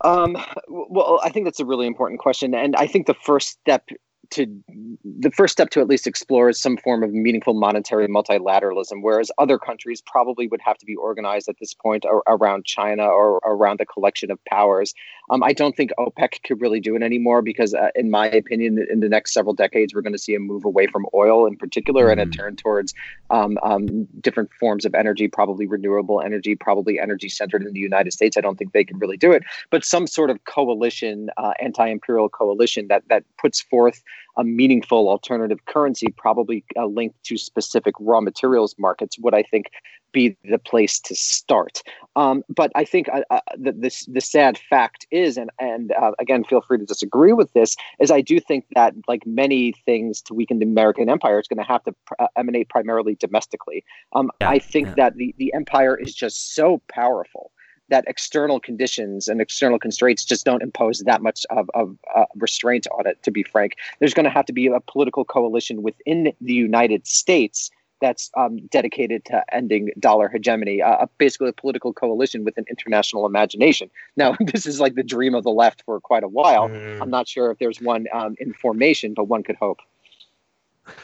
Um, 0.03 0.37
well, 0.69 1.19
I 1.25 1.31
think 1.31 1.47
that's 1.47 1.59
a 1.59 1.65
really 1.65 1.89
important 1.89 2.21
question, 2.21 2.55
and 2.55 2.77
I 2.77 2.87
think 2.87 3.09
the 3.09 3.15
first 3.15 3.49
step 3.49 3.89
to 4.31 4.63
the 5.05 5.31
first 5.31 5.53
step 5.53 5.71
to 5.71 5.81
at 5.81 5.89
least 5.89 6.07
explore 6.07 6.49
is 6.49 6.61
some 6.61 6.77
form 6.77 7.03
of 7.03 7.13
meaningful 7.13 7.55
monetary 7.55 8.07
multilateralism, 8.09 9.03
whereas 9.03 9.31
other 9.39 9.59
countries 9.59 10.03
probably 10.05 10.49
would 10.49 10.61
have 10.63 10.79
to 10.79 10.87
be 10.87 10.95
organized 10.97 11.49
at 11.49 11.57
this 11.59 11.75
point 11.75 12.05
ar- 12.05 12.23
around 12.27 12.65
China 12.65 13.05
or 13.05 13.41
around 13.45 13.79
the 13.81 13.87
collection 13.87 14.31
of 14.31 14.39
powers. 14.45 14.95
Um, 15.31 15.43
I 15.43 15.53
don't 15.53 15.77
think 15.77 15.91
OPEC 15.99 16.43
could 16.45 16.61
really 16.61 16.81
do 16.81 16.95
it 16.97 17.03
anymore 17.03 17.43
because, 17.43 17.75
uh, 17.75 17.89
in 17.95 18.11
my 18.11 18.27
opinion, 18.27 18.85
in 18.91 19.01
the 19.01 19.09
next 19.09 19.33
several 19.33 19.55
decades, 19.55 19.95
we're 19.95 20.03
going 20.03 20.13
to 20.13 20.19
see 20.19 20.35
a 20.35 20.41
move 20.41 20.65
away 20.65 20.87
from 20.87 21.07
oil 21.15 21.47
in 21.47 21.57
particular 21.57 22.05
mm-hmm. 22.05 22.21
and 22.21 22.21
a 22.21 22.27
mm. 22.27 22.37
turn 22.37 22.57
towards 22.57 22.95
um, 23.31 23.59
um, 23.63 24.05
different 24.21 24.51
forms 24.59 24.85
of 24.85 24.95
energy, 24.95 25.29
probably 25.29 25.67
renewable 25.67 26.21
energy, 26.21 26.55
probably 26.55 26.99
energy 26.99 27.29
centered 27.29 27.63
in 27.63 27.73
the 27.73 27.81
United 27.81 28.13
States. 28.13 28.37
I 28.37 28.41
don't 28.41 28.57
think 28.57 28.73
they 28.73 28.85
can 28.85 28.99
really 28.99 29.17
do 29.17 29.33
it, 29.33 29.43
but 29.71 29.85
some 29.85 30.07
sort 30.07 30.31
of 30.31 30.45
coalition, 30.45 31.31
uh, 31.37 31.53
anti-imperial 31.61 32.29
coalition 32.29 32.89
that 32.89 33.03
that 33.09 33.25
puts 33.39 33.61
forth 33.61 34.03
a 34.37 34.45
meaningful 34.45 35.09
alternative 35.09 35.65
currency, 35.67 36.09
probably 36.17 36.65
uh, 36.77 36.87
linked 36.87 37.23
to 37.25 37.37
specific 37.37 37.95
raw 37.99 38.21
materials 38.21 38.75
markets, 38.79 39.19
would 39.19 39.35
I 39.35 39.43
think 39.43 39.67
be 40.13 40.37
the 40.45 40.59
place 40.59 41.01
to 41.01 41.15
start. 41.15 41.83
Um, 42.17 42.43
but 42.49 42.71
I 42.75 42.85
think 42.85 43.09
uh, 43.09 43.23
uh, 43.31 43.41
the, 43.57 43.73
this 43.73 44.07
the 44.07 44.21
sad 44.21 44.59
fact 44.59 45.07
is, 45.11 45.37
and 45.37 45.51
and 45.59 45.93
uh, 45.93 46.13
again, 46.19 46.45
feel 46.45 46.63
free 46.63 46.79
to 46.79 46.85
disagree 46.85 47.33
with 47.33 47.53
this, 47.53 47.77
is 48.01 48.11
I 48.11 48.21
do 48.21 48.41
think 48.41 48.67
that 48.75 48.95
like 49.07 49.27
many 49.27 49.73
things 49.85 50.21
to 50.23 50.35
weaken 50.35 50.59
the 50.59 50.67
American 50.67 51.09
empire, 51.09 51.39
it's 51.39 51.49
going 51.49 51.65
to 51.65 51.73
have 51.73 51.85
to 51.85 51.95
pr- 52.07 52.15
uh, 52.19 52.29
emanate 52.37 52.69
primarily 52.69 53.15
domestically. 53.15 53.85
Um, 54.13 54.31
yeah, 54.41 54.51
I 54.51 54.59
think 54.59 54.89
yeah. 54.89 54.95
that 54.97 55.17
the 55.17 55.35
the 55.39 55.53
empire 55.55 55.97
is 55.97 56.15
just 56.15 56.55
so 56.55 56.83
powerful 56.89 57.53
that 57.89 58.05
external 58.07 58.61
conditions 58.61 59.29
and 59.29 59.41
external 59.41 59.79
constraints 59.79 60.25
just 60.25 60.45
don't 60.45 60.63
impose 60.63 61.01
that 61.01 61.23
much 61.23 61.47
of, 61.51 61.71
of 61.75 61.97
uh, 62.15 62.25
restraint 62.37 62.87
on 62.99 63.07
it, 63.07 63.23
to 63.23 63.31
be 63.31 63.43
frank. 63.43 63.77
There's 63.99 64.15
going 64.15 64.25
to 64.25 64.31
have 64.31 64.47
to 64.47 64.53
be 64.53 64.67
a 64.67 64.81
political 64.81 65.25
coalition 65.25 65.83
within 65.83 66.33
the 66.41 66.53
United 66.53 67.07
States 67.07 67.71
that's 68.01 68.31
um, 68.37 68.59
dedicated 68.69 69.25
to 69.27 69.43
ending 69.53 69.91
dollar 69.99 70.29
hegemony, 70.29 70.83
uh, 70.83 71.07
basically 71.19 71.49
a 71.49 71.53
political 71.53 71.93
coalition 71.93 72.45
with 72.45 72.57
an 72.59 72.65
international 72.69 73.27
imagination. 73.27 73.91
Now, 74.17 74.37
this 74.53 74.67
is 74.67 74.81
like 74.81 74.95
the 74.95 75.03
dream 75.03 75.35
of 75.35 75.45
the 75.45 75.51
left 75.51 75.83
for 75.85 76.01
quite 76.01 76.23
a 76.23 76.29
while. 76.29 76.69
Mm. 76.69 77.01
I'm 77.01 77.11
not 77.11 77.29
sure 77.29 77.51
if 77.51 77.59
there's 77.59 77.81
one 77.81 78.07
um, 78.13 78.37
in 78.39 78.53
formation, 78.53 79.15
but 79.15 79.25
one 79.25 79.43
could 79.43 79.57
hope. 79.57 79.81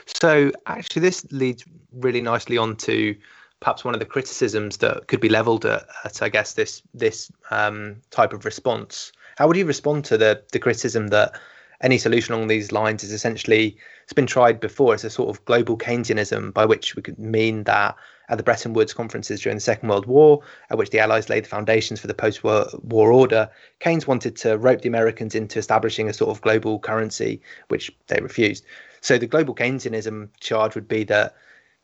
So, 0.06 0.52
actually, 0.66 1.00
this 1.00 1.26
leads 1.30 1.64
really 1.92 2.22
nicely 2.22 2.56
on 2.56 2.76
to 2.76 3.14
perhaps 3.60 3.84
one 3.84 3.94
of 3.94 4.00
the 4.00 4.06
criticisms 4.06 4.78
that 4.78 5.06
could 5.08 5.20
be 5.20 5.28
leveled 5.28 5.64
at, 5.64 5.86
at 6.04 6.22
I 6.22 6.28
guess 6.28 6.54
this 6.54 6.82
this 6.92 7.30
um, 7.50 7.96
type 8.10 8.32
of 8.32 8.44
response. 8.44 9.12
How 9.36 9.46
would 9.46 9.56
you 9.56 9.66
respond 9.66 10.04
to 10.06 10.18
the 10.18 10.42
the 10.52 10.58
criticism 10.58 11.08
that 11.08 11.38
any 11.84 11.98
solution 11.98 12.34
along 12.34 12.48
these 12.48 12.72
lines 12.72 13.04
is 13.04 13.12
essentially 13.12 13.76
it's 14.02 14.14
been 14.14 14.26
tried 14.26 14.58
before 14.58 14.94
as 14.94 15.04
a 15.04 15.10
sort 15.10 15.28
of 15.28 15.44
global 15.44 15.76
Keynesianism, 15.76 16.52
by 16.52 16.64
which 16.64 16.96
we 16.96 17.02
could 17.02 17.18
mean 17.18 17.64
that 17.64 17.94
at 18.30 18.38
the 18.38 18.42
Bretton 18.42 18.72
Woods 18.72 18.94
conferences 18.94 19.42
during 19.42 19.58
the 19.58 19.60
Second 19.60 19.90
World 19.90 20.06
War, 20.06 20.40
at 20.70 20.78
which 20.78 20.88
the 20.90 20.98
Allies 20.98 21.28
laid 21.28 21.44
the 21.44 21.48
foundations 21.48 22.00
for 22.00 22.06
the 22.06 22.14
post-war 22.14 22.68
war 22.82 23.12
order, 23.12 23.50
Keynes 23.80 24.06
wanted 24.06 24.34
to 24.36 24.56
rope 24.56 24.80
the 24.80 24.88
Americans 24.88 25.34
into 25.34 25.58
establishing 25.58 26.08
a 26.08 26.14
sort 26.14 26.30
of 26.30 26.40
global 26.40 26.78
currency, 26.78 27.42
which 27.68 27.94
they 28.06 28.18
refused. 28.22 28.64
So 29.02 29.18
the 29.18 29.26
global 29.26 29.54
Keynesianism 29.54 30.30
charge 30.40 30.74
would 30.74 30.88
be 30.88 31.04
that 31.04 31.34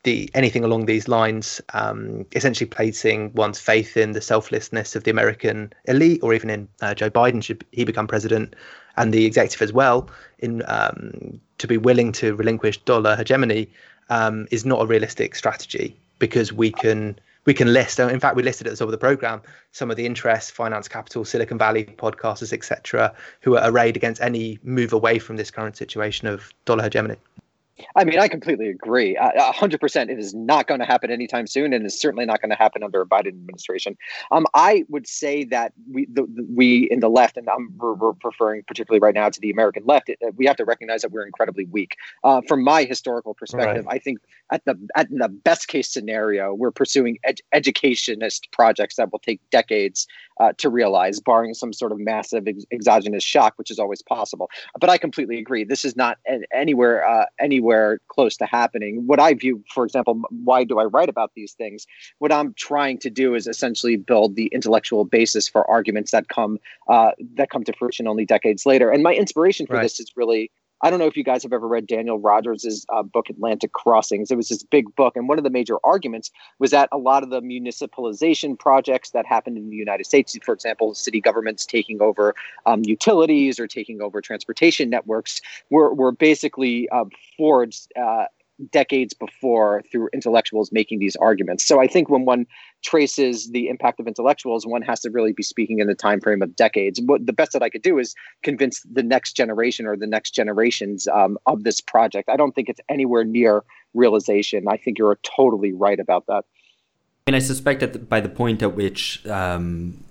the 0.03 0.31
anything 0.33 0.63
along 0.63 0.87
these 0.87 1.07
lines, 1.07 1.61
um, 1.75 2.25
essentially 2.33 2.67
placing 2.67 3.31
one's 3.33 3.59
faith 3.59 3.95
in 3.95 4.13
the 4.13 4.21
selflessness 4.21 4.95
of 4.95 5.03
the 5.03 5.11
American 5.11 5.71
elite, 5.85 6.21
or 6.23 6.33
even 6.33 6.49
in 6.49 6.67
uh, 6.81 6.95
Joe 6.95 7.11
Biden 7.11 7.43
should 7.43 7.63
he 7.71 7.85
become 7.85 8.07
president, 8.07 8.55
and 8.97 9.13
the 9.13 9.25
executive 9.25 9.61
as 9.61 9.73
well, 9.73 10.09
in 10.39 10.63
um, 10.67 11.39
to 11.57 11.67
be 11.67 11.77
willing 11.77 12.11
to 12.13 12.35
relinquish 12.35 12.77
dollar 12.79 13.15
hegemony, 13.15 13.69
um, 14.09 14.47
is 14.51 14.65
not 14.65 14.81
a 14.81 14.85
realistic 14.85 15.35
strategy 15.35 15.95
because 16.19 16.51
we 16.53 16.71
can 16.71 17.19
we 17.45 17.53
can 17.53 17.73
list. 17.73 17.99
In 17.99 18.19
fact, 18.19 18.35
we 18.35 18.43
listed 18.43 18.67
at 18.67 18.71
the 18.71 18.77
top 18.77 18.87
of 18.87 18.91
the 18.91 18.97
program 18.97 19.41
some 19.71 19.89
of 19.89 19.97
the 19.97 20.05
interests, 20.05 20.51
finance 20.51 20.87
capital, 20.87 21.25
Silicon 21.25 21.57
Valley 21.57 21.85
podcasters, 21.85 22.53
etc., 22.53 23.13
who 23.41 23.57
are 23.57 23.69
arrayed 23.69 23.95
against 23.95 24.21
any 24.21 24.59
move 24.63 24.93
away 24.93 25.17
from 25.17 25.37
this 25.37 25.49
current 25.49 25.75
situation 25.75 26.27
of 26.27 26.53
dollar 26.65 26.83
hegemony. 26.83 27.15
I 27.95 28.03
mean, 28.03 28.19
I 28.19 28.27
completely 28.27 28.69
agree. 28.69 29.15
A 29.17 29.51
hundred 29.51 29.79
percent, 29.79 30.09
it 30.09 30.19
is 30.19 30.33
not 30.33 30.67
going 30.67 30.79
to 30.79 30.85
happen 30.85 31.11
anytime 31.11 31.47
soon, 31.47 31.73
and 31.73 31.85
it's 31.85 31.99
certainly 31.99 32.25
not 32.25 32.41
going 32.41 32.49
to 32.49 32.55
happen 32.55 32.83
under 32.83 33.01
a 33.01 33.05
Biden 33.05 33.27
administration. 33.27 33.97
Um, 34.31 34.45
I 34.53 34.85
would 34.89 35.07
say 35.07 35.43
that 35.45 35.73
we, 35.91 36.05
the, 36.05 36.23
the, 36.23 36.45
we 36.55 36.87
in 36.91 36.99
the 36.99 37.09
left, 37.09 37.37
and 37.37 37.49
I'm 37.49 37.73
re- 37.77 38.13
referring 38.23 38.63
particularly 38.67 38.99
right 38.99 39.15
now 39.15 39.29
to 39.29 39.39
the 39.39 39.51
American 39.51 39.83
left, 39.85 40.09
it, 40.09 40.19
we 40.35 40.45
have 40.45 40.57
to 40.57 40.65
recognize 40.65 41.01
that 41.01 41.11
we're 41.11 41.25
incredibly 41.25 41.65
weak. 41.65 41.95
Uh, 42.23 42.41
from 42.47 42.63
my 42.63 42.83
historical 42.83 43.33
perspective, 43.33 43.85
right. 43.85 43.95
I 43.95 43.99
think 43.99 44.19
at 44.51 44.63
the 44.65 44.75
at 44.95 45.09
the 45.09 45.29
best 45.29 45.67
case 45.67 45.89
scenario, 45.89 46.53
we're 46.53 46.71
pursuing 46.71 47.17
ed- 47.23 47.41
educationist 47.53 48.51
projects 48.51 48.95
that 48.95 49.11
will 49.11 49.19
take 49.19 49.39
decades 49.49 50.07
uh, 50.39 50.53
to 50.57 50.69
realize, 50.69 51.19
barring 51.19 51.53
some 51.53 51.71
sort 51.71 51.91
of 51.91 51.99
massive 51.99 52.47
ex- 52.47 52.65
exogenous 52.71 53.23
shock, 53.23 53.53
which 53.57 53.71
is 53.71 53.79
always 53.79 54.01
possible. 54.01 54.49
But 54.79 54.89
I 54.89 54.97
completely 54.97 55.37
agree. 55.39 55.63
This 55.63 55.85
is 55.85 55.95
not 55.95 56.17
anywhere 56.53 57.07
uh, 57.07 57.25
anywhere 57.39 57.70
close 58.07 58.37
to 58.37 58.45
happening. 58.45 59.03
What 59.05 59.19
I 59.19 59.33
view, 59.33 59.63
for 59.73 59.83
example, 59.85 60.21
why 60.29 60.63
do 60.63 60.79
I 60.79 60.85
write 60.85 61.09
about 61.09 61.31
these 61.35 61.53
things? 61.53 61.85
What 62.19 62.31
I'm 62.31 62.53
trying 62.55 62.99
to 62.99 63.09
do 63.09 63.35
is 63.35 63.47
essentially 63.47 63.95
build 63.95 64.35
the 64.35 64.47
intellectual 64.47 65.05
basis 65.05 65.47
for 65.47 65.69
arguments 65.69 66.11
that 66.11 66.27
come 66.27 66.57
uh, 66.87 67.11
that 67.35 67.49
come 67.49 67.63
to 67.63 67.73
fruition 67.73 68.07
only 68.07 68.25
decades 68.25 68.65
later. 68.65 68.89
And 68.89 69.03
my 69.03 69.13
inspiration 69.13 69.67
for 69.67 69.75
right. 69.75 69.83
this 69.83 69.99
is 69.99 70.11
really 70.15 70.51
I 70.81 70.89
don't 70.89 70.99
know 70.99 71.05
if 71.05 71.15
you 71.15 71.23
guys 71.23 71.43
have 71.43 71.53
ever 71.53 71.67
read 71.67 71.87
Daniel 71.87 72.19
Rodgers's 72.19 72.85
uh, 72.89 73.03
book 73.03 73.29
Atlantic 73.29 73.73
Crossings. 73.73 74.31
It 74.31 74.35
was 74.35 74.49
this 74.49 74.63
big 74.63 74.95
book, 74.95 75.15
and 75.15 75.27
one 75.27 75.37
of 75.37 75.43
the 75.43 75.49
major 75.49 75.77
arguments 75.83 76.31
was 76.59 76.71
that 76.71 76.89
a 76.91 76.97
lot 76.97 77.23
of 77.23 77.29
the 77.29 77.41
municipalization 77.41 78.57
projects 78.57 79.11
that 79.11 79.25
happened 79.25 79.57
in 79.57 79.69
the 79.69 79.75
United 79.75 80.05
States, 80.05 80.37
for 80.43 80.53
example, 80.53 80.93
city 80.93 81.21
governments 81.21 81.65
taking 81.65 82.01
over 82.01 82.33
um, 82.65 82.83
utilities 82.83 83.59
or 83.59 83.67
taking 83.67 84.01
over 84.01 84.21
transportation 84.21 84.89
networks, 84.89 85.41
were 85.69 85.93
were 85.93 86.11
basically 86.11 86.89
uh, 86.89 87.05
forged 87.37 87.91
uh, 87.95 88.25
decades 88.69 89.13
before 89.13 89.81
through 89.91 90.09
intellectuals 90.13 90.71
making 90.71 90.99
these 90.99 91.15
arguments. 91.15 91.65
So 91.65 91.81
I 91.81 91.87
think 91.87 92.09
when 92.09 92.25
one 92.25 92.45
traces 92.83 93.49
the 93.51 93.67
impact 93.69 93.99
of 93.99 94.07
intellectuals, 94.07 94.65
one 94.65 94.81
has 94.83 94.99
to 95.01 95.09
really 95.09 95.33
be 95.33 95.43
speaking 95.43 95.79
in 95.79 95.87
the 95.87 95.95
time 95.95 96.19
frame 96.19 96.41
of 96.41 96.55
decades. 96.55 96.99
What 97.03 97.25
the 97.25 97.33
best 97.33 97.53
that 97.53 97.63
I 97.63 97.69
could 97.69 97.81
do 97.81 97.97
is 97.97 98.15
convince 98.43 98.81
the 98.91 99.03
next 99.03 99.33
generation 99.33 99.85
or 99.85 99.95
the 99.97 100.07
next 100.07 100.31
generations 100.31 101.07
um, 101.07 101.37
of 101.45 101.63
this 101.63 101.81
project. 101.81 102.29
I 102.29 102.37
don't 102.37 102.53
think 102.53 102.69
it's 102.69 102.81
anywhere 102.89 103.23
near 103.23 103.63
realization. 103.93 104.65
I 104.67 104.77
think 104.77 104.97
you're 104.97 105.19
totally 105.23 105.73
right 105.73 105.99
about 105.99 106.25
that. 106.27 106.45
And 107.27 107.35
I 107.35 107.39
suspect 107.39 107.81
that 107.81 108.09
by 108.09 108.19
the 108.19 108.29
point 108.29 108.61
at 108.63 108.75
which 108.75 109.25
um, 109.27 110.03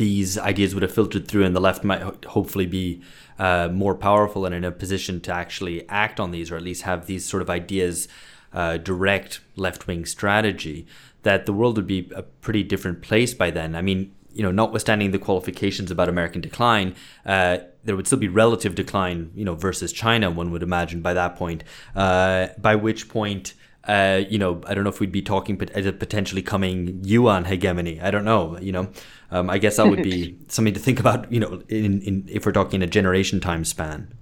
these 0.00 0.38
ideas 0.38 0.72
would 0.72 0.82
have 0.82 0.94
filtered 0.94 1.28
through, 1.28 1.44
and 1.44 1.54
the 1.54 1.60
left 1.60 1.84
might 1.84 2.24
hopefully 2.24 2.64
be 2.64 3.02
uh, 3.38 3.68
more 3.70 3.94
powerful 3.94 4.46
and 4.46 4.54
in 4.54 4.64
a 4.64 4.72
position 4.72 5.20
to 5.20 5.30
actually 5.30 5.86
act 5.90 6.18
on 6.18 6.30
these, 6.30 6.50
or 6.50 6.56
at 6.56 6.62
least 6.62 6.82
have 6.82 7.04
these 7.04 7.22
sort 7.26 7.42
of 7.42 7.50
ideas 7.50 8.08
uh, 8.54 8.78
direct 8.78 9.40
left 9.56 9.86
wing 9.86 10.06
strategy, 10.06 10.86
that 11.22 11.44
the 11.44 11.52
world 11.52 11.76
would 11.76 11.86
be 11.86 12.10
a 12.16 12.22
pretty 12.22 12.62
different 12.62 13.02
place 13.02 13.34
by 13.34 13.50
then. 13.50 13.76
I 13.76 13.82
mean, 13.82 14.14
you 14.32 14.42
know, 14.42 14.50
notwithstanding 14.50 15.10
the 15.10 15.18
qualifications 15.18 15.90
about 15.90 16.08
American 16.08 16.40
decline, 16.40 16.94
uh, 17.26 17.58
there 17.84 17.94
would 17.94 18.06
still 18.06 18.18
be 18.18 18.28
relative 18.28 18.74
decline, 18.74 19.30
you 19.34 19.44
know, 19.44 19.54
versus 19.54 19.92
China. 19.92 20.30
One 20.30 20.50
would 20.50 20.62
imagine 20.62 21.02
by 21.02 21.12
that 21.12 21.36
point. 21.36 21.62
Uh, 21.94 22.48
by 22.56 22.74
which 22.74 23.08
point 23.08 23.52
uh, 23.84 24.22
you 24.28 24.38
know, 24.38 24.60
I 24.66 24.74
don't 24.74 24.84
know 24.84 24.90
if 24.90 25.00
we'd 25.00 25.12
be 25.12 25.22
talking 25.22 25.60
as 25.74 25.86
a 25.86 25.92
potentially 25.92 26.42
coming 26.42 27.00
yuan 27.02 27.44
hegemony. 27.44 28.00
I 28.00 28.10
don't 28.10 28.24
know. 28.24 28.58
You 28.58 28.72
know, 28.72 28.88
um, 29.30 29.48
I 29.48 29.58
guess 29.58 29.76
that 29.76 29.88
would 29.88 30.02
be 30.02 30.38
something 30.48 30.74
to 30.74 30.80
think 30.80 31.00
about. 31.00 31.30
You 31.32 31.40
know, 31.40 31.62
in, 31.68 32.02
in 32.02 32.24
if 32.28 32.44
we're 32.44 32.52
talking 32.52 32.82
a 32.82 32.86
generation 32.86 33.40
time 33.40 33.64
span. 33.64 34.12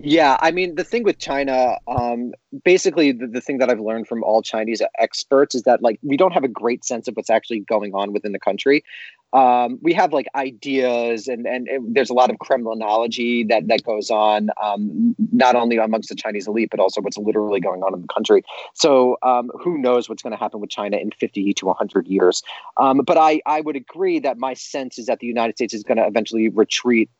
Yeah, 0.00 0.36
I 0.40 0.52
mean, 0.52 0.76
the 0.76 0.84
thing 0.84 1.02
with 1.02 1.18
China, 1.18 1.76
um, 1.88 2.32
basically, 2.64 3.10
the, 3.10 3.26
the 3.26 3.40
thing 3.40 3.58
that 3.58 3.68
I've 3.68 3.80
learned 3.80 4.06
from 4.06 4.22
all 4.22 4.42
Chinese 4.42 4.80
experts 5.00 5.56
is 5.56 5.64
that, 5.64 5.82
like, 5.82 5.98
we 6.02 6.16
don't 6.16 6.30
have 6.30 6.44
a 6.44 6.48
great 6.48 6.84
sense 6.84 7.08
of 7.08 7.16
what's 7.16 7.30
actually 7.30 7.60
going 7.60 7.92
on 7.94 8.12
within 8.12 8.30
the 8.30 8.38
country. 8.38 8.84
Um, 9.32 9.78
we 9.82 9.92
have 9.92 10.12
like 10.12 10.26
ideas, 10.34 11.28
and, 11.28 11.46
and, 11.46 11.68
there's 11.94 12.08
a 12.08 12.14
lot 12.14 12.30
of 12.30 12.36
Kremlinology 12.38 13.46
that 13.48 13.68
that 13.68 13.82
goes 13.82 14.10
on, 14.10 14.48
um, 14.62 15.14
not 15.32 15.54
only 15.54 15.76
amongst 15.76 16.08
the 16.08 16.14
Chinese 16.14 16.46
elite, 16.46 16.70
but 16.70 16.80
also 16.80 17.02
what's 17.02 17.18
literally 17.18 17.60
going 17.60 17.82
on 17.82 17.92
in 17.92 18.00
the 18.00 18.08
country. 18.08 18.42
So, 18.74 19.18
um, 19.22 19.50
who 19.60 19.76
knows 19.76 20.08
what's 20.08 20.22
going 20.22 20.30
to 20.32 20.38
happen 20.38 20.60
with 20.60 20.70
China 20.70 20.96
in 20.96 21.10
50 21.10 21.52
to 21.52 21.66
100 21.66 22.06
years? 22.06 22.42
Um, 22.78 23.02
but 23.06 23.18
I 23.18 23.42
I 23.44 23.60
would 23.60 23.76
agree 23.76 24.18
that 24.20 24.38
my 24.38 24.54
sense 24.54 24.98
is 24.98 25.06
that 25.06 25.18
the 25.18 25.26
United 25.26 25.56
States 25.56 25.74
is 25.74 25.82
going 25.82 25.98
to 25.98 26.06
eventually 26.06 26.48
retreat 26.48 27.10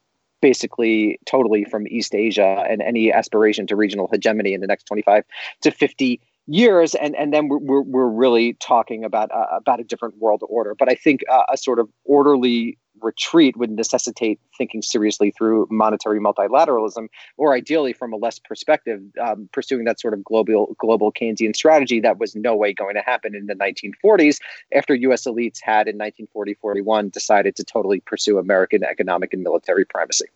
basically 0.41 1.19
totally 1.27 1.65
from 1.65 1.87
East 1.89 2.15
Asia 2.15 2.65
and 2.69 2.81
any 2.83 3.13
aspiration 3.13 3.67
to 3.67 3.77
regional 3.77 4.09
hegemony 4.11 4.55
in 4.55 4.61
the 4.61 4.67
next 4.67 4.85
25 4.85 5.25
to 5.63 5.71
50 5.71 6.21
years 6.49 6.95
and 6.95 7.15
and 7.15 7.33
then 7.33 7.49
we're, 7.49 7.83
we're, 7.83 8.09
really 8.09 8.55
talking 8.55 9.05
about 9.05 9.31
uh, 9.31 9.45
about 9.53 9.81
a 9.81 9.85
different 9.85 10.17
world 10.17 10.43
order 10.49 10.75
but 10.79 10.89
i 10.89 10.95
think 10.95 11.21
uh, 11.31 11.43
a 11.53 11.57
sort 11.57 11.79
of 11.79 11.89
orderly 12.05 12.79
retreat 13.03 13.57
would 13.57 13.71
necessitate 13.71 14.41
thinking 14.57 14.83
seriously 14.83 15.31
through 15.31 15.67
monetary 15.71 16.21
multilateralism, 16.21 17.09
or 17.37 17.55
ideally, 17.55 17.93
from 17.93 18.13
a 18.13 18.17
less 18.17 18.39
perspective, 18.39 19.01
um, 19.21 19.49
pursuing 19.53 19.85
that 19.85 20.01
sort 20.01 20.15
of 20.15 20.25
global 20.25 20.75
global 20.79 21.13
Keynesian 21.13 21.55
strategy 21.55 22.01
that 22.01 22.19
was 22.19 22.35
no 22.35 22.57
way 22.57 22.73
going 22.73 22.95
to 22.95 23.03
happen 23.03 23.35
in 23.35 23.47
the 23.47 23.55
1940s 23.55 24.39
after 24.75 24.95
U.S. 24.95 25.27
elites 25.27 25.59
had 25.63 25.89
in 25.89 25.99
1940-41 25.99 27.13
decided 27.13 27.57
to 27.57 27.65
totally 27.65 28.01
pursue 28.01 28.39
American 28.39 28.83
economic 28.85 29.33
and 29.33 29.43
military 29.43 29.85
primacy. 29.85 30.27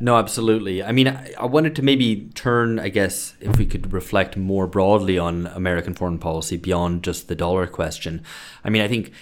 No, 0.00 0.16
absolutely. 0.16 0.82
I 0.82 0.92
mean, 0.92 1.08
I, 1.08 1.32
I, 1.38 1.46
wanted 1.46 1.76
to 1.76 1.82
maybe 1.82 2.30
turn, 2.34 2.78
I 2.78 2.88
guess, 2.88 3.34
if 3.40 3.58
we 3.58 3.66
could 3.66 3.92
reflect 3.92 4.36
more 4.36 4.66
broadly 4.66 5.18
on 5.18 5.46
American 5.48 5.94
foreign 5.94 6.18
policy 6.18 6.56
beyond 6.56 7.04
just 7.04 7.28
the 7.28 7.34
dollar 7.34 7.66
question. 7.66 8.22
I 8.64 8.70
mean, 8.70 8.82
I 8.82 8.88
think 8.88 9.12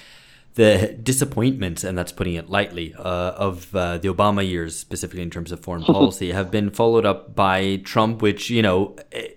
the 0.55 0.97
disappointment, 1.03 1.85
and 1.85 1.97
that's 1.97 2.13
putting 2.13 2.35
it 2.35 2.49
lightly, 2.49 2.95
uh, 2.95 3.03
of 3.03 3.75
uh, 3.75 3.99
the 3.99 4.09
Obama 4.09 4.49
years, 4.49 4.77
specifically 4.77 5.23
in 5.23 5.31
terms 5.31 5.53
of 5.53 5.61
foreign 5.61 5.83
policy, 5.85 6.33
have 6.33 6.51
been 6.51 6.71
followed 6.71 7.05
up 7.05 7.35
by 7.35 7.77
Trump, 7.85 8.23
which, 8.23 8.51
you 8.51 8.63
know, 8.63 8.97
eh, 9.13 9.29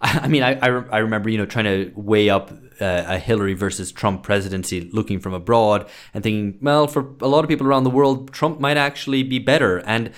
I 0.00 0.28
mean, 0.28 0.42
I, 0.42 0.58
I, 0.60 0.68
I 0.68 0.98
remember, 0.98 1.28
you 1.28 1.38
know, 1.38 1.46
trying 1.46 1.64
to 1.64 1.92
weigh 1.96 2.30
up 2.30 2.50
uh, 2.80 3.04
a 3.06 3.18
Hillary 3.18 3.54
versus 3.54 3.92
Trump 3.92 4.22
presidency 4.22 4.90
looking 4.92 5.18
from 5.18 5.32
abroad 5.32 5.88
and 6.12 6.22
thinking, 6.22 6.58
well, 6.60 6.86
for 6.86 7.14
a 7.20 7.28
lot 7.28 7.44
of 7.44 7.48
people 7.48 7.66
around 7.66 7.84
the 7.84 7.90
world, 7.90 8.32
Trump 8.32 8.60
might 8.60 8.76
actually 8.76 9.22
be 9.22 9.38
better. 9.38 9.78
And 9.86 10.12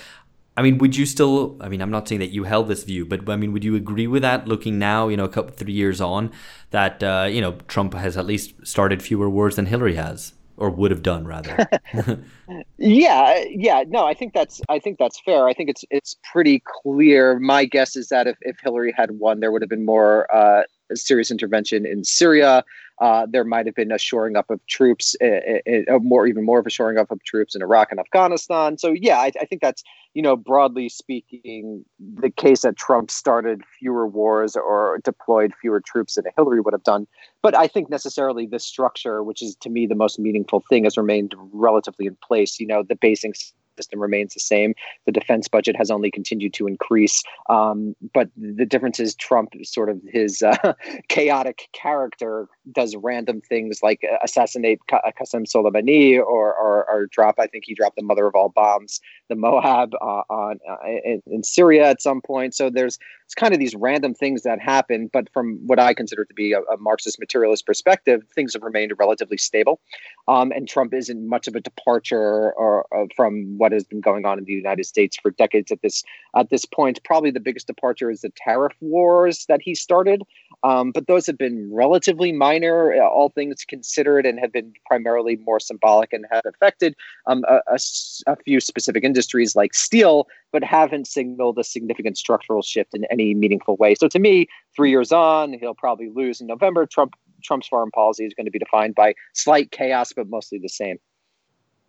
I 0.56 0.62
mean, 0.62 0.78
would 0.78 0.96
you 0.96 1.04
still? 1.04 1.56
I 1.60 1.68
mean, 1.68 1.82
I'm 1.82 1.90
not 1.90 2.08
saying 2.08 2.20
that 2.20 2.30
you 2.30 2.44
held 2.44 2.68
this 2.68 2.84
view, 2.84 3.04
but 3.04 3.28
I 3.28 3.36
mean, 3.36 3.52
would 3.52 3.64
you 3.64 3.76
agree 3.76 4.06
with 4.06 4.22
that? 4.22 4.48
Looking 4.48 4.78
now, 4.78 5.08
you 5.08 5.16
know, 5.16 5.24
a 5.24 5.28
couple 5.28 5.54
three 5.54 5.72
years 5.72 6.00
on, 6.00 6.32
that 6.70 7.02
uh, 7.02 7.28
you 7.30 7.40
know, 7.40 7.52
Trump 7.68 7.92
has 7.94 8.16
at 8.16 8.24
least 8.24 8.54
started 8.66 9.02
fewer 9.02 9.28
wars 9.28 9.56
than 9.56 9.66
Hillary 9.66 9.96
has, 9.96 10.32
or 10.56 10.70
would 10.70 10.90
have 10.90 11.02
done 11.02 11.26
rather. 11.26 11.68
yeah, 12.78 13.44
yeah. 13.50 13.84
No, 13.86 14.06
I 14.06 14.14
think 14.14 14.32
that's 14.32 14.62
I 14.68 14.78
think 14.78 14.98
that's 14.98 15.20
fair. 15.20 15.46
I 15.46 15.52
think 15.52 15.68
it's 15.68 15.84
it's 15.90 16.16
pretty 16.32 16.62
clear. 16.82 17.38
My 17.38 17.66
guess 17.66 17.94
is 17.94 18.08
that 18.08 18.26
if 18.26 18.38
if 18.40 18.56
Hillary 18.62 18.94
had 18.96 19.12
won, 19.12 19.40
there 19.40 19.52
would 19.52 19.60
have 19.60 19.70
been 19.70 19.84
more 19.84 20.26
uh, 20.34 20.62
serious 20.94 21.30
intervention 21.30 21.86
in 21.86 22.04
Syria. 22.04 22.64
Uh, 22.98 23.26
there 23.28 23.44
might 23.44 23.66
have 23.66 23.74
been 23.74 23.92
a 23.92 23.98
shoring 23.98 24.36
up 24.36 24.50
of 24.50 24.64
troops, 24.68 25.14
uh, 25.22 25.98
more 26.00 26.26
even 26.26 26.44
more 26.44 26.58
of 26.58 26.66
a 26.66 26.70
shoring 26.70 26.96
up 26.96 27.10
of 27.10 27.22
troops 27.24 27.54
in 27.54 27.60
Iraq 27.60 27.90
and 27.90 28.00
Afghanistan. 28.00 28.78
So 28.78 28.92
yeah, 28.92 29.18
I, 29.18 29.32
I, 29.38 29.44
think 29.44 29.60
that's 29.60 29.84
you 30.14 30.22
know 30.22 30.34
broadly 30.34 30.88
speaking 30.88 31.84
the 32.00 32.30
case 32.30 32.62
that 32.62 32.76
Trump 32.76 33.10
started 33.10 33.60
fewer 33.78 34.06
wars 34.06 34.56
or 34.56 34.98
deployed 35.04 35.52
fewer 35.60 35.80
troops 35.80 36.14
than 36.14 36.24
Hillary 36.36 36.62
would 36.62 36.72
have 36.72 36.84
done. 36.84 37.06
But 37.42 37.54
I 37.54 37.66
think 37.66 37.90
necessarily 37.90 38.46
this 38.46 38.64
structure, 38.64 39.22
which 39.22 39.42
is 39.42 39.56
to 39.56 39.68
me 39.68 39.86
the 39.86 39.94
most 39.94 40.18
meaningful 40.18 40.64
thing, 40.70 40.84
has 40.84 40.96
remained 40.96 41.34
relatively 41.52 42.06
in 42.06 42.16
place. 42.26 42.58
You 42.58 42.66
know, 42.66 42.82
the 42.82 42.96
basing 42.96 43.34
system 43.76 44.00
remains 44.00 44.34
the 44.34 44.40
same. 44.40 44.74
The 45.04 45.12
defense 45.12 45.48
budget 45.48 45.76
has 45.76 45.90
only 45.90 46.10
continued 46.10 46.54
to 46.54 46.66
increase. 46.66 47.22
Um, 47.48 47.94
but 48.12 48.28
the 48.36 48.66
difference 48.66 49.00
is 49.00 49.14
Trump, 49.14 49.54
sort 49.64 49.88
of 49.88 50.00
his 50.08 50.42
uh, 50.42 50.74
chaotic 51.08 51.68
character, 51.72 52.48
does 52.72 52.96
random 52.96 53.40
things 53.40 53.80
like 53.82 54.04
assassinate 54.22 54.80
Qasem 54.90 55.46
Soleimani 55.46 56.18
or, 56.18 56.54
or, 56.54 56.88
or, 56.90 57.06
drop, 57.06 57.36
I 57.38 57.46
think 57.46 57.64
he 57.66 57.74
dropped 57.74 57.96
the 57.96 58.02
mother 58.02 58.26
of 58.26 58.34
all 58.34 58.48
bombs, 58.48 59.00
the 59.28 59.36
Moab 59.36 59.94
uh, 59.94 60.22
on 60.28 60.58
uh, 60.68 60.76
in, 61.04 61.22
in, 61.26 61.42
Syria 61.44 61.88
at 61.88 62.02
some 62.02 62.20
point. 62.20 62.54
So 62.54 62.68
there's 62.70 62.98
it's 63.26 63.34
kind 63.34 63.52
of 63.52 63.58
these 63.58 63.74
random 63.74 64.14
things 64.14 64.42
that 64.42 64.60
happen. 64.60 65.10
But 65.12 65.28
from 65.32 65.58
what 65.66 65.80
I 65.80 65.94
consider 65.94 66.24
to 66.24 66.32
be 66.32 66.52
a, 66.52 66.60
a 66.60 66.76
Marxist 66.78 67.18
materialist 67.18 67.66
perspective, 67.66 68.22
things 68.32 68.52
have 68.52 68.62
remained 68.62 68.92
relatively 68.98 69.36
stable. 69.36 69.80
Um, 70.28 70.52
and 70.52 70.68
Trump 70.68 70.94
isn't 70.94 71.28
much 71.28 71.48
of 71.48 71.56
a 71.56 71.60
departure 71.60 72.52
or, 72.52 72.86
or 72.92 73.08
from 73.16 73.58
what 73.58 73.72
has 73.72 73.82
been 73.82 74.00
going 74.00 74.24
on 74.26 74.38
in 74.38 74.44
the 74.44 74.52
United 74.52 74.84
States 74.86 75.16
for 75.20 75.32
decades 75.32 75.72
at 75.72 75.82
this 75.82 76.04
at 76.36 76.50
this 76.50 76.64
point. 76.64 77.02
Probably 77.02 77.32
the 77.32 77.40
biggest 77.40 77.66
departure 77.66 78.12
is 78.12 78.20
the 78.20 78.32
tariff 78.36 78.74
wars 78.80 79.46
that 79.48 79.60
he 79.60 79.74
started, 79.74 80.22
um, 80.62 80.90
but 80.92 81.06
those 81.06 81.26
have 81.26 81.38
been 81.38 81.72
relatively 81.72 82.32
minor, 82.32 82.94
uh, 82.94 83.06
all 83.06 83.30
things 83.30 83.64
considered, 83.64 84.26
and 84.26 84.38
have 84.38 84.52
been 84.52 84.72
primarily 84.86 85.36
more 85.36 85.60
symbolic 85.60 86.12
and 86.12 86.26
have 86.30 86.42
affected 86.46 86.94
um, 87.26 87.44
a, 87.48 87.60
a, 87.68 87.78
a 88.26 88.36
few 88.44 88.60
specific 88.60 89.04
industries 89.04 89.54
like 89.54 89.74
steel, 89.74 90.26
but 90.52 90.64
haven't 90.64 91.06
signaled 91.06 91.58
a 91.58 91.64
significant 91.64 92.16
structural 92.18 92.62
shift 92.62 92.94
in 92.94 93.04
any 93.10 93.34
meaningful 93.34 93.76
way. 93.76 93.94
So 93.94 94.08
to 94.08 94.18
me, 94.18 94.48
three 94.74 94.90
years 94.90 95.12
on, 95.12 95.52
he'll 95.54 95.74
probably 95.74 96.10
lose 96.14 96.40
in 96.40 96.46
November. 96.46 96.86
Trump 96.86 97.14
Trump's 97.44 97.68
foreign 97.68 97.90
policy 97.90 98.24
is 98.24 98.34
going 98.34 98.46
to 98.46 98.50
be 98.50 98.58
defined 98.58 98.94
by 98.94 99.14
slight 99.34 99.70
chaos, 99.70 100.12
but 100.12 100.28
mostly 100.28 100.58
the 100.58 100.68
same. 100.68 100.98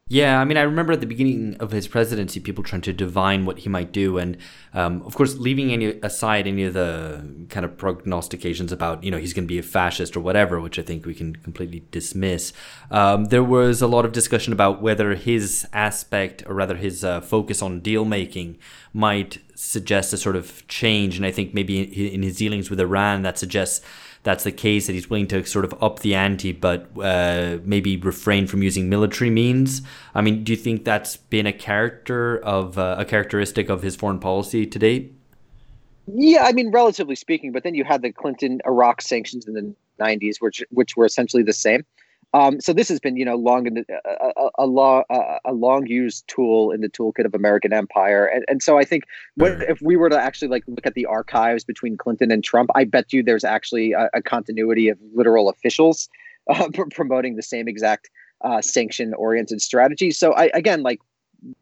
Yeah, 0.10 0.40
I 0.40 0.46
mean, 0.46 0.56
I 0.56 0.62
remember 0.62 0.94
at 0.94 1.02
the 1.02 1.06
beginning 1.06 1.58
of 1.60 1.72
his 1.72 1.86
presidency, 1.86 2.40
people 2.40 2.64
trying 2.64 2.82
to 2.84 2.94
divine 2.94 3.46
what 3.46 3.60
he 3.60 3.70
might 3.70 3.92
do, 3.92 4.18
and 4.18 4.38
um, 4.74 5.02
of 5.02 5.16
course, 5.16 5.36
leaving 5.36 5.74
any 5.74 6.00
aside 6.02 6.48
any 6.48 6.64
of 6.64 6.76
the 6.76 7.28
kind 7.50 7.66
of 7.66 7.78
prognostications 7.78 8.72
about 8.72 9.04
you 9.04 9.12
know 9.12 9.18
he's 9.18 9.34
going 9.34 9.44
to 9.44 9.50
be 9.50 9.60
a 9.60 9.64
fascist 9.64 10.16
or 10.16 10.22
whatever, 10.22 10.62
which 10.62 10.80
I 10.80 10.82
think 10.82 11.06
we 11.06 11.14
can 11.14 11.36
completely 11.36 11.84
dismiss. 11.92 12.54
Um, 12.90 13.26
there 13.26 13.44
was 13.44 13.82
a 13.82 13.88
lot 13.88 14.06
of 14.06 14.14
discussion 14.14 14.54
about 14.54 14.82
whether 14.82 15.14
his 15.14 15.68
aspect, 15.74 16.42
or 16.48 16.56
rather 16.56 16.78
his 16.78 17.04
uh, 17.04 17.20
focus 17.20 17.62
on 17.62 17.82
deal 17.82 18.06
making, 18.06 18.60
might 18.98 19.38
suggest 19.54 20.12
a 20.12 20.18
sort 20.18 20.36
of 20.36 20.68
change, 20.68 21.18
and 21.18 21.26
I 21.26 21.32
think 21.32 21.54
maybe 21.54 21.82
in 22.14 22.24
his 22.24 22.38
dealings 22.38 22.70
with 22.72 22.80
Iran, 22.80 23.22
that 23.22 23.38
suggests 23.38 23.86
that's 24.24 24.44
the 24.44 24.52
case 24.52 24.88
that 24.88 24.94
he's 24.94 25.08
willing 25.08 25.28
to 25.28 25.46
sort 25.46 25.66
of 25.66 25.76
up 25.82 26.00
the 26.00 26.16
ante, 26.16 26.52
but 26.52 26.90
uh, 27.00 27.60
maybe 27.64 27.96
refrain 27.96 28.48
from 28.48 28.64
using 28.64 28.90
military 28.90 29.30
means. 29.30 29.84
I 30.16 30.22
mean, 30.22 30.44
do 30.44 30.52
you 30.52 30.58
think 30.58 30.84
that's 30.84 31.16
been 31.16 31.46
a 31.46 31.54
character 31.54 32.40
of 32.40 32.80
uh, 32.80 32.96
a 32.98 33.06
characteristic 33.06 33.70
of 33.70 33.84
his 33.84 33.96
foreign 33.96 34.20
policy 34.20 34.66
to 34.66 34.80
date? 34.80 35.14
Yeah, 36.08 36.44
I 36.44 36.52
mean, 36.52 36.72
relatively 36.72 37.16
speaking. 37.16 37.52
But 37.52 37.64
then 37.64 37.76
you 37.76 37.84
had 37.84 38.02
the 38.02 38.12
Clinton 38.12 38.62
Iraq 38.66 39.02
sanctions 39.02 39.48
in 39.48 39.54
the 39.54 39.76
'90s, 40.04 40.38
which 40.40 40.64
which 40.72 40.98
were 40.98 41.06
essentially 41.06 41.44
the 41.44 41.54
same. 41.54 41.86
Um, 42.38 42.62
so 42.62 42.72
this 42.72 42.88
has 42.90 43.00
been, 43.00 43.18
you 43.18 43.26
know, 43.26 43.36
long 43.36 43.66
in 43.66 43.74
the, 43.74 43.86
a, 44.06 44.32
a, 44.40 44.50
a, 44.60 44.66
long 44.68 45.04
a, 45.44 45.54
long 45.54 45.88
used 45.88 46.28
tool 46.28 46.70
in 46.70 46.82
the 46.82 46.90
toolkit 46.90 47.26
of 47.26 47.34
American 47.34 47.74
empire, 47.74 48.28
and, 48.28 48.46
and 48.48 48.62
so 48.62 48.78
I 48.78 48.84
think 48.84 49.06
when, 49.36 49.64
if 49.64 49.82
we 49.82 49.96
were 49.96 50.08
to 50.10 50.22
actually 50.22 50.50
like 50.50 50.64
look 50.68 50.86
at 50.86 50.94
the 50.94 51.08
archives 51.08 51.64
between 51.64 51.98
Clinton 51.98 52.32
and 52.32 52.44
Trump, 52.44 52.70
I 52.76 52.84
bet 52.84 53.12
you 53.12 53.24
there's 53.24 53.44
actually 53.44 53.94
a, 53.94 54.22
continuity 54.22 54.88
of 54.88 55.00
literal 55.16 55.50
officials 55.50 56.10
uh, 56.50 56.70
pr- 56.72 56.84
promoting 56.92 57.38
the 57.38 57.42
same 57.42 57.68
exact 57.68 58.08
uh, 58.42 58.62
sanction 58.62 59.16
oriented 59.16 59.60
strategy. 59.60 60.12
So 60.12 60.34
I 60.34 60.52
again 60.54 60.84
like 60.84 61.00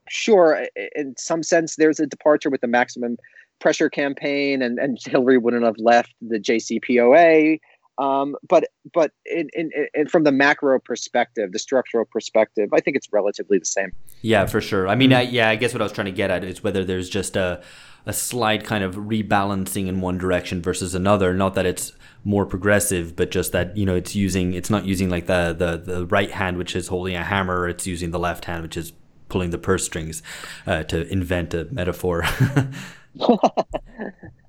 sure 0.10 0.68
in 0.94 1.16
some 1.18 1.42
sense 1.42 1.78
there's 1.78 2.02
a 2.02 2.06
departure 2.06 2.50
with 2.50 2.60
the 2.60 2.68
maximum 2.68 3.18
pressure 3.60 3.90
campaign, 3.90 4.62
and 4.62 4.78
and 4.80 4.98
Hillary 5.06 5.38
wouldn't 5.38 5.64
have 5.64 5.78
left 5.78 6.14
the 6.22 6.40
JCPOA. 6.40 7.60
Um, 7.98 8.36
but 8.48 8.66
but 8.94 9.12
in, 9.26 9.50
in, 9.54 9.72
in, 9.94 10.08
from 10.08 10.24
the 10.24 10.32
macro 10.32 10.80
perspective, 10.80 11.52
the 11.52 11.60
structural 11.60 12.06
perspective, 12.06 12.70
I 12.74 12.80
think 12.80 12.98
it's 12.98 13.08
relatively 13.12 13.58
the 13.58 13.66
same. 13.66 13.92
Yeah, 14.22 14.46
for 14.46 14.62
sure. 14.62 14.88
I 14.88 14.96
mean, 14.96 15.14
I, 15.14 15.22
yeah, 15.22 15.50
I 15.50 15.56
guess 15.56 15.74
what 15.74 15.82
I 15.82 15.86
was 15.86 15.92
trying 15.92 16.06
to 16.06 16.12
get 16.12 16.30
at 16.30 16.44
is 16.44 16.64
whether 16.64 16.84
there's 16.84 17.10
just 17.10 17.36
a 17.36 17.64
a 18.08 18.14
slight 18.14 18.64
kind 18.64 18.84
of 18.84 18.96
rebalancing 18.96 19.88
in 19.88 20.00
one 20.00 20.18
direction 20.18 20.62
versus 20.62 20.94
another. 20.94 21.34
Not 21.34 21.56
that 21.56 21.66
it's 21.66 21.92
more 22.24 22.46
progressive, 22.46 23.16
but 23.16 23.32
just 23.32 23.52
that 23.54 23.76
you 23.78 23.86
know 23.86 23.96
it's 23.96 24.16
using 24.16 24.54
it's 24.54 24.70
not 24.70 24.86
using 24.86 25.10
like 25.10 25.28
the 25.28 25.56
the 25.58 25.78
the 25.78 26.06
right 26.08 26.32
hand 26.32 26.58
which 26.58 26.76
is 26.76 26.88
holding 26.88 27.16
a 27.16 27.24
hammer. 27.24 27.68
It's 27.68 27.88
using 27.88 28.12
the 28.12 28.20
left 28.20 28.46
hand 28.46 28.64
which 28.64 28.78
is 28.78 28.94
pulling 29.30 29.50
the 29.50 29.58
purse 29.58 29.86
strings 29.86 30.22
uh, 30.68 30.84
to 30.84 31.08
invent 31.08 31.54
a 31.54 31.66
metaphor. 31.72 32.26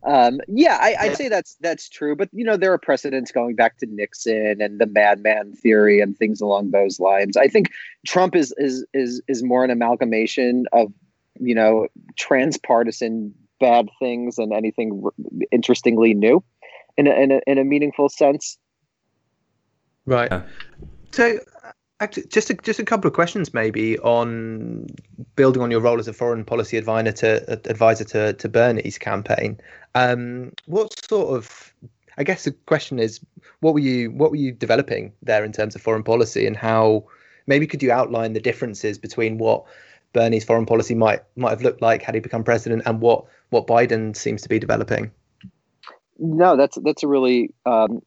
Um, 0.07 0.41
yeah, 0.47 0.79
I, 0.81 1.09
would 1.09 1.17
say 1.17 1.29
that's 1.29 1.57
that's 1.61 1.89
true, 1.89 2.15
but 2.15 2.29
you 2.33 2.45
know 2.45 2.57
there 2.57 2.73
are 2.73 2.79
precedents 2.79 3.33
going 3.33 3.57
back 3.57 3.79
to 3.79 3.87
Nixon 3.87 4.61
and 4.61 4.79
the 4.79 4.87
madman 4.87 5.53
theory 5.53 6.01
and 6.01 6.17
things 6.17 6.41
along 6.41 6.71
those 6.71 7.01
lines. 7.01 7.37
I 7.37 7.49
think 7.49 7.73
Trump 8.07 8.37
is 8.37 8.55
is 8.57 8.87
is 8.95 9.21
is 9.27 9.43
more 9.43 9.65
an 9.65 9.71
amalgamation 9.71 10.67
of 10.73 10.93
you 11.41 11.57
know 11.57 11.89
transpartisan 12.17 13.35
bad 13.59 13.89
things 13.99 14.39
and 14.39 14.53
anything 14.53 15.03
interestingly 15.51 16.15
new 16.15 16.43
in 16.97 17.09
a, 17.09 17.11
in 17.11 17.33
a, 17.33 17.41
in 17.47 17.59
a 17.59 17.65
meaningful 17.65 18.09
sense. 18.09 18.59
Right. 20.05 20.31
So 21.11 21.39
Actually, 21.39 21.41
just 22.29 22.51
a, 22.51 22.55
just 22.55 22.79
a 22.79 22.85
couple 22.85 23.09
of 23.09 23.15
questions, 23.15 23.55
maybe 23.55 23.99
on 24.01 24.87
building 25.35 25.63
on 25.63 25.71
your 25.71 25.81
role 25.81 25.99
as 25.99 26.09
a 26.09 26.13
foreign 26.13 26.45
policy 26.45 26.77
advisor 26.77 27.13
to 27.13 27.53
advisor 27.71 28.05
to, 28.05 28.33
to 28.35 28.49
Bernie's 28.49 28.99
campaign. 28.99 29.59
Um, 29.95 30.53
what 30.67 30.93
sort 31.09 31.35
of, 31.35 31.73
I 32.19 32.25
guess 32.25 32.45
the 32.45 32.53
question 32.67 32.99
is, 32.99 33.21
what 33.61 33.73
were 33.73 33.81
you 33.81 34.11
what 34.11 34.31
were 34.31 34.37
you 34.37 34.53
developing 34.53 35.13
there 35.23 35.45
in 35.45 35.53
terms 35.53 35.75
of 35.75 35.81
foreign 35.81 36.03
policy, 36.03 36.47
and 36.47 36.57
how 36.57 37.05
maybe 37.47 37.67
could 37.67 37.83
you 37.83 37.91
outline 37.91 38.35
the 38.35 38.41
differences 38.41 38.99
between 38.99 39.39
what 39.39 39.65
Bernie's 40.13 40.45
foreign 40.45 40.67
policy 40.67 40.95
might 40.95 41.23
might 41.37 41.51
have 41.51 41.63
looked 41.63 41.81
like 41.81 42.03
had 42.03 42.15
he 42.15 42.21
become 42.21 42.45
president, 42.45 42.83
and 42.85 43.01
what 43.01 43.25
what 43.51 43.67
Biden 43.67 44.15
seems 44.15 44.43
to 44.43 44.49
be 44.51 44.59
developing? 44.59 45.11
No, 46.19 46.57
that's 46.57 46.77
that's 46.83 47.03
a 47.03 47.09
really 47.09 47.55
um, 47.65 48.03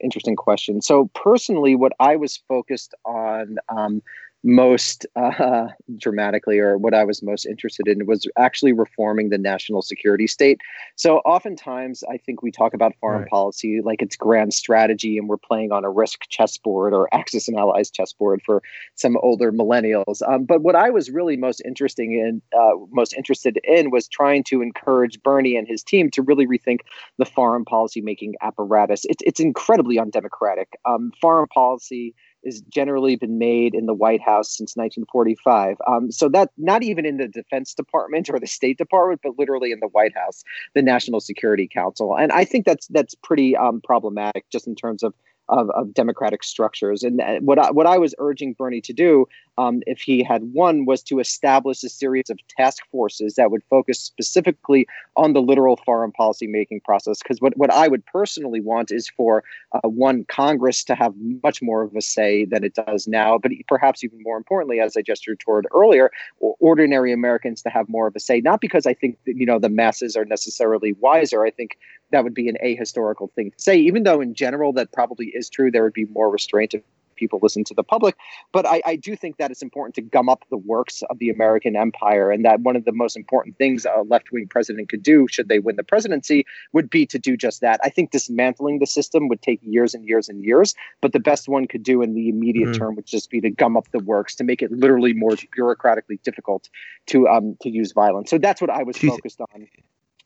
interesting 0.00 0.36
question. 0.36 0.80
So 0.82 1.10
personally, 1.14 1.74
what 1.74 1.92
I 2.00 2.16
was 2.16 2.42
focused 2.48 2.94
on 3.04 3.56
um, 3.68 4.02
most 4.44 5.06
uh, 5.16 5.68
dramatically, 5.96 6.58
or 6.58 6.78
what 6.78 6.94
I 6.94 7.04
was 7.04 7.22
most 7.22 7.46
interested 7.46 7.88
in, 7.88 8.06
was 8.06 8.26
actually 8.38 8.72
reforming 8.72 9.30
the 9.30 9.38
national 9.38 9.82
security 9.82 10.26
state. 10.26 10.60
So, 10.96 11.18
oftentimes, 11.18 12.04
I 12.08 12.18
think 12.18 12.42
we 12.42 12.50
talk 12.50 12.74
about 12.74 12.94
foreign 13.00 13.22
right. 13.22 13.30
policy 13.30 13.80
like 13.82 14.02
it's 14.02 14.16
grand 14.16 14.54
strategy, 14.54 15.18
and 15.18 15.28
we're 15.28 15.38
playing 15.38 15.72
on 15.72 15.84
a 15.84 15.90
risk 15.90 16.28
chessboard 16.28 16.92
or 16.92 17.12
Axis 17.12 17.48
and 17.48 17.58
Allies 17.58 17.90
chessboard 17.90 18.42
for 18.44 18.62
some 18.94 19.16
older 19.22 19.50
millennials. 19.50 20.22
Um, 20.28 20.44
but 20.44 20.62
what 20.62 20.76
I 20.76 20.90
was 20.90 21.10
really 21.10 21.36
most 21.36 21.62
interesting 21.64 22.12
in, 22.12 22.42
uh, 22.56 22.76
most 22.90 23.14
interested 23.14 23.58
in, 23.64 23.90
was 23.90 24.06
trying 24.06 24.44
to 24.44 24.60
encourage 24.60 25.22
Bernie 25.22 25.56
and 25.56 25.66
his 25.66 25.82
team 25.82 26.10
to 26.10 26.22
really 26.22 26.46
rethink 26.46 26.80
the 27.18 27.24
foreign 27.24 27.64
policy 27.64 28.02
making 28.02 28.34
apparatus. 28.42 29.04
It's 29.06 29.22
it's 29.24 29.40
incredibly 29.40 29.98
undemocratic. 29.98 30.68
Um, 30.84 31.12
foreign 31.20 31.46
policy 31.48 32.14
has 32.44 32.60
generally 32.62 33.16
been 33.16 33.38
made 33.38 33.74
in 33.74 33.86
the 33.86 33.94
White 33.94 34.20
House 34.20 34.56
since 34.56 34.76
1945. 34.76 35.76
Um, 35.86 36.10
so 36.10 36.28
that 36.28 36.50
not 36.56 36.82
even 36.82 37.04
in 37.04 37.16
the 37.16 37.28
Defense 37.28 37.74
Department 37.74 38.28
or 38.30 38.38
the 38.38 38.46
State 38.46 38.78
Department, 38.78 39.20
but 39.22 39.38
literally 39.38 39.72
in 39.72 39.80
the 39.80 39.88
White 39.88 40.16
House, 40.16 40.42
the 40.74 40.82
National 40.82 41.20
Security 41.20 41.68
Council. 41.72 42.16
And 42.16 42.32
I 42.32 42.44
think 42.44 42.66
that's 42.66 42.86
that's 42.88 43.14
pretty 43.14 43.56
um, 43.56 43.80
problematic 43.82 44.44
just 44.50 44.66
in 44.66 44.74
terms 44.74 45.02
of 45.02 45.14
of, 45.48 45.70
of 45.70 45.92
democratic 45.94 46.42
structures. 46.42 47.02
And 47.02 47.20
uh, 47.20 47.38
what 47.40 47.58
I, 47.58 47.70
what 47.70 47.86
I 47.86 47.98
was 47.98 48.14
urging 48.18 48.54
Bernie 48.54 48.80
to 48.82 48.92
do, 48.92 49.26
um, 49.58 49.82
if 49.86 50.00
he 50.00 50.22
had 50.22 50.52
won, 50.52 50.84
was 50.84 51.02
to 51.04 51.20
establish 51.20 51.82
a 51.84 51.88
series 51.88 52.30
of 52.30 52.38
task 52.48 52.82
forces 52.90 53.34
that 53.34 53.50
would 53.50 53.62
focus 53.70 54.00
specifically 54.00 54.86
on 55.16 55.32
the 55.32 55.42
literal 55.42 55.76
foreign 55.84 56.12
policy 56.12 56.46
making 56.46 56.80
process. 56.80 57.18
Because 57.22 57.40
what, 57.40 57.56
what 57.56 57.72
I 57.72 57.88
would 57.88 58.04
personally 58.06 58.60
want 58.60 58.90
is 58.90 59.08
for 59.08 59.44
uh, 59.72 59.88
one 59.88 60.24
Congress 60.24 60.84
to 60.84 60.94
have 60.94 61.14
much 61.42 61.62
more 61.62 61.82
of 61.82 61.94
a 61.94 62.00
say 62.00 62.44
than 62.44 62.64
it 62.64 62.74
does 62.74 63.06
now, 63.06 63.38
but 63.38 63.52
perhaps 63.68 64.02
even 64.02 64.22
more 64.22 64.36
importantly, 64.36 64.80
as 64.80 64.96
I 64.96 65.02
gestured 65.02 65.40
toward 65.40 65.66
earlier, 65.74 66.10
ordinary 66.40 67.12
Americans 67.12 67.62
to 67.62 67.70
have 67.70 67.88
more 67.88 68.06
of 68.06 68.16
a 68.16 68.20
say. 68.20 68.40
Not 68.40 68.60
because 68.60 68.86
I 68.86 68.94
think 68.94 69.18
that, 69.26 69.36
you 69.36 69.46
know 69.46 69.58
the 69.58 69.68
masses 69.68 70.16
are 70.16 70.24
necessarily 70.24 70.94
wiser. 70.94 71.44
I 71.44 71.50
think 71.50 71.78
that 72.10 72.24
would 72.24 72.34
be 72.34 72.48
an 72.48 72.56
ahistorical 72.64 73.30
thing 73.32 73.50
to 73.50 73.60
say, 73.60 73.76
even 73.78 74.04
though 74.04 74.20
in 74.20 74.34
general 74.34 74.72
that 74.74 74.92
probably 74.92 75.26
is 75.26 75.48
true. 75.48 75.70
There 75.70 75.82
would 75.82 75.92
be 75.92 76.06
more 76.06 76.30
restraint 76.30 76.74
if 76.74 76.82
people 77.14 77.38
listen 77.42 77.64
to 77.64 77.74
the 77.74 77.82
public. 77.82 78.16
But 78.52 78.66
I, 78.66 78.82
I, 78.84 78.96
do 78.96 79.16
think 79.16 79.36
that 79.36 79.50
it's 79.50 79.62
important 79.62 79.94
to 79.96 80.02
gum 80.02 80.28
up 80.28 80.44
the 80.50 80.56
works 80.56 81.02
of 81.10 81.18
the 81.18 81.30
American 81.30 81.76
empire, 81.76 82.30
and 82.30 82.44
that 82.44 82.60
one 82.60 82.76
of 82.76 82.84
the 82.84 82.92
most 82.92 83.16
important 83.16 83.56
things 83.56 83.84
a 83.84 84.02
left 84.02 84.32
wing 84.32 84.46
president 84.48 84.88
could 84.88 85.02
do, 85.02 85.26
should 85.28 85.48
they 85.48 85.58
win 85.58 85.76
the 85.76 85.82
presidency, 85.82 86.46
would 86.72 86.90
be 86.90 87.06
to 87.06 87.18
do 87.18 87.36
just 87.36 87.60
that. 87.60 87.80
I 87.82 87.90
think 87.90 88.10
dismantling 88.10 88.78
the 88.78 88.86
system 88.86 89.28
would 89.28 89.42
take 89.42 89.60
years 89.62 89.94
and 89.94 90.06
years 90.06 90.28
and 90.28 90.42
years, 90.42 90.74
but 91.00 91.12
the 91.12 91.20
best 91.20 91.48
one 91.48 91.66
could 91.66 91.82
do 91.82 92.02
in 92.02 92.14
the 92.14 92.28
immediate 92.28 92.70
mm-hmm. 92.70 92.78
term 92.78 92.96
would 92.96 93.06
just 93.06 93.30
be 93.30 93.40
to 93.40 93.50
gum 93.50 93.76
up 93.76 93.90
the 93.90 93.98
works, 93.98 94.34
to 94.36 94.44
make 94.44 94.62
it 94.62 94.72
literally 94.72 95.12
more 95.12 95.30
bureaucratically 95.56 96.22
difficult 96.22 96.68
to 97.06 97.28
um 97.28 97.56
to 97.60 97.70
use 97.70 97.92
violence. 97.92 98.30
So 98.30 98.38
that's 98.38 98.60
what 98.60 98.70
I 98.70 98.82
was 98.82 98.96
focused 98.96 99.40
on. 99.40 99.68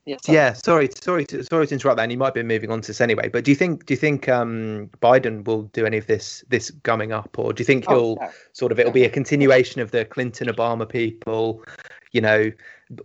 Yeah, 0.08 0.16
sorry. 0.22 0.36
yeah, 0.36 0.52
sorry, 0.54 0.88
sorry, 1.02 1.26
to, 1.26 1.44
sorry 1.44 1.66
to 1.66 1.74
interrupt 1.74 1.98
that. 1.98 2.04
And 2.04 2.12
you 2.12 2.16
might 2.16 2.32
be 2.32 2.42
moving 2.42 2.70
on 2.70 2.80
to 2.80 2.86
this 2.86 3.00
anyway. 3.02 3.28
But 3.28 3.44
do 3.44 3.50
you 3.50 3.54
think 3.54 3.84
do 3.84 3.92
you 3.92 3.98
think 3.98 4.26
um, 4.26 4.88
Biden 5.02 5.44
will 5.44 5.64
do 5.64 5.84
any 5.84 5.98
of 5.98 6.06
this 6.06 6.42
this 6.48 6.70
gumming 6.70 7.12
up, 7.12 7.38
or 7.38 7.52
do 7.52 7.60
you 7.60 7.66
think 7.66 7.84
oh, 7.88 7.94
he'll 7.94 8.18
oh, 8.22 8.30
sort 8.52 8.72
of 8.72 8.78
it'll 8.78 8.92
be 8.92 9.04
a 9.04 9.10
continuation 9.10 9.82
of 9.82 9.90
the 9.90 10.06
Clinton 10.06 10.48
Obama 10.48 10.88
people? 10.88 11.62
You 12.12 12.22
know, 12.22 12.50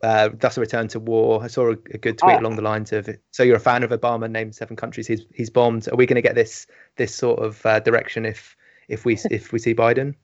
uh, 0.02 0.30
thus 0.34 0.56
a 0.56 0.62
return 0.62 0.88
to 0.89 1.00
war. 1.00 1.44
I 1.44 1.48
saw 1.48 1.72
a, 1.72 1.78
a 1.92 1.98
good 1.98 2.18
tweet 2.18 2.38
oh. 2.38 2.39
along 2.39 2.56
the 2.56 2.62
lines 2.62 2.94
of, 2.94 3.10
"So 3.32 3.44
you're 3.44 3.58
a 3.58 3.60
fan 3.60 3.84
of 3.84 3.89
Obama? 3.89 4.32
Name 4.32 4.54
seven 4.54 4.78
countries 4.78 5.06
he's 5.06 5.26
he's 5.34 5.50
bombed. 5.50 5.89
Are 5.89 5.98
we 5.98 6.06
going 6.06 6.16
to 6.16 6.22
get 6.22 6.36
this 6.36 6.68
this 6.96 7.13
sort 7.13 7.39
of 7.39 7.66
uh, 7.66 7.82
direction 7.82 8.26
if 8.26 8.56
if 8.88 9.04
we 9.04 9.20
if 9.30 9.52
we 9.52 9.60
see 9.60 9.76
Biden?" 9.76 10.16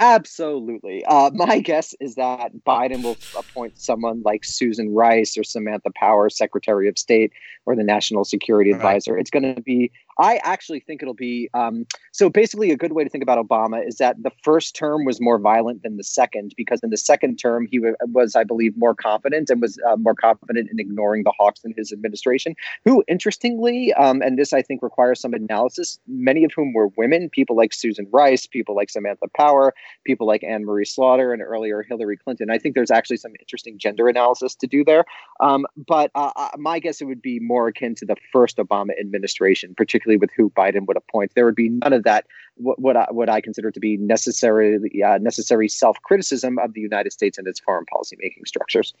Absolutely. 0.00 1.04
Uh, 1.04 1.30
my 1.34 1.60
guess 1.60 1.94
is 2.00 2.14
that 2.14 2.52
Biden 2.66 3.02
will 3.02 3.18
appoint 3.38 3.78
someone 3.78 4.22
like 4.24 4.44
Susan 4.44 4.94
Rice 4.94 5.36
or 5.36 5.44
Samantha 5.44 5.90
Power, 5.94 6.30
Secretary 6.30 6.88
of 6.88 6.98
State, 6.98 7.32
or 7.66 7.76
the 7.76 7.84
National 7.84 8.24
Security 8.24 8.70
Advisor. 8.70 9.16
It's 9.16 9.30
going 9.30 9.54
to 9.54 9.60
be 9.60 9.92
I 10.18 10.40
actually 10.44 10.80
think 10.80 11.02
it'll 11.02 11.14
be 11.14 11.48
um, 11.54 11.86
so. 12.12 12.28
Basically, 12.28 12.70
a 12.70 12.76
good 12.76 12.92
way 12.92 13.04
to 13.04 13.10
think 13.10 13.22
about 13.22 13.44
Obama 13.44 13.86
is 13.86 13.96
that 13.96 14.22
the 14.22 14.30
first 14.42 14.74
term 14.74 15.04
was 15.04 15.20
more 15.20 15.38
violent 15.38 15.82
than 15.82 15.96
the 15.96 16.04
second 16.04 16.52
because 16.56 16.80
in 16.82 16.90
the 16.90 16.96
second 16.96 17.36
term 17.36 17.66
he 17.70 17.78
w- 17.78 17.96
was, 18.08 18.34
I 18.34 18.44
believe, 18.44 18.76
more 18.76 18.94
confident 18.94 19.50
and 19.50 19.60
was 19.60 19.78
uh, 19.88 19.96
more 19.96 20.14
confident 20.14 20.68
in 20.70 20.78
ignoring 20.78 21.24
the 21.24 21.32
hawks 21.38 21.60
in 21.64 21.72
his 21.76 21.92
administration. 21.92 22.54
Who, 22.84 23.04
interestingly, 23.08 23.92
um, 23.94 24.20
and 24.20 24.38
this 24.38 24.52
I 24.52 24.62
think 24.62 24.82
requires 24.82 25.20
some 25.20 25.32
analysis, 25.32 25.98
many 26.06 26.44
of 26.44 26.50
whom 26.54 26.72
were 26.72 26.88
women. 26.96 27.30
People 27.30 27.56
like 27.56 27.72
Susan 27.72 28.06
Rice, 28.12 28.46
people 28.46 28.74
like 28.74 28.90
Samantha 28.90 29.28
Power, 29.36 29.74
people 30.04 30.26
like 30.26 30.44
Anne 30.44 30.64
Marie 30.64 30.84
Slaughter, 30.84 31.32
and 31.32 31.40
earlier 31.40 31.82
Hillary 31.82 32.16
Clinton. 32.16 32.50
I 32.50 32.58
think 32.58 32.74
there's 32.74 32.90
actually 32.90 33.18
some 33.18 33.32
interesting 33.40 33.78
gender 33.78 34.08
analysis 34.08 34.54
to 34.56 34.66
do 34.66 34.84
there. 34.84 35.04
Um, 35.40 35.66
but 35.76 36.10
uh, 36.14 36.32
uh 36.36 36.50
my 36.58 36.78
guess 36.78 37.00
it 37.00 37.04
would 37.04 37.22
be 37.22 37.38
more 37.40 37.68
akin 37.68 37.94
to 37.96 38.04
the 38.04 38.16
first 38.32 38.58
Obama 38.58 38.90
administration, 39.00 39.74
particularly 39.74 39.99
particularly 40.00 40.18
with 40.18 40.30
who 40.36 40.50
Biden 40.50 40.86
would 40.86 40.96
appoint. 40.96 41.32
There 41.34 41.44
would 41.44 41.54
be 41.54 41.68
none 41.68 41.92
of 41.92 42.04
that. 42.04 42.26
What 42.56 42.80
what 42.80 42.96
I, 42.96 43.06
what 43.10 43.28
I 43.28 43.40
consider 43.40 43.70
to 43.70 43.80
be 43.80 43.96
necessarily 43.96 45.02
uh, 45.02 45.18
necessary 45.18 45.68
self 45.68 45.96
criticism 46.02 46.58
of 46.58 46.74
the 46.74 46.80
United 46.80 47.12
States 47.12 47.38
and 47.38 47.46
its 47.46 47.60
foreign 47.60 47.86
policy 47.86 48.16
making 48.20 48.44
structures. 48.46 48.94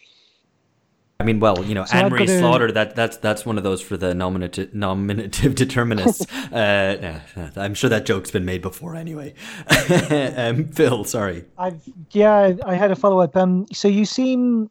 I 1.18 1.22
mean, 1.22 1.38
well, 1.38 1.62
you 1.66 1.74
know, 1.74 1.84
so 1.84 1.96
Anne 1.96 2.10
Marie 2.10 2.26
Slaughter. 2.26 2.72
That 2.72 2.96
that's 2.96 3.18
that's 3.18 3.44
one 3.44 3.58
of 3.58 3.64
those 3.64 3.82
for 3.82 3.96
the 3.96 4.14
nominative 4.14 4.74
nominative 4.74 5.54
determinists. 5.62 6.32
uh, 6.52 7.20
I'm 7.56 7.74
sure 7.74 7.90
that 7.90 8.06
joke's 8.06 8.30
been 8.30 8.44
made 8.44 8.62
before, 8.62 8.94
anyway. 8.94 9.34
um, 10.36 10.68
Phil, 10.68 11.04
sorry. 11.04 11.44
I've 11.58 11.82
yeah, 12.12 12.54
I 12.64 12.74
had 12.74 12.90
a 12.90 12.96
follow 12.96 13.20
up. 13.20 13.36
Um, 13.36 13.66
so 13.72 13.88
you 13.88 14.06
seem 14.06 14.70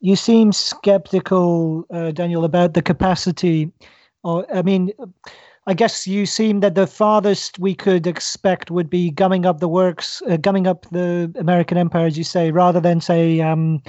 you 0.00 0.16
seem 0.16 0.52
skeptical, 0.52 1.84
uh, 1.90 2.12
Daniel, 2.12 2.44
about 2.44 2.72
the 2.74 2.82
capacity. 2.82 3.70
Or 4.24 4.46
I 4.54 4.62
mean, 4.62 4.92
I 5.66 5.74
guess 5.74 6.06
you 6.06 6.26
seem 6.26 6.60
that 6.60 6.74
the 6.74 6.86
farthest 6.86 7.58
we 7.58 7.74
could 7.74 8.06
expect 8.06 8.70
would 8.70 8.88
be 8.88 9.10
gumming 9.10 9.44
up 9.44 9.60
the 9.60 9.68
works, 9.68 10.22
uh, 10.28 10.36
gumming 10.38 10.66
up 10.66 10.86
the 10.90 11.32
American 11.38 11.76
empire, 11.76 12.06
as 12.06 12.16
you 12.16 12.24
say, 12.24 12.50
rather 12.50 12.80
than 12.80 13.00
say 13.00 13.40
um, 13.40 13.82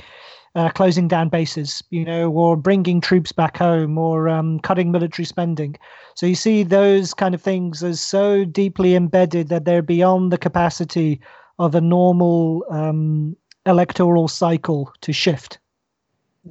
uh, 0.55 0.69
closing 0.71 1.07
down 1.07 1.29
bases, 1.29 1.83
you 1.89 2.03
know, 2.03 2.31
or 2.31 2.57
bringing 2.57 2.99
troops 2.99 3.31
back 3.31 3.57
home, 3.57 3.97
or 3.97 4.27
um, 4.27 4.59
cutting 4.59 4.91
military 4.91 5.25
spending. 5.25 5.77
So 6.15 6.25
you 6.25 6.35
see 6.35 6.63
those 6.63 7.13
kind 7.13 7.33
of 7.33 7.41
things 7.41 7.83
as 7.83 8.01
so 8.01 8.43
deeply 8.43 8.95
embedded 8.95 9.47
that 9.49 9.65
they're 9.65 9.81
beyond 9.81 10.33
the 10.33 10.37
capacity 10.37 11.21
of 11.59 11.75
a 11.75 11.81
normal 11.81 12.65
um, 12.69 13.37
electoral 13.65 14.27
cycle 14.27 14.91
to 15.01 15.13
shift 15.13 15.58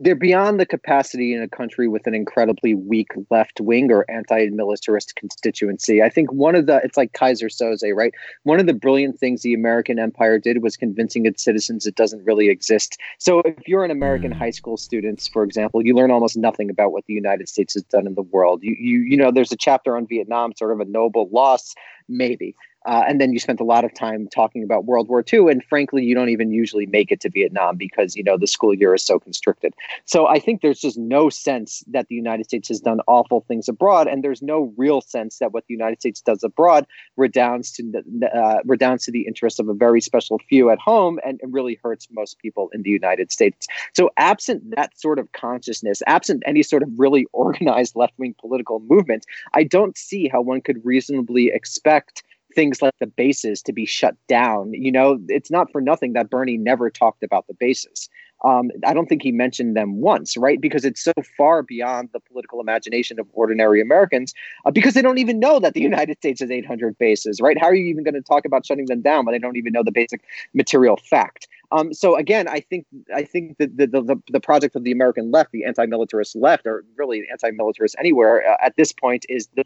they're 0.00 0.14
beyond 0.14 0.58
the 0.58 0.66
capacity 0.66 1.34
in 1.34 1.42
a 1.42 1.48
country 1.48 1.88
with 1.88 2.06
an 2.06 2.14
incredibly 2.14 2.74
weak 2.74 3.12
left 3.30 3.60
wing 3.60 3.90
or 3.90 4.04
anti-militarist 4.08 5.14
constituency. 5.16 6.02
I 6.02 6.08
think 6.08 6.32
one 6.32 6.54
of 6.54 6.66
the 6.66 6.80
it's 6.84 6.96
like 6.96 7.12
Keyser 7.12 7.48
Söze, 7.48 7.94
right? 7.94 8.14
One 8.44 8.60
of 8.60 8.66
the 8.66 8.74
brilliant 8.74 9.18
things 9.18 9.42
the 9.42 9.54
American 9.54 9.98
empire 9.98 10.38
did 10.38 10.62
was 10.62 10.76
convincing 10.76 11.26
its 11.26 11.42
citizens 11.42 11.86
it 11.86 11.94
doesn't 11.94 12.24
really 12.24 12.48
exist. 12.48 12.98
So 13.18 13.40
if 13.40 13.66
you're 13.66 13.84
an 13.84 13.90
American 13.90 14.32
mm. 14.32 14.38
high 14.38 14.50
school 14.50 14.76
student, 14.76 15.28
for 15.32 15.42
example, 15.42 15.84
you 15.84 15.94
learn 15.94 16.10
almost 16.10 16.36
nothing 16.36 16.70
about 16.70 16.92
what 16.92 17.04
the 17.06 17.14
United 17.14 17.48
States 17.48 17.74
has 17.74 17.82
done 17.84 18.06
in 18.06 18.14
the 18.14 18.22
world. 18.22 18.62
You 18.62 18.76
you 18.78 19.00
you 19.00 19.16
know, 19.16 19.30
there's 19.30 19.52
a 19.52 19.56
chapter 19.56 19.96
on 19.96 20.06
Vietnam, 20.06 20.52
sort 20.56 20.72
of 20.72 20.80
a 20.80 20.84
noble 20.84 21.28
loss, 21.30 21.74
maybe. 22.08 22.54
Uh, 22.88 23.04
and 23.06 23.20
then 23.20 23.34
you 23.34 23.38
spent 23.38 23.60
a 23.60 23.64
lot 23.64 23.84
of 23.84 23.92
time 23.92 24.26
talking 24.28 24.62
about 24.62 24.86
World 24.86 25.08
War 25.08 25.22
II, 25.30 25.50
and 25.50 25.62
frankly, 25.62 26.02
you 26.02 26.14
don't 26.14 26.30
even 26.30 26.50
usually 26.50 26.86
make 26.86 27.12
it 27.12 27.20
to 27.20 27.28
Vietnam 27.28 27.76
because 27.76 28.16
you 28.16 28.24
know 28.24 28.38
the 28.38 28.46
school 28.46 28.72
year 28.72 28.94
is 28.94 29.02
so 29.02 29.18
constricted. 29.18 29.74
So 30.06 30.26
I 30.26 30.38
think 30.38 30.62
there's 30.62 30.80
just 30.80 30.96
no 30.96 31.28
sense 31.28 31.84
that 31.88 32.08
the 32.08 32.14
United 32.14 32.46
States 32.46 32.68
has 32.68 32.80
done 32.80 33.00
awful 33.06 33.44
things 33.46 33.68
abroad, 33.68 34.08
and 34.08 34.24
there's 34.24 34.40
no 34.40 34.72
real 34.78 35.02
sense 35.02 35.38
that 35.38 35.52
what 35.52 35.66
the 35.68 35.74
United 35.74 36.00
States 36.00 36.22
does 36.22 36.42
abroad 36.42 36.86
redounds 37.18 37.70
to 37.72 38.02
uh, 38.34 38.60
redounds 38.64 39.04
to 39.04 39.12
the 39.12 39.26
interest 39.26 39.60
of 39.60 39.68
a 39.68 39.74
very 39.74 40.00
special 40.00 40.40
few 40.48 40.70
at 40.70 40.78
home, 40.78 41.20
and, 41.26 41.38
and 41.42 41.52
really 41.52 41.78
hurts 41.84 42.08
most 42.10 42.38
people 42.38 42.70
in 42.72 42.80
the 42.80 42.90
United 42.90 43.30
States. 43.30 43.66
So 43.92 44.08
absent 44.16 44.74
that 44.76 44.98
sort 44.98 45.18
of 45.18 45.30
consciousness, 45.32 46.00
absent 46.06 46.42
any 46.46 46.62
sort 46.62 46.82
of 46.82 46.88
really 46.96 47.26
organized 47.34 47.96
left 47.96 48.14
wing 48.16 48.34
political 48.40 48.80
movement, 48.80 49.26
I 49.52 49.64
don't 49.64 49.98
see 49.98 50.26
how 50.26 50.40
one 50.40 50.62
could 50.62 50.82
reasonably 50.86 51.48
expect 51.48 52.22
things 52.58 52.82
like 52.82 52.98
the 52.98 53.06
bases 53.06 53.62
to 53.62 53.72
be 53.72 53.86
shut 53.86 54.16
down. 54.26 54.72
You 54.72 54.90
know, 54.90 55.20
it's 55.28 55.48
not 55.48 55.70
for 55.70 55.80
nothing 55.80 56.14
that 56.14 56.28
Bernie 56.28 56.56
never 56.56 56.90
talked 56.90 57.22
about 57.22 57.46
the 57.46 57.54
bases. 57.54 58.08
Um, 58.44 58.72
I 58.84 58.94
don't 58.94 59.06
think 59.06 59.22
he 59.22 59.30
mentioned 59.30 59.76
them 59.76 60.00
once, 60.00 60.36
right? 60.36 60.60
Because 60.60 60.84
it's 60.84 61.00
so 61.00 61.12
far 61.36 61.62
beyond 61.62 62.08
the 62.12 62.18
political 62.18 62.60
imagination 62.60 63.20
of 63.20 63.28
ordinary 63.32 63.80
Americans, 63.80 64.34
uh, 64.66 64.72
because 64.72 64.94
they 64.94 65.02
don't 65.02 65.18
even 65.18 65.38
know 65.38 65.60
that 65.60 65.74
the 65.74 65.80
United 65.92 66.16
States 66.16 66.40
has 66.40 66.50
800 66.50 66.98
bases, 66.98 67.40
right? 67.40 67.56
How 67.56 67.66
are 67.66 67.74
you 67.76 67.86
even 67.86 68.02
going 68.02 68.14
to 68.14 68.22
talk 68.22 68.44
about 68.44 68.66
shutting 68.66 68.86
them 68.86 69.02
down 69.02 69.24
when 69.24 69.34
they 69.34 69.38
don't 69.38 69.56
even 69.56 69.72
know 69.72 69.84
the 69.84 69.92
basic 69.92 70.22
material 70.52 70.96
fact? 70.96 71.46
Um, 71.70 71.92
so 71.92 72.16
again, 72.16 72.48
I 72.48 72.60
think 72.60 72.86
I 73.14 73.22
think 73.22 73.58
that 73.58 73.76
the, 73.76 73.86
the, 73.86 74.16
the 74.30 74.40
project 74.40 74.74
of 74.74 74.84
the 74.84 74.92
American 74.92 75.30
left, 75.30 75.52
the 75.52 75.64
anti-militarist 75.64 76.34
left, 76.36 76.66
or 76.66 76.84
really 76.96 77.26
anti-militarist 77.30 77.94
anywhere 77.98 78.48
uh, 78.50 78.56
at 78.64 78.76
this 78.76 78.92
point, 78.92 79.26
is 79.28 79.48
the 79.54 79.64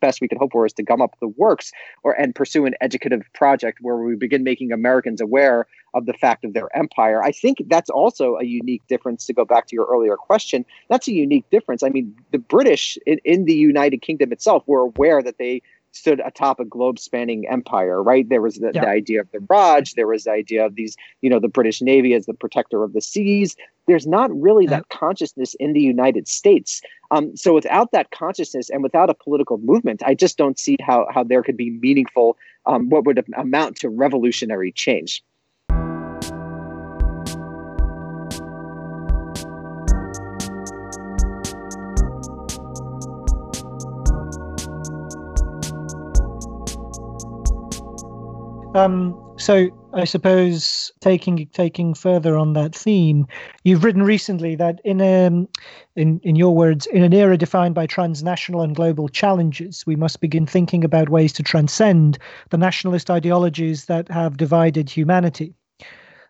best 0.00 0.20
we 0.20 0.28
could 0.28 0.38
hope 0.38 0.52
for 0.52 0.66
is 0.66 0.72
to 0.72 0.82
gum 0.82 1.00
up 1.00 1.14
the 1.20 1.28
works 1.28 1.72
or 2.02 2.12
and 2.12 2.34
pursue 2.34 2.66
an 2.66 2.74
educative 2.80 3.22
project 3.34 3.78
where 3.80 3.96
we 3.96 4.16
begin 4.16 4.42
making 4.42 4.72
Americans 4.72 5.20
aware 5.20 5.66
of 5.94 6.06
the 6.06 6.12
fact 6.12 6.44
of 6.44 6.54
their 6.54 6.74
empire. 6.76 7.22
I 7.22 7.30
think 7.30 7.58
that's 7.68 7.90
also 7.90 8.36
a 8.36 8.44
unique 8.44 8.82
difference. 8.88 9.26
To 9.26 9.32
go 9.32 9.44
back 9.44 9.68
to 9.68 9.76
your 9.76 9.86
earlier 9.86 10.16
question, 10.16 10.64
that's 10.88 11.06
a 11.06 11.12
unique 11.12 11.48
difference. 11.50 11.82
I 11.84 11.88
mean, 11.88 12.14
the 12.32 12.38
British 12.38 12.98
in, 13.06 13.18
in 13.24 13.44
the 13.44 13.54
United 13.54 14.02
Kingdom 14.02 14.32
itself 14.32 14.64
were 14.66 14.80
aware 14.80 15.22
that 15.22 15.38
they 15.38 15.62
stood 15.94 16.20
atop 16.24 16.60
a 16.60 16.64
globe 16.64 16.98
spanning 16.98 17.48
empire, 17.48 18.02
right? 18.02 18.28
There 18.28 18.42
was 18.42 18.56
the, 18.56 18.72
yeah. 18.74 18.82
the, 18.82 18.88
idea 18.88 19.20
of 19.20 19.30
the 19.32 19.40
Raj, 19.48 19.94
there 19.94 20.08
was 20.08 20.24
the 20.24 20.32
idea 20.32 20.66
of 20.66 20.74
these, 20.74 20.96
you 21.22 21.30
know, 21.30 21.38
the 21.38 21.48
British 21.48 21.80
Navy 21.80 22.14
as 22.14 22.26
the 22.26 22.34
protector 22.34 22.82
of 22.82 22.92
the 22.92 23.00
seas. 23.00 23.56
There's 23.86 24.06
not 24.06 24.30
really 24.34 24.66
that 24.66 24.88
consciousness 24.88 25.54
in 25.60 25.72
the 25.72 25.80
United 25.80 26.26
States. 26.26 26.82
Um, 27.10 27.36
so 27.36 27.54
without 27.54 27.92
that 27.92 28.10
consciousness 28.10 28.70
and 28.70 28.82
without 28.82 29.08
a 29.08 29.14
political 29.14 29.58
movement, 29.58 30.02
I 30.04 30.14
just 30.14 30.36
don't 30.36 30.58
see 30.58 30.76
how, 30.80 31.06
how 31.10 31.22
there 31.22 31.42
could 31.42 31.56
be 31.56 31.70
meaningful, 31.70 32.36
um, 32.66 32.88
what 32.88 33.04
would 33.04 33.24
amount 33.36 33.76
to 33.76 33.88
revolutionary 33.88 34.72
change. 34.72 35.22
Um, 48.74 49.16
so 49.36 49.68
I 49.94 50.04
suppose 50.04 50.90
taking 51.00 51.46
taking 51.52 51.94
further 51.94 52.36
on 52.36 52.54
that 52.54 52.74
theme, 52.74 53.26
you've 53.62 53.84
written 53.84 54.02
recently 54.02 54.56
that 54.56 54.80
in 54.84 55.00
um, 55.00 55.48
in 55.94 56.18
in 56.24 56.34
your 56.34 56.54
words, 56.54 56.86
in 56.86 57.04
an 57.04 57.12
era 57.12 57.38
defined 57.38 57.76
by 57.76 57.86
transnational 57.86 58.62
and 58.62 58.74
global 58.74 59.08
challenges, 59.08 59.84
we 59.86 59.94
must 59.94 60.20
begin 60.20 60.44
thinking 60.44 60.82
about 60.82 61.08
ways 61.08 61.32
to 61.34 61.42
transcend 61.44 62.18
the 62.50 62.58
nationalist 62.58 63.10
ideologies 63.10 63.84
that 63.84 64.10
have 64.10 64.36
divided 64.36 64.90
humanity. 64.90 65.54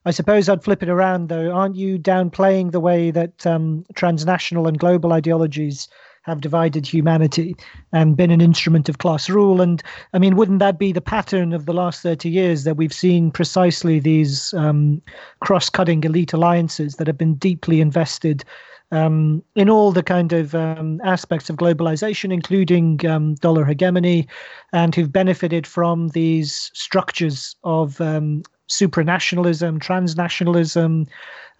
I 0.04 0.10
suppose 0.10 0.50
I'd 0.50 0.62
flip 0.62 0.82
it 0.82 0.90
around 0.90 1.30
though. 1.30 1.50
Aren't 1.50 1.76
you 1.76 1.98
downplaying 1.98 2.72
the 2.72 2.80
way 2.80 3.10
that 3.10 3.46
um, 3.46 3.86
transnational 3.94 4.68
and 4.68 4.78
global 4.78 5.14
ideologies 5.14 5.88
have 6.24 6.40
divided 6.40 6.86
humanity 6.86 7.54
and 7.92 8.16
been 8.16 8.30
an 8.30 8.40
instrument 8.40 8.88
of 8.88 8.98
class 8.98 9.28
rule. 9.28 9.60
And 9.60 9.82
I 10.12 10.18
mean, 10.18 10.36
wouldn't 10.36 10.58
that 10.58 10.78
be 10.78 10.92
the 10.92 11.00
pattern 11.00 11.52
of 11.52 11.66
the 11.66 11.74
last 11.74 12.02
30 12.02 12.28
years 12.28 12.64
that 12.64 12.76
we've 12.76 12.92
seen 12.92 13.30
precisely 13.30 14.00
these 14.00 14.52
um, 14.54 15.00
cross 15.40 15.70
cutting 15.70 16.02
elite 16.02 16.32
alliances 16.32 16.96
that 16.96 17.06
have 17.06 17.18
been 17.18 17.34
deeply 17.34 17.80
invested? 17.80 18.44
Um, 18.92 19.42
in 19.56 19.68
all 19.68 19.90
the 19.90 20.04
kind 20.04 20.32
of 20.32 20.54
um, 20.54 21.00
aspects 21.02 21.50
of 21.50 21.56
globalization, 21.56 22.32
including 22.32 23.04
um, 23.06 23.34
dollar 23.36 23.64
hegemony, 23.64 24.28
and 24.72 24.94
who've 24.94 25.10
benefited 25.10 25.66
from 25.66 26.08
these 26.08 26.70
structures 26.74 27.56
of 27.64 28.00
um, 28.00 28.42
supranationalism, 28.68 29.78
transnationalism, 29.78 31.08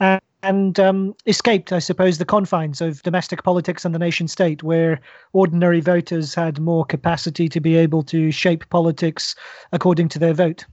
and 0.00 0.20
and 0.44 0.78
um, 0.78 1.14
escaped, 1.26 1.72
I 1.72 1.78
suppose, 1.78 2.18
the 2.18 2.24
confines 2.24 2.80
of 2.80 3.02
domestic 3.02 3.42
politics 3.42 3.84
and 3.84 3.94
the 3.94 3.98
nation 3.98 4.28
state, 4.28 4.62
where 4.62 5.00
ordinary 5.32 5.80
voters 5.80 6.34
had 6.34 6.60
more 6.60 6.84
capacity 6.84 7.48
to 7.48 7.60
be 7.60 7.76
able 7.76 8.02
to 8.04 8.30
shape 8.30 8.68
politics 8.70 9.34
according 9.72 10.08
to 10.10 10.18
their 10.18 10.34
vote. 10.34 10.64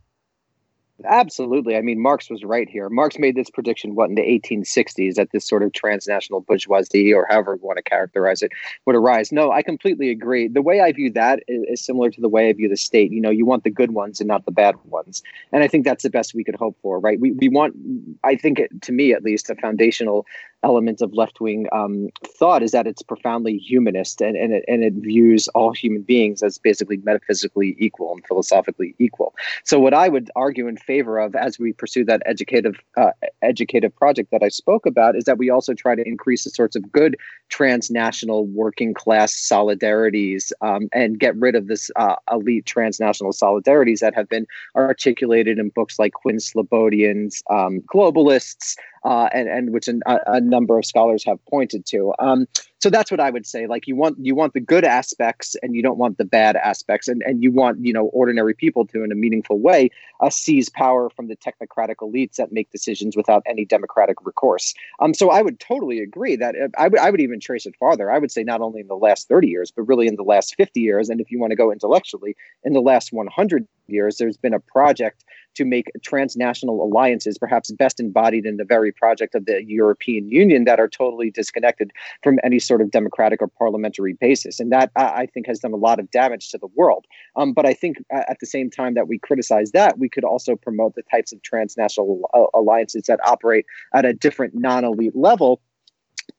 Absolutely. 1.05 1.75
I 1.75 1.81
mean, 1.81 1.99
Marx 1.99 2.29
was 2.29 2.43
right 2.43 2.69
here. 2.69 2.89
Marx 2.89 3.17
made 3.17 3.35
this 3.35 3.49
prediction, 3.49 3.95
what, 3.95 4.09
in 4.09 4.15
the 4.15 4.21
1860s, 4.21 5.15
that 5.15 5.29
this 5.31 5.47
sort 5.47 5.63
of 5.63 5.73
transnational 5.73 6.41
bourgeoisie, 6.41 7.13
or 7.13 7.27
however 7.29 7.55
you 7.55 7.65
want 7.65 7.77
to 7.77 7.83
characterize 7.83 8.41
it, 8.41 8.51
would 8.85 8.95
arise. 8.95 9.31
No, 9.31 9.51
I 9.51 9.61
completely 9.61 10.09
agree. 10.09 10.47
The 10.47 10.61
way 10.61 10.81
I 10.81 10.91
view 10.91 11.11
that 11.11 11.41
is, 11.47 11.63
is, 11.69 11.85
similar 11.85 12.09
to 12.11 12.21
the 12.21 12.29
way 12.29 12.49
I 12.49 12.53
view 12.53 12.69
the 12.69 12.77
state. 12.77 13.11
You 13.11 13.21
know, 13.21 13.29
you 13.29 13.45
want 13.45 13.63
the 13.63 13.69
good 13.69 13.91
ones 13.91 14.19
and 14.19 14.27
not 14.27 14.45
the 14.45 14.51
bad 14.51 14.75
ones. 14.85 15.23
And 15.51 15.63
I 15.63 15.67
think 15.67 15.85
that's 15.85 16.03
the 16.03 16.09
best 16.09 16.33
we 16.33 16.43
could 16.43 16.55
hope 16.55 16.77
for, 16.81 16.99
right? 16.99 17.19
We, 17.19 17.31
we 17.31 17.49
want, 17.49 17.75
I 18.23 18.35
think, 18.35 18.61
to 18.81 18.91
me 18.91 19.13
at 19.13 19.23
least, 19.23 19.49
a 19.49 19.55
foundational 19.55 20.25
element 20.63 21.01
of 21.01 21.13
left 21.13 21.41
wing 21.41 21.67
um, 21.71 22.09
thought 22.25 22.63
is 22.63 22.71
that 22.71 22.87
it's 22.87 23.01
profoundly 23.01 23.57
humanist 23.57 24.21
and, 24.21 24.35
and, 24.35 24.53
it, 24.53 24.65
and 24.67 24.83
it 24.83 24.93
views 24.93 25.47
all 25.49 25.71
human 25.71 26.01
beings 26.01 26.43
as 26.43 26.57
basically 26.57 26.97
metaphysically 26.97 27.75
equal 27.79 28.13
and 28.13 28.25
philosophically 28.27 28.95
equal. 28.99 29.33
So, 29.63 29.79
what 29.79 29.93
I 29.93 30.09
would 30.09 30.29
argue 30.35 30.67
in 30.67 30.77
favor 30.77 31.19
of 31.19 31.35
as 31.35 31.59
we 31.59 31.73
pursue 31.73 32.05
that 32.05 32.21
educative, 32.25 32.75
uh, 32.97 33.11
educative 33.41 33.95
project 33.95 34.31
that 34.31 34.43
I 34.43 34.49
spoke 34.49 34.85
about 34.85 35.15
is 35.15 35.23
that 35.25 35.37
we 35.37 35.49
also 35.49 35.73
try 35.73 35.95
to 35.95 36.07
increase 36.07 36.43
the 36.43 36.49
sorts 36.49 36.75
of 36.75 36.91
good 36.91 37.17
transnational 37.49 38.45
working 38.47 38.93
class 38.93 39.33
solidarities 39.33 40.51
um, 40.61 40.89
and 40.93 41.19
get 41.19 41.35
rid 41.35 41.55
of 41.55 41.67
this 41.67 41.89
uh, 41.95 42.15
elite 42.31 42.65
transnational 42.65 43.31
solidarities 43.31 43.99
that 43.99 44.15
have 44.15 44.29
been 44.29 44.45
articulated 44.75 45.57
in 45.57 45.69
books 45.69 45.99
like 45.99 46.13
Quinn 46.13 46.37
Slobodian's 46.37 47.43
um, 47.49 47.81
Globalists 47.81 48.75
uh, 49.03 49.29
and 49.33 49.47
and 49.47 49.73
which 49.73 49.87
a, 49.87 49.99
a, 50.27 50.39
number 50.39 50.77
of 50.77 50.85
scholars 50.85 51.23
have 51.25 51.43
pointed 51.45 51.85
to. 51.87 52.13
Um, 52.19 52.47
so 52.79 52.89
that's 52.89 53.11
what 53.11 53.19
I 53.19 53.29
would 53.29 53.45
say. 53.45 53.67
Like 53.67 53.87
you 53.87 53.95
want 53.95 54.17
you 54.19 54.35
want 54.35 54.53
the 54.53 54.59
good 54.59 54.83
aspects, 54.83 55.55
and 55.63 55.75
you 55.75 55.81
don't 55.81 55.97
want 55.97 56.17
the 56.17 56.25
bad 56.25 56.55
aspects, 56.55 57.07
and 57.07 57.21
and 57.23 57.41
you 57.41 57.51
want 57.51 57.83
you 57.83 57.93
know 57.93 58.05
ordinary 58.07 58.53
people 58.53 58.85
to, 58.87 59.03
in 59.03 59.11
a 59.11 59.15
meaningful 59.15 59.59
way, 59.59 59.89
uh, 60.19 60.29
seize 60.29 60.69
power 60.69 61.09
from 61.09 61.27
the 61.27 61.35
technocratic 61.35 61.97
elites 61.97 62.35
that 62.35 62.51
make 62.51 62.71
decisions 62.71 63.15
without 63.15 63.43
any 63.45 63.65
democratic 63.65 64.17
recourse. 64.23 64.73
Um, 64.99 65.13
so 65.13 65.29
I 65.29 65.41
would 65.41 65.59
totally 65.59 65.99
agree 65.99 66.35
that 66.35 66.55
uh, 66.55 66.67
I 66.77 66.87
would 66.87 66.99
I 66.99 67.09
would 67.09 67.21
even 67.21 67.39
trace 67.39 67.65
it 67.65 67.75
farther. 67.79 68.11
I 68.11 68.19
would 68.19 68.31
say 68.31 68.43
not 68.43 68.61
only 68.61 68.81
in 68.81 68.87
the 68.87 68.95
last 68.95 69.27
thirty 69.27 69.47
years, 69.47 69.71
but 69.71 69.83
really 69.83 70.07
in 70.07 70.15
the 70.15 70.23
last 70.23 70.55
fifty 70.55 70.81
years, 70.81 71.09
and 71.09 71.19
if 71.21 71.31
you 71.31 71.39
want 71.39 71.51
to 71.51 71.57
go 71.57 71.71
intellectually, 71.71 72.35
in 72.63 72.73
the 72.73 72.81
last 72.81 73.11
one 73.11 73.27
hundred 73.27 73.67
years, 73.91 74.17
there's 74.17 74.37
been 74.37 74.53
a 74.53 74.59
project 74.59 75.23
to 75.55 75.65
make 75.65 75.91
transnational 76.03 76.83
alliances, 76.83 77.37
perhaps 77.37 77.71
best 77.71 77.99
embodied 77.99 78.45
in 78.45 78.57
the 78.57 78.63
very 78.63 78.91
project 78.91 79.35
of 79.35 79.45
the 79.45 79.63
European 79.65 80.29
Union, 80.29 80.63
that 80.63 80.79
are 80.79 80.87
totally 80.87 81.29
disconnected 81.29 81.91
from 82.23 82.39
any 82.43 82.59
sort 82.59 82.81
of 82.81 82.91
democratic 82.91 83.41
or 83.41 83.47
parliamentary 83.47 84.13
basis. 84.13 84.59
And 84.59 84.71
that, 84.71 84.91
I 84.95 85.25
think, 85.25 85.47
has 85.47 85.59
done 85.59 85.73
a 85.73 85.77
lot 85.77 85.99
of 85.99 86.09
damage 86.11 86.49
to 86.51 86.57
the 86.57 86.69
world. 86.75 87.05
Um, 87.35 87.53
but 87.53 87.65
I 87.65 87.73
think 87.73 87.97
at 88.11 88.37
the 88.39 88.45
same 88.45 88.69
time 88.69 88.93
that 88.93 89.07
we 89.07 89.19
criticize 89.19 89.71
that, 89.71 89.99
we 89.99 90.09
could 90.09 90.23
also 90.23 90.55
promote 90.55 90.95
the 90.95 91.03
types 91.11 91.33
of 91.33 91.41
transnational 91.41 92.29
uh, 92.33 92.57
alliances 92.57 93.03
that 93.07 93.19
operate 93.25 93.65
at 93.93 94.05
a 94.05 94.13
different 94.13 94.55
non 94.55 94.85
elite 94.85 95.15
level 95.15 95.61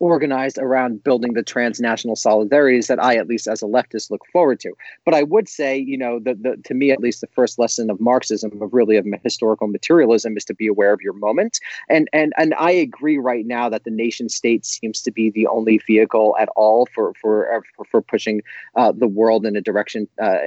organized 0.03 0.59
around 0.59 1.05
building 1.05 1.35
the 1.35 1.45
transnational 1.45 2.17
solidarities 2.17 2.89
that 2.89 3.03
I, 3.03 3.15
at 3.15 3.29
least 3.29 3.47
as 3.47 3.63
a 3.63 3.67
leftist, 3.67 4.11
look 4.11 4.27
forward 4.33 4.59
to. 4.61 4.73
But 5.05 5.15
I 5.15 5.23
would 5.23 5.49
say, 5.49 5.79
you 5.79 5.97
know, 5.97 6.19
the, 6.19 6.35
the, 6.35 6.57
to 6.65 6.75
me, 6.75 6.91
at 6.91 6.99
least, 6.99 7.21
the 7.21 7.29
first 7.29 7.57
lesson 7.57 7.89
of 7.89 8.01
Marxism, 8.01 8.61
of 8.61 8.75
really 8.75 8.97
of 8.97 9.07
historical 9.23 9.69
materialism, 9.69 10.37
is 10.37 10.45
to 10.47 10.55
be 10.55 10.67
aware 10.67 10.93
of 10.93 11.01
your 11.01 11.13
moment. 11.13 11.61
And 11.89 12.09
and 12.13 12.33
and 12.37 12.53
I 12.59 12.73
agree 12.73 13.19
right 13.19 13.47
now 13.47 13.69
that 13.69 13.85
the 13.85 13.93
nation 13.93 14.29
state 14.29 14.67
seems 14.67 15.01
to 15.03 15.13
be 15.13 15.31
the 15.31 15.47
only 15.47 15.79
vehicle 15.87 16.35
at 16.41 16.49
all 16.57 16.89
for 16.93 17.13
for 17.21 17.55
uh, 17.55 17.61
for, 17.77 17.85
for 17.85 18.03
pushing 18.03 18.43
uh, 18.75 18.91
the 18.91 19.07
world 19.07 19.47
in 19.47 19.55
a 19.55 19.61
direction 19.61 20.09
uh, 20.21 20.39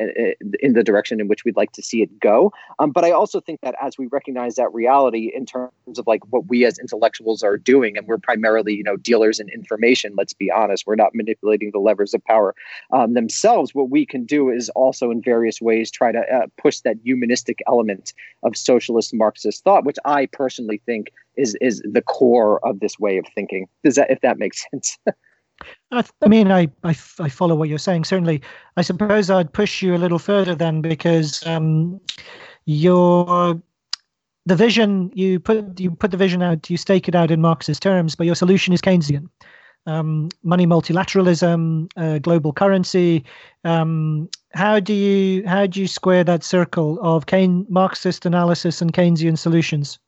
in 0.59 0.73
the 0.73 0.83
direction 0.83 1.21
in 1.21 1.29
which 1.29 1.45
we'd 1.45 1.55
like 1.55 1.71
to 1.71 1.81
see 1.81 2.01
it 2.01 2.19
go. 2.19 2.51
Um, 2.79 2.91
but 2.91 3.05
I 3.05 3.11
also 3.11 3.39
think 3.39 3.61
that 3.61 3.75
as 3.81 3.97
we 3.97 4.07
recognize 4.07 4.55
that 4.55 4.73
reality 4.73 5.31
in 5.33 5.45
terms 5.45 5.97
of 5.97 6.05
like 6.07 6.23
what 6.29 6.47
we 6.47 6.65
as 6.65 6.77
intellectuals 6.77 7.41
are 7.41 7.57
doing, 7.57 7.97
and 7.97 8.05
we're 8.05 8.17
primarily, 8.17 8.73
you 8.73 8.83
know, 8.83 8.97
dealers 8.97 9.39
and 9.45 9.53
information. 9.53 10.13
Let's 10.17 10.33
be 10.33 10.51
honest, 10.51 10.85
we're 10.87 10.95
not 10.95 11.13
manipulating 11.13 11.71
the 11.71 11.79
levers 11.79 12.13
of 12.13 12.23
power 12.23 12.55
um, 12.91 13.13
themselves. 13.13 13.73
What 13.73 13.89
we 13.89 14.05
can 14.05 14.25
do 14.25 14.49
is 14.49 14.69
also, 14.69 15.11
in 15.11 15.21
various 15.21 15.61
ways, 15.61 15.91
try 15.91 16.11
to 16.11 16.19
uh, 16.19 16.47
push 16.57 16.79
that 16.81 16.97
humanistic 17.03 17.59
element 17.67 18.13
of 18.43 18.57
socialist 18.57 19.13
Marxist 19.13 19.63
thought, 19.63 19.85
which 19.85 19.97
I 20.05 20.27
personally 20.27 20.81
think 20.85 21.11
is 21.37 21.55
is 21.61 21.81
the 21.85 22.01
core 22.01 22.65
of 22.65 22.79
this 22.79 22.99
way 22.99 23.17
of 23.17 23.25
thinking. 23.35 23.67
Does 23.83 23.95
that, 23.95 24.09
if 24.09 24.21
that 24.21 24.39
makes 24.39 24.65
sense? 24.71 24.97
I, 25.91 26.03
I 26.21 26.27
mean, 26.27 26.51
I, 26.51 26.69
I, 26.83 26.95
I 27.19 27.29
follow 27.29 27.55
what 27.55 27.69
you're 27.69 27.77
saying. 27.77 28.05
Certainly, 28.05 28.41
I 28.77 28.81
suppose 28.81 29.29
I'd 29.29 29.53
push 29.53 29.81
you 29.81 29.95
a 29.95 29.97
little 29.97 30.19
further 30.19 30.55
then, 30.55 30.81
because 30.81 31.45
um, 31.45 31.99
your 32.65 33.61
the 34.45 34.55
vision 34.55 35.11
you 35.13 35.39
put 35.39 35.79
you 35.79 35.91
put 35.91 36.11
the 36.11 36.17
vision 36.17 36.41
out, 36.41 36.69
you 36.69 36.77
stake 36.77 37.07
it 37.07 37.15
out 37.15 37.31
in 37.31 37.41
Marxist 37.41 37.81
terms, 37.81 38.15
but 38.15 38.25
your 38.25 38.35
solution 38.35 38.73
is 38.73 38.81
Keynesian. 38.81 39.29
Um, 39.87 40.29
money 40.43 40.65
multilateralism, 40.65 41.91
uh, 41.95 42.17
global 42.19 42.53
currency. 42.53 43.23
Um, 43.63 44.29
how 44.53 44.79
do 44.79 44.93
you 44.93 45.47
how 45.47 45.67
do 45.67 45.79
you 45.79 45.87
square 45.87 46.23
that 46.23 46.43
circle 46.43 46.99
of 47.01 47.25
Marxist 47.69 48.25
analysis 48.25 48.81
and 48.81 48.93
Keynesian 48.93 49.37
solutions? 49.37 49.99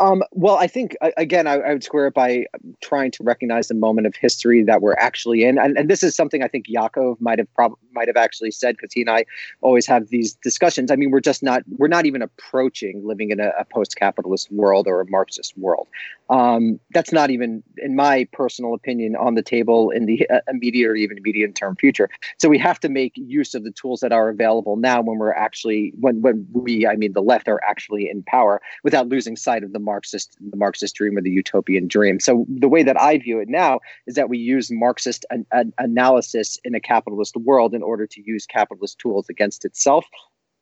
Um, 0.00 0.24
well, 0.32 0.56
I 0.56 0.66
think 0.66 0.96
again, 1.16 1.46
I, 1.46 1.54
I, 1.54 1.72
would 1.72 1.84
square 1.84 2.08
it 2.08 2.14
by 2.14 2.46
trying 2.82 3.12
to 3.12 3.22
recognize 3.22 3.68
the 3.68 3.74
moment 3.74 4.08
of 4.08 4.16
history 4.16 4.64
that 4.64 4.82
we're 4.82 4.94
actually 4.94 5.44
in, 5.44 5.56
and, 5.56 5.78
and 5.78 5.88
this 5.88 6.02
is 6.02 6.16
something 6.16 6.42
I 6.42 6.48
think 6.48 6.64
Yakov 6.68 7.20
might 7.20 7.38
have 7.38 7.52
prob- 7.54 7.78
might 7.92 8.08
have 8.08 8.16
actually 8.16 8.50
said 8.50 8.76
because 8.76 8.92
he 8.92 9.02
and 9.02 9.10
I 9.10 9.24
always 9.60 9.86
have 9.86 10.08
these 10.08 10.34
discussions. 10.34 10.90
I 10.90 10.96
mean, 10.96 11.12
we're 11.12 11.20
just 11.20 11.44
not 11.44 11.62
we're 11.78 11.86
not 11.86 12.06
even 12.06 12.22
approaching 12.22 13.06
living 13.06 13.30
in 13.30 13.38
a, 13.38 13.52
a 13.56 13.64
post-capitalist 13.64 14.50
world 14.50 14.88
or 14.88 15.00
a 15.00 15.08
Marxist 15.08 15.56
world. 15.56 15.86
Um, 16.28 16.80
that's 16.92 17.12
not 17.12 17.30
even, 17.30 17.62
in 17.78 17.94
my 17.94 18.26
personal 18.32 18.74
opinion, 18.74 19.14
on 19.14 19.34
the 19.34 19.42
table 19.42 19.90
in 19.90 20.06
the 20.06 20.28
uh, 20.28 20.40
immediate 20.48 20.88
or 20.88 20.96
even 20.96 21.18
medium-term 21.22 21.76
future. 21.76 22.08
So 22.38 22.48
we 22.48 22.58
have 22.58 22.80
to 22.80 22.88
make 22.88 23.12
use 23.14 23.54
of 23.54 23.62
the 23.62 23.70
tools 23.70 24.00
that 24.00 24.10
are 24.10 24.28
available 24.28 24.76
now 24.76 25.02
when 25.02 25.18
we're 25.18 25.34
actually 25.34 25.92
when 26.00 26.20
when 26.20 26.48
we, 26.52 26.84
I 26.84 26.96
mean, 26.96 27.12
the 27.12 27.22
left 27.22 27.46
are 27.46 27.60
actually 27.62 28.08
in 28.10 28.24
power, 28.24 28.60
without 28.82 29.08
losing 29.08 29.36
sight 29.36 29.62
of 29.62 29.72
the 29.72 29.83
Marxist 29.84 30.36
the 30.40 30.56
Marxist 30.56 30.94
dream 30.94 31.16
or 31.16 31.20
the 31.22 31.30
utopian 31.30 31.86
dream. 31.88 32.20
So 32.20 32.46
the 32.48 32.68
way 32.68 32.82
that 32.82 33.00
I 33.00 33.18
view 33.18 33.38
it 33.40 33.48
now 33.48 33.80
is 34.06 34.14
that 34.14 34.28
we 34.28 34.38
use 34.38 34.70
Marxist 34.70 35.24
an, 35.30 35.46
an 35.52 35.72
analysis 35.78 36.58
in 36.64 36.74
a 36.74 36.80
capitalist 36.80 37.36
world 37.36 37.74
in 37.74 37.82
order 37.82 38.06
to 38.06 38.22
use 38.24 38.46
capitalist 38.46 38.98
tools 38.98 39.28
against 39.28 39.64
itself. 39.64 40.04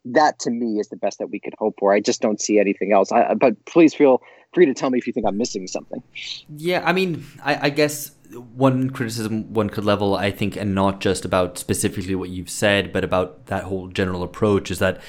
That 0.05 0.41
to 0.41 0.51
me 0.51 0.81
is 0.81 0.89
the 0.89 0.97
best 0.97 1.19
that 1.19 1.29
we 1.29 1.39
could 1.39 1.55
hope 1.59 1.77
for. 1.79 1.93
I 1.93 2.01
just 2.01 2.21
don't 2.21 2.41
see 2.41 2.59
anything 2.59 2.93
else. 2.93 3.13
I, 3.13 3.35
but 3.35 3.65
please 3.67 3.95
feel 3.95 4.21
free 4.53 4.67
to 4.67 4.75
tell 4.75 4.91
me 4.91 4.99
if 4.99 5.07
you 5.07 5.13
think 5.13 5.27
I'm 5.27 5.39
missing 5.39 5.67
something. 5.67 6.03
Yeah, 6.57 6.83
I 6.85 6.93
mean, 6.93 7.25
I, 7.43 7.67
I 7.67 7.71
guess 7.71 8.11
one 8.55 8.91
criticism 8.91 9.53
one 9.53 9.71
could 9.71 9.85
level, 9.85 10.15
I 10.15 10.31
think, 10.31 10.57
and 10.57 10.75
not 10.75 11.01
just 11.01 11.25
about 11.25 11.59
specifically 11.59 12.15
what 12.15 12.31
you've 12.31 12.51
said, 12.51 12.93
but 12.93 13.05
about 13.05 13.47
that 13.47 13.65
whole 13.65 13.89
general 13.89 14.23
approach 14.23 14.71
is 14.71 14.79
that 14.81 15.01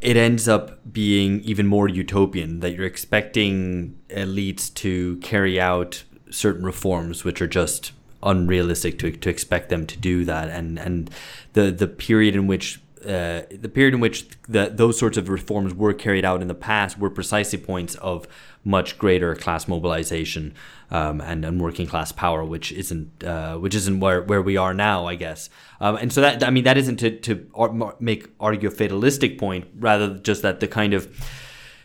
it 0.00 0.16
ends 0.16 0.48
up 0.48 0.92
being 0.92 1.40
even 1.40 1.66
more 1.66 1.88
utopian 1.88 2.60
that 2.60 2.74
you're 2.74 2.86
expecting 2.86 3.98
elites 4.08 4.72
to 4.74 5.16
carry 5.18 5.60
out 5.60 6.04
certain 6.30 6.64
reforms 6.64 7.24
which 7.24 7.40
are 7.40 7.46
just 7.46 7.92
unrealistic 8.22 8.98
to, 8.98 9.12
to 9.12 9.28
expect 9.28 9.68
them 9.68 9.86
to 9.86 9.96
do 9.96 10.24
that. 10.24 10.48
And 10.48 10.78
and 10.78 11.10
the 11.52 11.70
the 11.70 11.86
period 11.86 12.34
in 12.34 12.46
which 12.46 12.80
uh, 13.04 13.42
the 13.50 13.68
period 13.68 13.94
in 13.94 14.00
which 14.00 14.28
the, 14.48 14.70
those 14.72 14.98
sorts 14.98 15.16
of 15.16 15.28
reforms 15.28 15.74
were 15.74 15.94
carried 15.94 16.24
out 16.24 16.42
in 16.42 16.48
the 16.48 16.54
past 16.54 16.98
were 16.98 17.10
precisely 17.10 17.58
points 17.58 17.94
of 17.96 18.26
much 18.64 18.98
greater 18.98 19.34
class 19.34 19.68
mobilization 19.68 20.54
um, 20.90 21.20
and, 21.20 21.44
and 21.44 21.60
working 21.60 21.86
class 21.86 22.12
power, 22.12 22.44
which 22.44 22.72
isn't 22.72 23.22
uh, 23.24 23.56
which 23.56 23.74
isn't 23.74 24.00
where, 24.00 24.22
where 24.22 24.42
we 24.42 24.56
are 24.56 24.72
now, 24.72 25.06
I 25.06 25.14
guess. 25.14 25.50
Um, 25.80 25.96
and 25.96 26.12
so 26.12 26.20
that 26.20 26.42
I 26.42 26.50
mean 26.50 26.64
that 26.64 26.78
isn't 26.78 26.96
to 26.96 27.18
to 27.20 27.94
make 28.00 28.28
argue 28.40 28.68
a 28.68 28.72
fatalistic 28.72 29.38
point, 29.38 29.66
rather 29.78 30.18
just 30.18 30.42
that 30.42 30.60
the 30.60 30.68
kind 30.68 30.94
of 30.94 31.08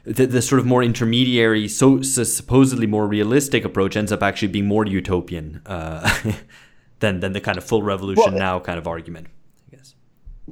the, 0.05 0.25
the 0.25 0.41
sort 0.41 0.59
of 0.59 0.65
more 0.65 0.81
intermediary, 0.81 1.67
so, 1.67 2.01
so 2.01 2.23
supposedly 2.23 2.87
more 2.87 3.07
realistic 3.07 3.65
approach 3.65 3.95
ends 3.95 4.11
up 4.11 4.23
actually 4.23 4.47
being 4.47 4.65
more 4.65 4.85
utopian 4.85 5.61
uh, 5.65 6.09
than 6.99 7.19
than 7.19 7.33
the 7.33 7.41
kind 7.41 7.57
of 7.57 7.63
full 7.63 7.83
revolution 7.83 8.31
well, 8.31 8.39
now 8.39 8.59
kind 8.59 8.79
of 8.79 8.87
argument. 8.87 9.27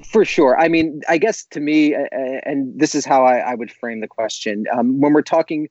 For 0.06 0.26
sure. 0.26 0.60
I 0.60 0.68
mean, 0.68 1.02
I 1.08 1.18
guess 1.18 1.45
to 1.52 1.60
me, 1.60 1.93
and 1.93 2.80
this 2.80 2.95
is 2.95 3.06
how 3.06 3.26
I, 3.26 3.38
I 3.38 3.56
would 3.56 3.72
frame 3.72 4.02
the 4.02 4.08
question. 4.08 4.66
Um, 4.72 5.00
when 5.00 5.14
we're 5.14 5.22
talking 5.22 5.70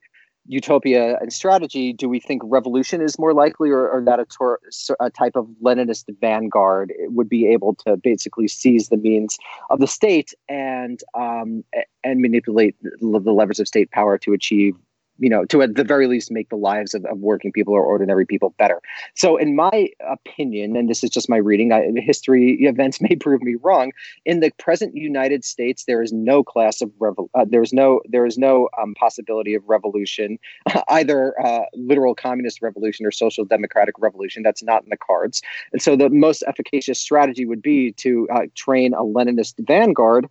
utopia 0.49 1.19
and 1.21 1.33
strategy, 1.33 1.93
do 1.93 2.09
we 2.09 2.21
think 2.21 2.43
revolution 2.45 3.01
is 3.01 3.19
more 3.19 3.35
likely, 3.35 3.71
or, 3.71 3.89
or 3.89 4.03
that 4.05 4.21
a, 4.21 4.25
tor- 4.27 4.61
a, 5.01 5.11
type 5.11 5.37
of 5.37 5.47
Leninist 5.63 6.05
vanguard 6.21 6.93
would 7.09 7.29
be 7.29 7.47
able 7.49 7.75
to 7.87 7.97
basically 7.97 8.49
seize 8.49 8.89
the 8.89 8.97
means 8.97 9.39
of 9.71 9.81
the 9.81 9.87
state 9.87 10.33
and 10.49 11.01
um, 11.15 11.65
and 12.05 12.21
manipulate 12.21 12.77
the 12.83 13.33
levers 13.33 13.59
of 13.59 13.67
state 13.67 13.91
power 13.91 14.19
to 14.19 14.33
achieve 14.33 14.75
you 15.19 15.29
know, 15.29 15.45
to 15.47 15.63
at 15.63 15.75
the 15.75 15.85
very 15.85 16.07
least 16.07 16.31
make 16.31 16.49
the 16.49 16.57
lives 16.57 16.95
of, 16.95 17.05
of 17.07 17.19
working 17.19 17.53
people 17.53 17.75
or 17.75 17.83
ordinary 17.83 18.27
people 18.27 18.55
better. 18.59 18.81
So, 19.15 19.37
in 19.37 19.57
my 19.57 19.89
opinion, 20.09 20.77
and 20.77 20.89
this 20.89 21.03
is 21.03 21.11
just 21.11 21.29
my 21.29 21.37
reading, 21.37 21.73
I, 21.73 21.91
history 21.97 22.59
events 22.61 23.01
may 23.09 23.17
prove 23.17 23.43
me 23.43 23.57
wrong. 23.63 23.93
In 24.25 24.41
the 24.41 24.51
present 24.59 24.95
United 24.95 25.45
States, 25.45 25.85
there 25.85 26.03
is 26.03 26.13
no 26.13 26.43
class 26.43 26.81
of 26.81 26.91
revol- 26.99 27.31
uh, 27.35 27.45
there 27.49 27.63
is 27.63 27.73
no 27.73 28.01
there 28.09 28.27
is 28.27 28.39
no 28.39 28.69
um, 28.81 28.95
possibility 28.95 29.55
of 29.55 29.63
revolution, 29.67 30.39
either 30.89 31.35
uh, 31.45 31.65
literal 31.75 32.15
communist 32.15 32.63
revolution 32.63 33.07
or 33.07 33.11
social 33.11 33.45
democratic 33.45 33.95
revolution. 33.99 34.43
That's 34.43 34.63
not 34.63 34.83
in 34.83 34.91
the 34.91 34.97
cards. 34.97 35.43
And 35.73 35.81
so, 35.81 35.97
the 35.97 36.11
most 36.11 36.43
efficacious 36.47 37.01
strategy 37.01 37.47
would 37.47 37.63
be 37.63 37.93
to 37.93 38.29
uh, 38.35 38.43
train 38.55 38.95
a 38.95 39.03
Leninist 39.03 39.55
vanguard 39.67 40.29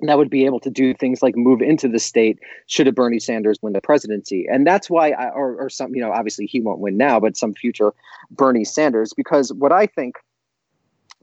that 0.00 0.16
would 0.16 0.30
be 0.30 0.44
able 0.44 0.60
to 0.60 0.70
do 0.70 0.94
things 0.94 1.22
like 1.22 1.36
move 1.36 1.60
into 1.60 1.88
the 1.88 1.98
state 1.98 2.38
should 2.66 2.86
a 2.86 2.92
Bernie 2.92 3.18
Sanders 3.18 3.58
win 3.62 3.72
the 3.72 3.80
presidency. 3.80 4.46
And 4.50 4.66
that's 4.66 4.88
why, 4.88 5.10
I, 5.10 5.30
or, 5.30 5.56
or 5.56 5.68
some, 5.68 5.94
you 5.94 6.00
know, 6.00 6.12
obviously 6.12 6.46
he 6.46 6.60
won't 6.60 6.78
win 6.78 6.96
now, 6.96 7.18
but 7.18 7.36
some 7.36 7.54
future 7.54 7.92
Bernie 8.30 8.64
Sanders, 8.64 9.12
because 9.12 9.52
what 9.52 9.72
I 9.72 9.86
think 9.86 10.16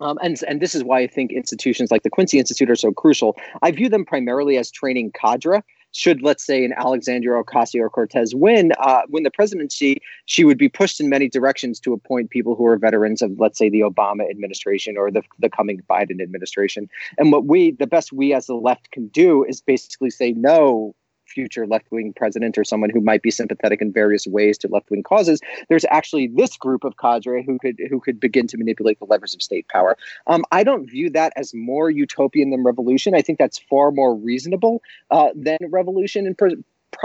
um, 0.02 0.18
and, 0.22 0.38
and 0.48 0.62
this 0.62 0.76
is 0.76 0.84
why 0.84 1.00
I 1.00 1.08
think 1.08 1.32
institutions 1.32 1.90
like 1.90 2.04
the 2.04 2.10
Quincy 2.10 2.38
Institute 2.38 2.70
are 2.70 2.76
so 2.76 2.92
crucial. 2.92 3.38
I 3.62 3.72
view 3.72 3.88
them 3.88 4.04
primarily 4.04 4.58
as 4.58 4.70
training 4.70 5.14
cadre 5.14 5.64
should, 5.96 6.22
let's 6.22 6.46
say, 6.46 6.66
an 6.66 6.74
Alexandria 6.78 7.42
Ocasio 7.42 7.90
Cortez 7.90 8.36
win, 8.36 8.74
uh, 8.80 9.04
win 9.08 9.24
the 9.24 9.32
presidency, 9.32 10.02
she 10.26 10.44
would 10.44 10.58
be 10.58 10.68
pushed 10.68 11.00
in 11.00 11.08
many 11.08 11.30
directions 11.30 11.80
to 11.80 11.94
appoint 11.94 12.32
people 12.32 12.54
who 12.54 12.66
are 12.66 12.76
veterans 12.78 13.22
of, 13.22 13.32
let's 13.40 13.58
say, 13.58 13.70
the 13.70 13.80
Obama 13.80 14.30
administration 14.30 14.98
or 14.98 15.10
the, 15.10 15.22
the 15.40 15.50
coming 15.50 15.82
Biden 15.90 16.22
administration. 16.22 16.90
And 17.18 17.32
what 17.32 17.46
we, 17.46 17.72
the 17.72 17.88
best 17.88 18.12
we 18.12 18.34
as 18.34 18.48
the 18.48 18.56
left 18.56 18.92
can 18.92 19.08
do 19.08 19.46
is 19.46 19.62
basically 19.62 20.10
say, 20.10 20.34
no, 20.34 20.94
future 21.26 21.68
left 21.68 21.86
wing 21.92 22.14
president 22.14 22.58
or 22.58 22.64
someone 22.64 22.90
who 22.90 23.02
might 23.02 23.22
be 23.22 23.32
sympathetic 23.32 23.82
in 23.82 23.92
various 23.92 24.26
ways 24.28 24.58
to 24.60 24.68
left 24.68 24.90
wing 24.90 25.04
causes, 25.04 25.42
there's 25.70 25.86
actually 25.90 26.28
this 26.28 26.58
group 26.58 26.84
of 26.84 26.98
cadre 26.98 27.44
who 27.44 27.58
could 27.60 27.80
who 27.90 28.00
could 28.00 28.20
begin 28.20 28.48
to 28.48 28.58
manipulate 28.58 29.00
the 29.00 29.06
levers 29.06 29.34
of 29.34 29.42
state 29.42 29.68
power. 29.68 29.98
Um, 30.28 30.44
I 30.52 30.64
don't 30.64 30.90
view 30.90 31.10
that 31.12 31.34
as 31.36 31.54
more 31.54 31.90
utopian 31.90 32.50
than 32.52 32.64
revolution. 32.64 33.16
I 33.16 33.22
think 33.22 33.40
that's 33.40 33.58
far 33.58 33.92
more 33.92 34.16
reasonable 34.16 34.82
uh, 35.12 35.30
than 35.36 35.58
revolution 35.70 36.26
in 36.26 36.36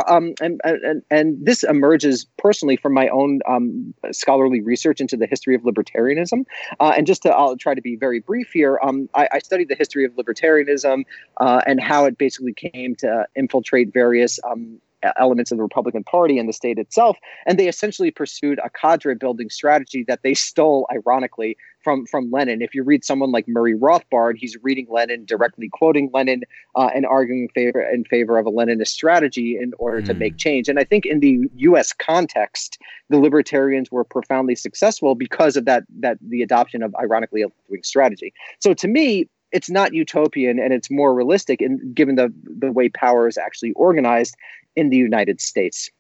um, 0.07 0.34
and, 0.41 0.61
and, 0.64 1.03
and 1.11 1.45
this 1.45 1.62
emerges 1.62 2.26
personally 2.38 2.76
from 2.76 2.95
my 2.95 3.09
own 3.09 3.41
um, 3.49 3.95
scholarly 4.12 4.61
research 4.61 5.01
into 5.01 5.16
the 5.16 5.26
history 5.26 5.55
of 5.55 5.62
libertarianism. 5.62 6.45
Uh, 6.78 6.93
and 6.97 7.07
just 7.07 7.22
to, 7.22 7.30
I'll 7.30 7.57
try 7.57 7.74
to 7.74 7.82
be 7.82 7.97
very 7.97 8.20
brief 8.20 8.51
here. 8.53 8.78
Um, 8.82 9.09
I, 9.14 9.28
I, 9.32 9.38
studied 9.41 9.68
the 9.68 9.74
history 9.74 10.05
of 10.05 10.12
libertarianism 10.12 11.05
uh, 11.38 11.62
and 11.66 11.80
how 11.80 12.05
it 12.05 12.18
basically 12.18 12.55
came 12.55 12.95
to 12.97 13.26
infiltrate 13.34 13.93
various 13.93 14.38
um, 14.45 14.80
elements 15.18 15.51
of 15.51 15.59
the 15.59 15.62
Republican 15.62 16.05
Party 16.05 16.38
and 16.38 16.48
the 16.48 16.53
state 16.53 16.78
itself. 16.78 17.16
And 17.46 17.59
they 17.59 17.68
essentially 17.68 18.11
pursued 18.11 18.61
a 18.64 18.70
cadre 18.70 19.14
building 19.14 19.51
strategy 19.51 20.05
that 20.09 20.22
they 20.22 20.34
stole, 20.34 20.86
ironically, 20.92 21.57
from, 21.82 22.07
from 22.07 22.30
Lenin. 22.30 22.61
If 22.61 22.74
you 22.74 22.82
read 22.82 23.05
someone 23.05 23.32
like 23.32 23.48
Murray 23.48 23.74
Rothbard, 23.74 24.36
he's 24.36 24.57
reading 24.62 24.86
Lenin, 24.90 25.24
directly 25.24 25.68
quoting 25.72 26.11
Lenin, 26.12 26.42
uh, 26.74 26.90
and 26.94 27.07
arguing 27.07 27.42
in 27.42 27.48
favor, 27.48 27.80
in 27.80 28.05
favor 28.05 28.38
of 28.38 28.46
a 28.46 28.51
Leninist 28.51 28.88
strategy 28.88 29.57
in 29.61 29.72
order 29.78 30.03
mm. 30.03 30.07
to 30.07 30.14
make 30.14 30.34
hmm. 30.34 30.38
change. 30.38 30.68
And 30.68 30.78
I 30.78 30.84
think 30.84 31.07
in 31.07 31.20
the 31.20 31.48
U.S. 31.57 31.92
context, 31.92 32.78
the 33.09 33.18
libertarians 33.18 33.90
were 33.90 34.05
profoundly 34.05 34.55
successful 34.55 35.14
because 35.14 35.57
of 35.57 35.64
that, 35.64 35.84
that 36.01 36.18
the 36.20 36.42
adoption 36.42 36.82
of, 36.82 36.94
ironically, 36.96 37.42
a 37.42 37.48
wing 37.68 37.82
strategy. 37.82 38.32
So 38.59 38.74
to 38.74 38.88
me, 38.88 39.28
it's 39.53 39.70
not 39.70 39.92
utopian 39.92 40.59
and 40.59 40.72
it's 40.72 40.90
more 40.90 41.14
realistic 41.14 41.62
given 41.94 42.14
the 42.14 42.32
the 42.59 42.72
way 42.72 42.88
power 42.88 43.28
is 43.28 43.36
actually 43.38 43.72
organized 43.72 44.36
in 44.76 44.90
the 44.90 44.96
United 44.96 45.40
States. 45.40 45.90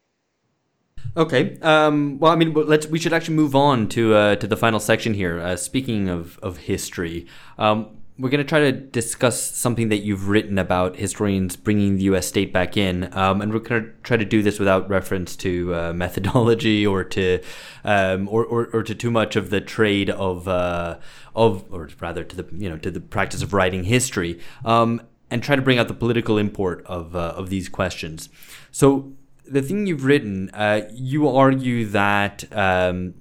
Okay. 1.16 1.58
Um, 1.60 2.18
well, 2.18 2.32
I 2.32 2.36
mean, 2.36 2.52
let's. 2.52 2.86
We 2.86 2.98
should 2.98 3.12
actually 3.12 3.34
move 3.34 3.56
on 3.56 3.88
to 3.88 4.14
uh, 4.14 4.36
to 4.36 4.46
the 4.46 4.56
final 4.56 4.78
section 4.78 5.14
here. 5.14 5.40
Uh, 5.40 5.56
speaking 5.56 6.08
of 6.08 6.38
of 6.40 6.58
history, 6.58 7.26
um, 7.58 7.99
we're 8.20 8.28
going 8.28 8.44
to 8.44 8.48
try 8.48 8.60
to 8.60 8.72
discuss 8.72 9.40
something 9.40 9.88
that 9.88 9.98
you've 9.98 10.28
written 10.28 10.58
about 10.58 10.96
historians 10.96 11.56
bringing 11.56 11.96
the 11.96 12.02
U.S. 12.04 12.26
state 12.26 12.52
back 12.52 12.76
in, 12.76 13.12
um, 13.16 13.40
and 13.40 13.50
we're 13.52 13.60
going 13.60 13.82
to 13.82 13.90
try 14.02 14.18
to 14.18 14.26
do 14.26 14.42
this 14.42 14.58
without 14.58 14.88
reference 14.90 15.34
to 15.36 15.74
uh, 15.74 15.92
methodology 15.94 16.86
or 16.92 17.02
to 17.04 17.40
um, 17.84 18.28
or, 18.28 18.44
or, 18.44 18.66
or 18.74 18.82
to 18.82 18.94
too 18.94 19.10
much 19.10 19.36
of 19.36 19.48
the 19.48 19.60
trade 19.60 20.10
of 20.10 20.46
uh, 20.46 20.98
of 21.34 21.64
or 21.72 21.88
rather 21.98 22.22
to 22.22 22.36
the 22.36 22.46
you 22.54 22.68
know 22.68 22.76
to 22.76 22.90
the 22.90 23.00
practice 23.00 23.42
of 23.42 23.54
writing 23.54 23.84
history. 23.84 24.38
Um, 24.64 25.02
and 25.32 25.44
try 25.44 25.54
to 25.54 25.62
bring 25.62 25.78
out 25.78 25.86
the 25.86 25.94
political 25.94 26.38
import 26.38 26.84
of 26.86 27.14
uh, 27.14 27.34
of 27.36 27.50
these 27.50 27.68
questions. 27.68 28.28
So 28.72 29.12
the 29.46 29.62
thing 29.62 29.86
you've 29.86 30.04
written, 30.04 30.50
uh, 30.50 30.82
you 30.92 31.28
argue 31.28 31.86
that 31.86 32.44
um, 32.52 33.14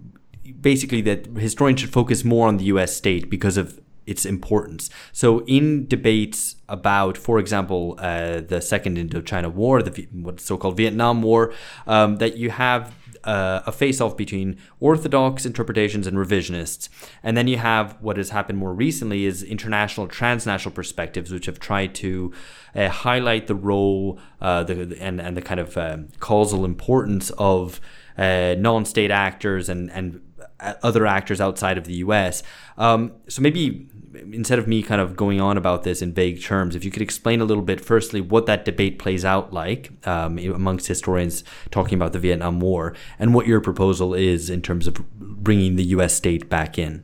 basically 0.60 1.02
that 1.02 1.28
historians 1.38 1.82
should 1.82 1.94
focus 1.94 2.24
more 2.26 2.48
on 2.48 2.58
the 2.58 2.66
U.S. 2.66 2.96
state 2.96 3.30
because 3.30 3.58
of 3.58 3.80
its 4.10 4.26
importance. 4.26 4.90
So 5.12 5.44
in 5.46 5.88
debates 5.88 6.56
about, 6.68 7.18
for 7.18 7.40
example, 7.40 7.96
uh, 8.00 8.42
the 8.42 8.62
Second 8.62 8.98
Indochina 8.98 9.52
War, 9.52 9.82
the 9.82 10.08
what's 10.12 10.44
so-called 10.44 10.78
Vietnam 10.78 11.22
War, 11.22 11.54
um, 11.88 12.18
that 12.18 12.38
you 12.38 12.50
have 12.50 12.94
uh, 13.24 13.62
a 13.66 13.72
face 13.72 14.00
off 14.02 14.16
between 14.16 14.58
orthodox 14.80 15.46
interpretations 15.46 16.08
and 16.08 16.18
revisionists. 16.18 16.90
And 17.24 17.36
then 17.36 17.48
you 17.48 17.58
have 17.58 17.98
what 18.02 18.18
has 18.18 18.30
happened 18.30 18.58
more 18.58 18.74
recently 18.74 19.26
is 19.26 19.44
international 19.44 20.08
transnational 20.08 20.74
perspectives, 20.74 21.32
which 21.32 21.46
have 21.46 21.60
tried 21.60 21.94
to 21.96 22.34
uh, 22.76 22.90
highlight 22.90 23.48
the 23.48 23.56
role 23.56 24.20
uh, 24.42 24.64
the, 24.64 24.98
and, 25.00 25.20
and 25.20 25.36
the 25.36 25.42
kind 25.42 25.60
of 25.60 25.78
um, 25.78 26.10
causal 26.20 26.66
importance 26.66 27.30
of 27.32 27.82
uh, 28.18 28.56
non 28.58 28.86
state 28.86 29.12
actors 29.12 29.70
and, 29.70 29.92
and 29.92 30.22
uh, 30.60 30.74
other 30.84 31.06
actors 31.06 31.40
outside 31.40 31.78
of 31.78 31.86
the 31.86 31.96
US. 31.96 32.44
Um, 32.78 33.14
so 33.28 33.42
maybe 33.42 33.90
instead 34.14 34.60
of 34.60 34.68
me 34.68 34.82
kind 34.82 35.02
of 35.02 35.16
going 35.16 35.40
on 35.40 35.58
about 35.58 35.84
this 35.84 36.02
in 36.02 36.14
vague 36.14 36.42
terms, 36.42 36.76
if 36.76 36.84
you 36.84 36.92
could 36.92 37.02
explain 37.02 37.42
a 37.42 37.46
little 37.46 37.64
bit, 37.64 37.82
firstly, 37.82 38.22
what 38.22 38.46
that 38.46 38.66
debate 38.66 39.00
plays 39.00 39.26
out 39.26 39.54
like 39.54 39.92
um, 40.08 40.38
amongst 40.38 40.88
historians 40.88 41.44
talking 41.72 41.96
about 41.96 42.14
the 42.14 42.20
Vietnam 42.20 42.60
War, 42.60 42.96
and 43.18 43.34
what 43.34 43.48
your 43.48 43.62
proposal 43.62 44.14
is 44.14 44.50
in 44.50 44.62
terms 44.62 44.88
of 44.88 44.96
bringing 45.18 45.76
the 45.76 45.84
U.S. 45.86 46.14
state 46.14 46.50
back 46.50 46.78
in. 46.78 47.04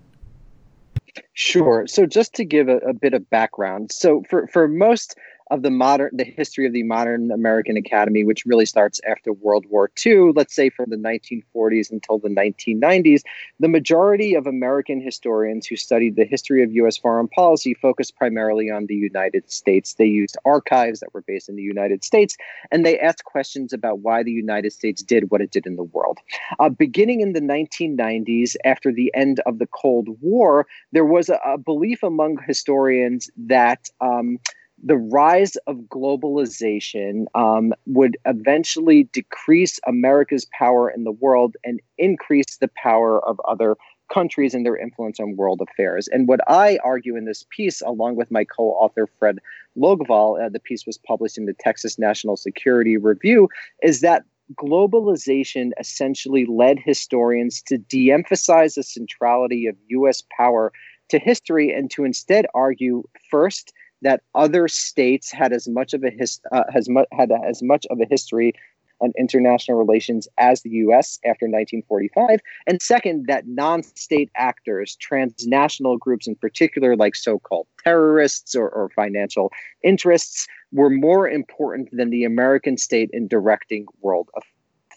Sure. 1.33 1.85
So, 1.87 2.05
just 2.05 2.33
to 2.35 2.45
give 2.45 2.67
a, 2.67 2.77
a 2.77 2.93
bit 2.93 3.13
of 3.13 3.29
background, 3.29 3.91
so 3.91 4.23
for 4.29 4.47
for 4.47 4.67
most 4.67 5.17
of 5.51 5.61
the 5.61 5.69
modern 5.69 6.09
the 6.13 6.23
history 6.23 6.65
of 6.65 6.73
the 6.73 6.83
modern 6.83 7.31
American 7.31 7.77
Academy, 7.77 8.23
which 8.23 8.45
really 8.45 8.65
starts 8.65 8.99
after 9.07 9.31
World 9.31 9.65
War 9.69 9.91
II, 10.05 10.31
let's 10.35 10.55
say 10.55 10.69
from 10.69 10.89
the 10.89 10.95
1940s 10.95 11.91
until 11.91 12.17
the 12.17 12.29
1990s, 12.29 13.21
the 13.59 13.67
majority 13.67 14.33
of 14.33 14.47
American 14.47 14.99
historians 14.99 15.67
who 15.67 15.75
studied 15.75 16.15
the 16.15 16.25
history 16.25 16.63
of 16.63 16.71
U.S. 16.73 16.97
foreign 16.97 17.27
policy 17.27 17.73
focused 17.73 18.15
primarily 18.15 18.71
on 18.71 18.87
the 18.87 18.95
United 18.95 19.51
States. 19.51 19.93
They 19.93 20.05
used 20.05 20.37
archives 20.45 20.99
that 21.01 21.13
were 21.13 21.21
based 21.21 21.47
in 21.47 21.55
the 21.55 21.61
United 21.61 22.03
States, 22.03 22.35
and 22.71 22.85
they 22.85 22.99
asked 22.99 23.25
questions 23.25 23.71
about 23.71 23.99
why 23.99 24.23
the 24.23 24.31
United 24.31 24.73
States 24.73 25.03
did 25.03 25.29
what 25.29 25.41
it 25.41 25.51
did 25.51 25.67
in 25.67 25.75
the 25.75 25.83
world. 25.83 26.19
Uh, 26.59 26.69
beginning 26.69 27.21
in 27.21 27.33
the 27.33 27.41
1990s, 27.41 28.55
after 28.65 28.91
the 28.91 29.11
end 29.13 29.39
of 29.45 29.59
the 29.59 29.67
Cold 29.67 30.07
War, 30.21 30.65
there 30.91 31.05
was 31.05 31.29
a, 31.29 31.39
a 31.45 31.57
belief 31.57 32.01
among 32.01 32.37
historians 32.47 33.29
that 33.37 33.89
um, 34.01 34.39
the 34.83 34.97
rise 34.97 35.55
of 35.67 35.77
globalization 35.89 37.25
um, 37.33 37.73
would 37.85 38.17
eventually 38.25 39.05
decrease 39.05 39.79
America's 39.87 40.45
power 40.57 40.89
in 40.89 41.03
the 41.03 41.11
world 41.11 41.55
and 41.63 41.81
increase 41.97 42.57
the 42.59 42.69
power 42.75 43.25
of 43.25 43.39
other 43.47 43.77
countries 44.13 44.53
and 44.53 44.65
their 44.65 44.77
influence 44.77 45.19
on 45.19 45.35
world 45.35 45.61
affairs. 45.61 46.07
And 46.09 46.27
what 46.27 46.39
I 46.47 46.77
argue 46.83 47.15
in 47.15 47.25
this 47.25 47.45
piece, 47.49 47.81
along 47.81 48.15
with 48.15 48.29
my 48.29 48.43
co 48.43 48.65
author, 48.71 49.07
Fred 49.19 49.39
Logevall, 49.77 50.45
uh, 50.45 50.49
the 50.49 50.59
piece 50.59 50.85
was 50.85 50.97
published 50.97 51.37
in 51.37 51.45
the 51.45 51.55
Texas 51.59 51.97
National 51.97 52.37
Security 52.37 52.97
Review, 52.97 53.49
is 53.81 54.01
that 54.01 54.23
globalization 54.53 55.71
essentially 55.79 56.45
led 56.45 56.77
historians 56.79 57.61
to 57.63 57.77
de 57.77 58.11
emphasize 58.11 58.75
the 58.75 58.83
centrality 58.83 59.65
of 59.65 59.75
U.S. 59.87 60.23
power 60.37 60.71
to 61.09 61.17
history 61.17 61.71
and 61.71 61.89
to 61.91 62.03
instead 62.03 62.45
argue 62.53 63.03
first 63.31 63.73
that 64.05 64.21
other 64.35 64.67
states 64.67 65.31
had 65.31 65.51
as 65.51 65.67
much 65.67 65.93
of 65.95 66.03
a 66.03 66.11
his, 66.11 66.39
uh, 66.51 66.63
mu- 66.87 67.11
had 67.11 67.31
as 67.31 67.63
much 67.63 67.87
of 67.89 67.99
a 67.99 68.05
history 68.05 68.53
on 69.01 69.11
international 69.17 69.77
relations 69.77 70.27
as 70.37 70.61
the 70.61 70.69
U.S. 70.69 71.19
after 71.25 71.47
1945, 71.47 72.39
and 72.67 72.81
second, 72.81 73.25
that 73.27 73.47
non-state 73.47 74.29
actors, 74.37 74.95
transnational 74.97 75.97
groups 75.97 76.27
in 76.27 76.35
particular, 76.35 76.95
like 76.95 77.15
so-called 77.15 77.67
terrorists 77.83 78.55
or, 78.55 78.69
or 78.69 78.89
financial 78.89 79.51
interests, 79.83 80.47
were 80.71 80.89
more 80.89 81.27
important 81.27 81.89
than 81.91 82.09
the 82.09 82.23
American 82.23 82.77
state 82.77 83.09
in 83.11 83.27
directing 83.27 83.85
world 84.01 84.29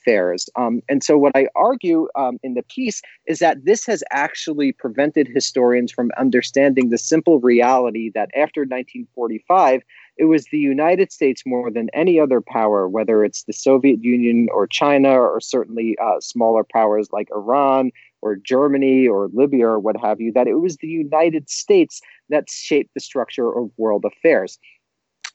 affairs. 0.09 0.49
Um, 0.57 0.81
and 0.89 1.03
so, 1.03 1.19
what 1.19 1.33
I 1.35 1.49
argue 1.55 2.09
um, 2.17 2.39
in 2.43 2.55
the 2.55 2.63
piece 2.63 3.03
is 3.27 3.39
that 3.39 3.65
this 3.65 3.87
has 3.87 4.03
actually 4.11 4.73
prevented 4.73 5.29
historians 5.29 5.93
from 5.93 6.11
understanding 6.19 6.89
the 6.89 6.99
simple 6.99 7.41
reality 7.41 8.11
that 8.15 8.31
after 8.35 8.63
1945, 8.63 9.83
it 10.17 10.25
was 10.25 10.47
the 10.47 10.59
United 10.59 11.13
States 11.13 11.43
more 11.47 11.71
than 11.71 11.89
any 11.93 12.19
other 12.19 12.41
power, 12.41 12.89
whether 12.89 13.25
it's 13.25 13.45
the 13.45 13.53
Soviet 13.53 14.03
Union 14.03 14.49
or 14.53 14.67
China, 14.67 15.11
or 15.11 15.41
certainly 15.41 15.97
uh, 16.03 16.21
smaller 16.21 16.65
powers 16.65 17.09
like 17.13 17.29
Iran 17.35 17.91
or 18.21 18.35
Germany 18.35 19.07
or 19.07 19.29
Libya 19.33 19.67
or 19.67 19.79
what 19.79 19.97
have 19.97 20.21
you, 20.21 20.33
that 20.33 20.49
it 20.49 20.55
was 20.55 20.77
the 20.79 20.89
United 20.89 21.49
States 21.49 22.01
that 22.31 22.51
shaped 22.51 22.95
the 22.95 23.01
structure 23.01 23.57
of 23.57 23.71
world 23.77 24.05
affairs 24.05 24.59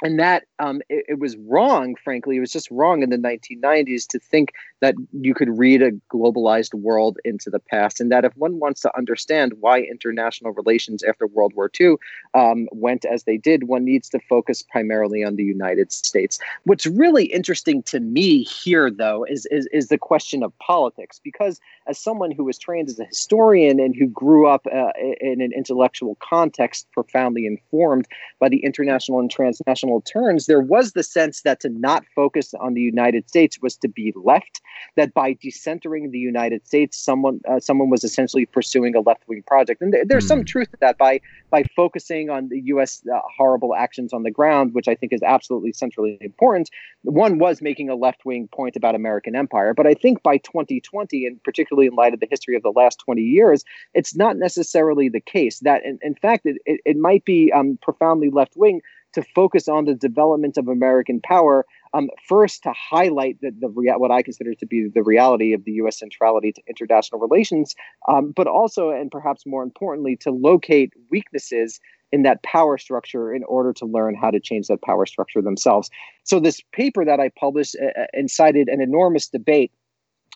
and 0.03 0.19
that 0.19 0.43
um, 0.59 0.81
it, 0.89 1.05
it, 1.07 1.19
was 1.19 1.35
wrong 1.37 1.95
frankly. 1.95 2.37
It 2.37 2.41
was 2.41 2.51
just 2.51 2.69
wrong 2.69 3.01
in 3.01 3.09
the 3.09 3.17
1990s 3.17 4.05
to 4.07 4.19
think 4.19 4.51
that 4.81 4.95
you 5.13 5.33
could 5.33 5.57
read 5.57 5.81
a 5.81 5.91
globalized 6.13 6.73
world 6.73 7.17
into 7.23 7.49
the 7.49 7.59
past 7.59 8.01
and 8.01 8.11
that 8.11 8.25
if 8.25 8.35
one 8.35 8.59
wants 8.59 8.81
to 8.81 8.95
understand 8.97 9.53
why 9.61 9.79
international 9.79 10.51
relations 10.51 11.03
after 11.03 11.25
world 11.25 11.53
war 11.55 11.71
ii 11.79 11.95
um, 12.33 12.67
went 12.71 13.05
as 13.05 13.23
they 13.23 13.37
did 13.37 13.63
one 13.63 13.85
needs 13.85 14.09
to 14.09 14.19
focus 14.19 14.61
primarily 14.61 15.23
on 15.23 15.37
the 15.37 15.43
united 15.43 15.91
states. 15.91 16.37
What's 16.65 16.85
really 16.85 17.25
interesting 17.25 17.81
to 17.83 17.99
me 17.99 18.43
here 18.43 18.91
though 18.91 19.23
is, 19.23 19.47
is, 19.47 19.67
is 19.71 19.87
the 19.87 19.97
question 19.97 20.43
of 20.43 20.57
politics 20.59 21.19
because 21.23 21.61
as 21.87 21.97
someone 21.97 22.31
who 22.31 22.43
was 22.43 22.57
trained 22.57 22.89
as 22.89 22.99
a 22.99 23.05
historian 23.05 23.79
and 23.79 23.95
who 23.95 24.07
grew 24.07 24.47
up 24.47 24.65
uh, 24.67 24.91
in 25.21 25.41
an 25.41 25.51
intellectual 25.53 26.17
context 26.21 26.87
profoundly 26.91 27.45
informed 27.45 28.07
by 28.39 28.49
the 28.49 28.63
international 28.63 29.19
and 29.19 29.31
transnational 29.31 29.92
turns, 30.01 30.45
there 30.45 30.61
was 30.61 30.93
the 30.93 31.03
sense 31.03 31.41
that 31.41 31.59
to 31.61 31.69
not 31.69 32.03
focus 32.15 32.53
on 32.59 32.73
the 32.73 32.81
United 32.81 33.27
States 33.29 33.61
was 33.61 33.75
to 33.77 33.87
be 33.87 34.13
left. 34.15 34.61
That 34.95 35.13
by 35.13 35.33
decentering 35.35 36.11
the 36.11 36.19
United 36.19 36.65
States, 36.67 36.97
someone 36.97 37.41
uh, 37.49 37.59
someone 37.59 37.89
was 37.89 38.03
essentially 38.03 38.45
pursuing 38.45 38.95
a 38.95 39.01
left 39.01 39.23
wing 39.27 39.43
project, 39.45 39.81
and 39.81 39.93
th- 39.93 40.05
there's 40.07 40.25
mm. 40.25 40.29
some 40.29 40.39
hmm. 40.39 40.45
truth 40.45 40.71
to 40.71 40.77
that. 40.81 40.97
By 40.97 41.21
by 41.49 41.63
focusing 41.75 42.29
on 42.29 42.49
the 42.49 42.59
U.S. 42.65 43.03
Uh, 43.11 43.19
horrible 43.37 43.75
actions 43.75 44.13
on 44.13 44.23
the 44.23 44.31
ground, 44.31 44.73
which 44.73 44.87
I 44.87 44.95
think 44.95 45.13
is 45.13 45.21
absolutely 45.23 45.73
centrally 45.73 46.17
important, 46.21 46.69
one 47.03 47.37
was 47.37 47.61
making 47.61 47.89
a 47.89 47.95
left 47.95 48.25
wing 48.25 48.49
point 48.53 48.75
about 48.75 48.95
American 48.95 49.35
empire. 49.35 49.73
But 49.73 49.87
I 49.87 49.93
think 49.93 50.23
by 50.23 50.37
2020, 50.37 51.25
and 51.25 51.43
particularly 51.43 51.87
in 51.87 51.95
light 51.95 52.13
of 52.13 52.19
the 52.19 52.27
history 52.29 52.55
of 52.55 52.63
the 52.63 52.71
last 52.71 52.99
20 52.99 53.21
years, 53.21 53.63
it's 53.93 54.15
not 54.15 54.37
necessarily 54.37 55.09
the 55.09 55.19
case. 55.19 55.59
That 55.59 55.83
in, 55.85 55.99
in 56.01 56.15
fact, 56.15 56.45
it, 56.45 56.57
it, 56.65 56.81
it 56.85 56.97
might 56.97 57.25
be 57.25 57.51
um, 57.51 57.77
profoundly 57.81 58.29
left 58.29 58.55
wing 58.55 58.81
to 59.13 59.23
focus 59.35 59.67
on 59.67 59.85
the 59.85 59.95
development 59.95 60.57
of 60.57 60.67
American 60.67 61.21
power. 61.21 61.65
Um, 61.93 62.09
first, 62.27 62.63
to 62.63 62.73
highlight 62.73 63.39
the, 63.41 63.51
the 63.51 63.69
rea- 63.69 63.97
what 63.97 64.11
I 64.11 64.21
consider 64.21 64.53
to 64.55 64.65
be 64.65 64.89
the 64.93 65.03
reality 65.03 65.53
of 65.53 65.63
the 65.63 65.73
U.S. 65.73 65.99
centrality 65.99 66.51
to 66.51 66.61
international 66.67 67.21
relations, 67.21 67.75
um, 68.07 68.31
but 68.35 68.47
also, 68.47 68.89
and 68.89 69.11
perhaps 69.11 69.45
more 69.45 69.63
importantly, 69.63 70.15
to 70.17 70.31
locate 70.31 70.93
weaknesses 71.09 71.79
in 72.11 72.23
that 72.23 72.43
power 72.43 72.77
structure 72.77 73.33
in 73.33 73.43
order 73.45 73.73
to 73.73 73.85
learn 73.85 74.15
how 74.15 74.29
to 74.29 74.39
change 74.39 74.67
that 74.67 74.81
power 74.81 75.05
structure 75.05 75.41
themselves. 75.41 75.89
So, 76.23 76.39
this 76.39 76.61
paper 76.71 77.05
that 77.05 77.19
I 77.19 77.29
published 77.29 77.75
uh, 77.81 78.01
uh 78.01 78.05
incited 78.13 78.67
an 78.69 78.81
enormous 78.81 79.27
debate 79.27 79.71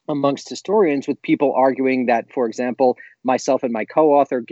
amongst 0.07 0.49
historians 0.49 1.07
with 1.07 1.21
people 1.21 1.53
arguing 1.55 2.05
that, 2.05 2.31
for 2.31 2.47
example, 2.47 2.97
myself 3.23 3.63
and 3.63 3.73
my 3.73 3.85
co-author 3.85 4.43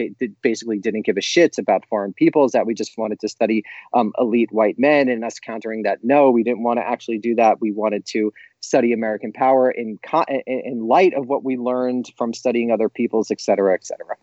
basically 0.42 0.78
didn't 0.78 1.06
give 1.06 1.18
a 1.18 1.22
shit 1.22 1.58
about 1.58 1.86
foreign 1.88 2.14
peoples, 2.14 2.52
that 2.52 2.66
we 2.66 2.74
just 2.74 2.98
wanted 2.98 3.20
to 3.20 3.30
study 3.30 3.64
um, 3.94 4.12
elite 4.18 4.52
white 4.52 4.78
men, 4.78 5.08
and 5.08 5.24
us 5.24 5.40
countering 5.40 5.84
that 5.84 6.00
no, 6.04 6.30
we 6.30 6.44
didn't 6.44 6.64
want 6.64 6.80
to 6.80 6.88
actually 6.88 7.18
do 7.18 7.36
that. 7.36 7.62
We 7.62 7.72
wanted 7.72 8.06
to 8.08 8.34
study 8.60 8.94
American 8.94 9.32
power 9.32 9.70
in 9.70 10.00
in 10.46 10.88
light 10.88 11.14
of 11.14 11.28
what 11.28 11.44
we 11.44 11.56
learned 11.56 12.12
from 12.18 12.34
studying 12.34 12.72
other 12.72 12.90
peoples, 12.90 13.32
et 13.32 13.40
cetera, 13.40 13.74
et 13.74 13.86
cetera. 13.86 14.16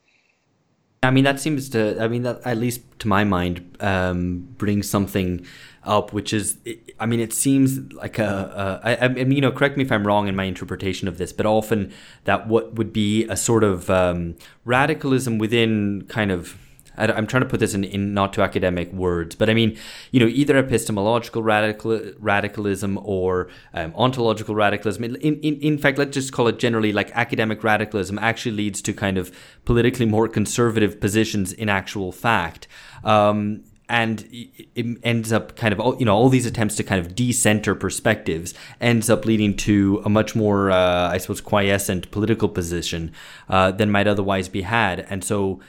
I 1.04 1.10
mean, 1.10 1.24
that 1.24 1.40
seems 1.40 1.68
to, 1.70 2.00
I 2.00 2.06
mean, 2.06 2.22
that, 2.22 2.40
at 2.44 2.58
least 2.58 2.82
to 3.00 3.08
my 3.08 3.24
mind, 3.24 3.76
um, 3.80 4.46
brings 4.56 4.88
something 4.88 5.44
up, 5.82 6.12
which 6.12 6.32
is, 6.32 6.58
I 7.00 7.06
mean, 7.06 7.18
it 7.18 7.32
seems 7.32 7.78
like 7.92 8.20
a, 8.20 8.80
a 8.84 8.88
I, 8.88 9.04
I 9.06 9.08
mean, 9.08 9.32
you 9.32 9.40
know, 9.40 9.50
correct 9.50 9.76
me 9.76 9.82
if 9.82 9.90
I'm 9.90 10.06
wrong 10.06 10.28
in 10.28 10.36
my 10.36 10.44
interpretation 10.44 11.08
of 11.08 11.18
this, 11.18 11.32
but 11.32 11.44
often 11.44 11.92
that 12.22 12.46
what 12.46 12.74
would 12.74 12.92
be 12.92 13.24
a 13.24 13.36
sort 13.36 13.64
of 13.64 13.90
um, 13.90 14.36
radicalism 14.64 15.38
within 15.38 16.04
kind 16.08 16.30
of 16.30 16.56
I, 16.96 17.06
am 17.18 17.26
trying 17.26 17.42
to 17.42 17.48
put 17.48 17.60
this 17.60 17.74
in, 17.74 17.84
in 17.84 18.14
not 18.14 18.32
too 18.32 18.42
academic 18.42 18.92
words, 18.92 19.34
but 19.34 19.48
I 19.48 19.54
mean, 19.54 19.78
you 20.10 20.20
know, 20.20 20.26
either 20.26 20.56
epistemological 20.56 21.42
radical, 21.42 22.00
radicalism 22.18 22.98
or 23.02 23.48
um, 23.74 23.92
ontological 23.96 24.54
radicalism. 24.54 25.04
In, 25.04 25.16
in, 25.16 25.60
in 25.60 25.78
fact, 25.78 25.98
let's 25.98 26.12
just 26.12 26.32
call 26.32 26.48
it 26.48 26.58
generally 26.58 26.92
like 26.92 27.10
academic 27.12 27.64
radicalism 27.64 28.18
actually 28.18 28.56
leads 28.56 28.82
to 28.82 28.92
kind 28.92 29.18
of 29.18 29.32
politically 29.64 30.06
more 30.06 30.28
conservative 30.28 31.00
positions 31.00 31.52
in 31.52 31.68
actual 31.68 32.12
fact. 32.12 32.68
Um, 33.04 33.64
and 33.92 34.26
it 34.30 34.98
ends 35.02 35.32
up 35.32 35.54
kind 35.54 35.74
of 35.74 36.00
you 36.00 36.06
know 36.06 36.14
all 36.14 36.30
these 36.30 36.46
attempts 36.46 36.76
to 36.76 36.82
kind 36.82 37.04
of 37.04 37.14
decenter 37.14 37.74
perspectives 37.74 38.54
ends 38.80 39.10
up 39.10 39.26
leading 39.26 39.54
to 39.54 40.00
a 40.04 40.08
much 40.08 40.34
more 40.34 40.70
uh, 40.70 41.10
I 41.10 41.18
suppose 41.18 41.42
quiescent 41.42 42.10
political 42.10 42.48
position 42.48 43.12
uh, 43.50 43.70
than 43.70 43.90
might 43.90 44.06
otherwise 44.06 44.48
be 44.48 44.62
had, 44.62 45.06
and 45.10 45.22
so 45.22 45.60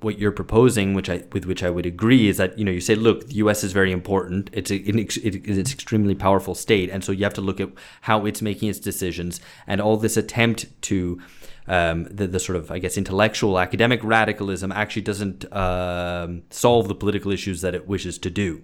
what 0.00 0.18
you're 0.18 0.32
proposing, 0.32 0.94
which 0.94 1.08
I 1.08 1.24
with 1.32 1.44
which 1.44 1.62
I 1.62 1.70
would 1.70 1.86
agree, 1.86 2.28
is 2.28 2.36
that 2.38 2.58
you 2.58 2.64
know 2.64 2.72
you 2.72 2.80
say, 2.80 2.94
look, 2.94 3.28
the 3.28 3.34
U.S. 3.34 3.62
is 3.64 3.72
very 3.72 3.92
important. 3.92 4.50
It's 4.52 4.70
a, 4.70 4.76
it's 4.76 5.16
an 5.16 5.58
extremely 5.60 6.14
powerful 6.14 6.54
state, 6.54 6.90
and 6.90 7.04
so 7.04 7.12
you 7.12 7.24
have 7.24 7.34
to 7.34 7.40
look 7.40 7.60
at 7.60 7.70
how 8.02 8.26
it's 8.26 8.42
making 8.42 8.70
its 8.70 8.78
decisions, 8.78 9.40
and 9.66 9.80
all 9.80 9.96
this 9.96 10.16
attempt 10.16 10.66
to 10.82 11.20
um, 11.66 12.04
the, 12.04 12.26
the 12.26 12.40
sort 12.40 12.56
of 12.56 12.70
I 12.70 12.78
guess 12.78 12.96
intellectual 12.96 13.58
academic 13.58 14.02
radicalism 14.02 14.72
actually 14.72 15.02
doesn't 15.02 15.50
um, 15.52 16.42
solve 16.50 16.88
the 16.88 16.94
political 16.94 17.30
issues 17.30 17.60
that 17.60 17.74
it 17.74 17.86
wishes 17.86 18.18
to 18.18 18.30
do. 18.30 18.62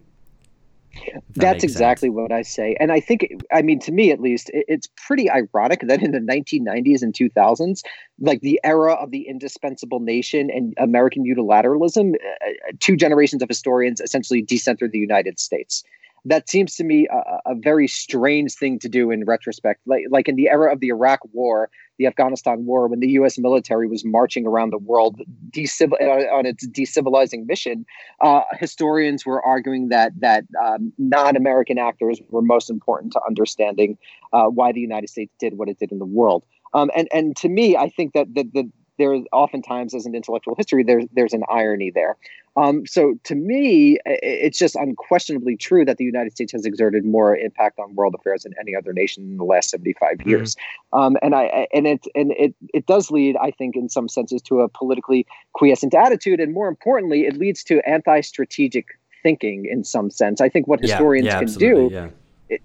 That's 1.34 1.64
exactly 1.64 2.08
sense. 2.08 2.16
what 2.16 2.32
I 2.32 2.42
say. 2.42 2.76
And 2.80 2.92
I 2.92 3.00
think, 3.00 3.28
I 3.52 3.62
mean, 3.62 3.78
to 3.80 3.92
me 3.92 4.10
at 4.10 4.20
least, 4.20 4.50
it's 4.52 4.88
pretty 4.96 5.30
ironic 5.30 5.80
that 5.82 6.02
in 6.02 6.12
the 6.12 6.18
1990s 6.18 7.02
and 7.02 7.12
2000s, 7.12 7.82
like 8.20 8.40
the 8.40 8.60
era 8.64 8.94
of 8.94 9.10
the 9.10 9.28
indispensable 9.28 10.00
nation 10.00 10.50
and 10.50 10.74
American 10.78 11.24
unilateralism, 11.24 12.14
uh, 12.14 12.48
uh, 12.48 12.72
two 12.80 12.96
generations 12.96 13.42
of 13.42 13.48
historians 13.48 14.00
essentially 14.00 14.42
decentered 14.42 14.92
the 14.92 14.98
United 14.98 15.38
States 15.38 15.84
that 16.26 16.50
seems 16.50 16.74
to 16.74 16.84
me 16.84 17.06
a, 17.08 17.52
a, 17.52 17.54
very 17.54 17.86
strange 17.86 18.52
thing 18.54 18.80
to 18.80 18.88
do 18.88 19.12
in 19.12 19.24
retrospect. 19.24 19.80
Like, 19.86 20.04
like 20.10 20.28
in 20.28 20.34
the 20.34 20.48
era 20.48 20.72
of 20.72 20.80
the 20.80 20.88
Iraq 20.88 21.20
War, 21.32 21.70
the 21.98 22.06
Afghanistan 22.06 22.66
War, 22.66 22.88
when 22.88 22.98
the 22.98 23.08
U.S. 23.10 23.38
military 23.38 23.86
was 23.86 24.04
marching 24.04 24.44
around 24.44 24.70
the 24.70 24.78
world 24.78 25.20
uh, 25.20 25.94
on 26.34 26.44
its 26.44 26.66
decivilizing 26.66 27.46
mission, 27.46 27.86
uh, 28.20 28.40
historians 28.54 29.24
were 29.24 29.40
arguing 29.42 29.88
that 29.88 30.12
that 30.18 30.44
um, 30.62 30.92
non-American 30.98 31.78
actors 31.78 32.20
were 32.30 32.42
most 32.42 32.70
important 32.70 33.12
to 33.12 33.20
understanding 33.26 33.96
uh, 34.32 34.46
why 34.46 34.72
the 34.72 34.80
United 34.80 35.08
States 35.08 35.32
did 35.38 35.56
what 35.56 35.68
it 35.68 35.78
did 35.78 35.92
in 35.92 35.98
the 36.00 36.04
world. 36.04 36.44
Um, 36.74 36.90
and 36.96 37.08
and 37.14 37.36
to 37.36 37.48
me, 37.48 37.76
I 37.76 37.88
think 37.88 38.14
that 38.14 38.34
the, 38.34 38.42
the 38.52 38.70
there 38.98 39.14
oftentimes 39.32 39.94
as 39.94 40.06
an 40.06 40.14
intellectual 40.14 40.54
history 40.54 40.82
there's 40.82 41.04
there's 41.12 41.32
an 41.32 41.42
irony 41.50 41.90
there. 41.90 42.16
Um, 42.56 42.86
so 42.86 43.14
to 43.24 43.34
me 43.34 43.98
it's 44.06 44.58
just 44.58 44.76
unquestionably 44.76 45.56
true 45.56 45.84
that 45.84 45.98
the 45.98 46.04
united 46.04 46.32
states 46.32 46.52
has 46.52 46.64
exerted 46.64 47.04
more 47.04 47.36
impact 47.36 47.78
on 47.78 47.94
world 47.94 48.14
affairs 48.18 48.44
than 48.44 48.54
any 48.60 48.74
other 48.74 48.92
nation 48.92 49.24
in 49.24 49.36
the 49.36 49.44
last 49.44 49.70
75 49.70 50.18
mm-hmm. 50.18 50.28
years. 50.28 50.56
Um, 50.92 51.16
and 51.22 51.34
i 51.34 51.66
and 51.72 51.86
it 51.86 52.06
and 52.14 52.32
it 52.32 52.54
it 52.72 52.86
does 52.86 53.10
lead 53.10 53.36
i 53.40 53.50
think 53.50 53.76
in 53.76 53.88
some 53.88 54.08
senses 54.08 54.42
to 54.42 54.60
a 54.60 54.68
politically 54.68 55.26
quiescent 55.52 55.94
attitude 55.94 56.40
and 56.40 56.52
more 56.52 56.68
importantly 56.68 57.26
it 57.26 57.36
leads 57.36 57.62
to 57.64 57.86
anti-strategic 57.88 58.86
thinking 59.22 59.66
in 59.68 59.82
some 59.82 60.08
sense. 60.08 60.40
I 60.40 60.48
think 60.48 60.68
what 60.68 60.80
historians 60.80 61.26
yeah, 61.26 61.40
yeah, 61.40 61.46
can 61.46 61.54
do 61.54 61.88
yeah 61.92 62.08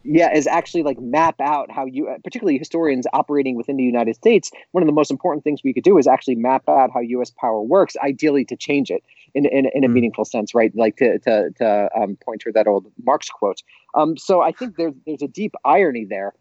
yeah 0.04 0.34
is 0.34 0.48
actually 0.48 0.84
like 0.84 1.00
map 1.00 1.36
out 1.40 1.72
how 1.72 1.86
you 1.86 2.14
particularly 2.24 2.58
historians 2.58 3.06
operating 3.14 3.56
within 3.56 3.78
the 3.78 3.84
united 3.84 4.16
states 4.16 4.52
one 4.72 4.84
of 4.84 4.88
the 4.88 4.94
most 4.94 5.10
important 5.10 5.44
things 5.44 5.62
we 5.64 5.74
could 5.74 5.84
do 5.84 5.98
is 5.98 6.08
actually 6.08 6.36
map 6.36 6.64
out 6.68 6.90
how 6.94 7.02
us 7.02 7.32
power 7.32 7.62
works 7.62 7.96
ideally 8.04 8.46
to 8.46 8.56
change 8.56 8.92
it 8.92 9.04
in, 9.34 9.46
in, 9.46 9.68
in 9.74 9.84
a 9.84 9.88
mm. 9.88 9.94
meaningful 9.94 10.26
sense 10.26 10.54
right 10.54 10.76
like 10.76 10.98
to, 10.98 11.18
to, 11.20 11.50
to 11.58 11.90
um, 11.96 12.18
point 12.24 12.42
to 12.42 12.52
that 12.52 12.68
old 12.68 12.86
marx 13.04 13.30
quote 13.30 13.62
um, 13.96 14.18
so 14.18 14.42
i 14.42 14.52
think 14.52 14.76
there's, 14.78 14.94
there's 15.06 15.22
a 15.22 15.28
deep 15.28 15.54
irony 15.66 16.06
there 16.06 16.34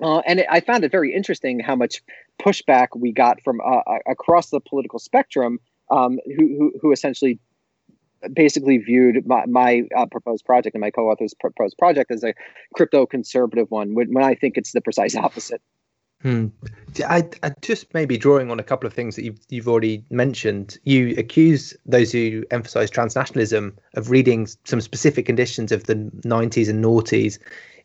uh, 0.00 0.18
and 0.20 0.40
it, 0.40 0.46
I 0.50 0.60
found 0.60 0.84
it 0.84 0.90
very 0.90 1.14
interesting 1.14 1.60
how 1.60 1.76
much 1.76 2.02
pushback 2.40 2.88
we 2.96 3.12
got 3.12 3.40
from 3.42 3.60
uh, 3.60 3.82
across 4.06 4.50
the 4.50 4.58
political 4.58 4.98
spectrum, 4.98 5.60
um, 5.90 6.18
who, 6.24 6.48
who, 6.58 6.72
who 6.80 6.92
essentially 6.92 7.38
basically 8.32 8.78
viewed 8.78 9.26
my, 9.26 9.44
my 9.46 9.82
uh, 9.96 10.06
proposed 10.06 10.44
project 10.44 10.74
and 10.74 10.80
my 10.80 10.90
co-author's 10.90 11.34
proposed 11.34 11.76
project 11.78 12.10
as 12.10 12.24
a 12.24 12.34
crypto 12.74 13.06
conservative 13.06 13.70
one 13.70 13.94
when, 13.94 14.12
when 14.12 14.24
I 14.24 14.34
think 14.34 14.56
it's 14.56 14.72
the 14.72 14.80
precise 14.80 15.16
opposite. 15.16 15.60
Hmm. 16.22 16.48
I, 17.04 17.28
I 17.42 17.52
just 17.62 17.92
maybe 17.94 18.16
drawing 18.16 18.50
on 18.50 18.60
a 18.60 18.62
couple 18.62 18.86
of 18.86 18.92
things 18.92 19.16
that 19.16 19.24
you've, 19.24 19.40
you've 19.48 19.68
already 19.68 20.04
mentioned. 20.08 20.78
You 20.84 21.16
accuse 21.18 21.74
those 21.84 22.12
who 22.12 22.44
emphasize 22.52 22.92
transnationalism 22.92 23.76
of 23.94 24.10
reading 24.10 24.46
some 24.64 24.80
specific 24.80 25.26
conditions 25.26 25.72
of 25.72 25.84
the 25.84 25.96
90s 25.96 26.68
and 26.68 26.84
noughties 26.84 27.38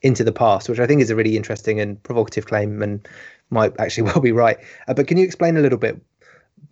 into 0.04 0.24
the 0.24 0.32
past, 0.32 0.70
which 0.70 0.80
I 0.80 0.86
think 0.86 1.02
is 1.02 1.10
a 1.10 1.16
really 1.16 1.36
interesting 1.36 1.80
and 1.80 2.02
provocative 2.04 2.46
claim 2.46 2.84
and 2.84 3.08
might 3.50 3.74
actually 3.80 4.04
well 4.12 4.20
be 4.20 4.32
right. 4.32 4.58
Uh, 4.88 4.94
but 4.94 5.08
can 5.08 5.18
you 5.18 5.26
explain 5.26 5.58
a 5.58 5.62
little 5.62 5.80
bit 5.80 6.00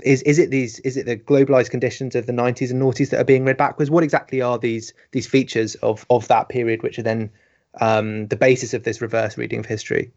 is 0.04 0.22
is 0.24 0.40
it 0.40 0.50
these 0.52 0.80
is 0.80 0.98
it 0.98 1.06
the 1.06 1.18
globalized 1.18 1.70
conditions 1.70 2.16
of 2.16 2.26
the 2.26 2.34
90s 2.34 2.72
and 2.72 2.82
noughties 2.82 3.10
that 3.10 3.20
are 3.20 3.26
being 3.26 3.46
read 3.46 3.58
backwards? 3.58 3.90
What 3.90 4.04
exactly 4.04 4.42
are 4.42 4.58
these 4.58 4.94
these 5.12 5.28
features 5.28 5.76
of 5.76 6.06
of 6.10 6.28
that 6.28 6.50
period 6.50 6.84
which 6.84 7.00
are 7.00 7.04
then 7.04 7.30
um, 7.82 8.28
the 8.28 8.36
basis 8.36 8.74
of 8.74 8.84
this 8.84 9.02
reverse 9.02 9.38
reading 9.38 9.60
of 9.60 9.66
history? 9.66 10.12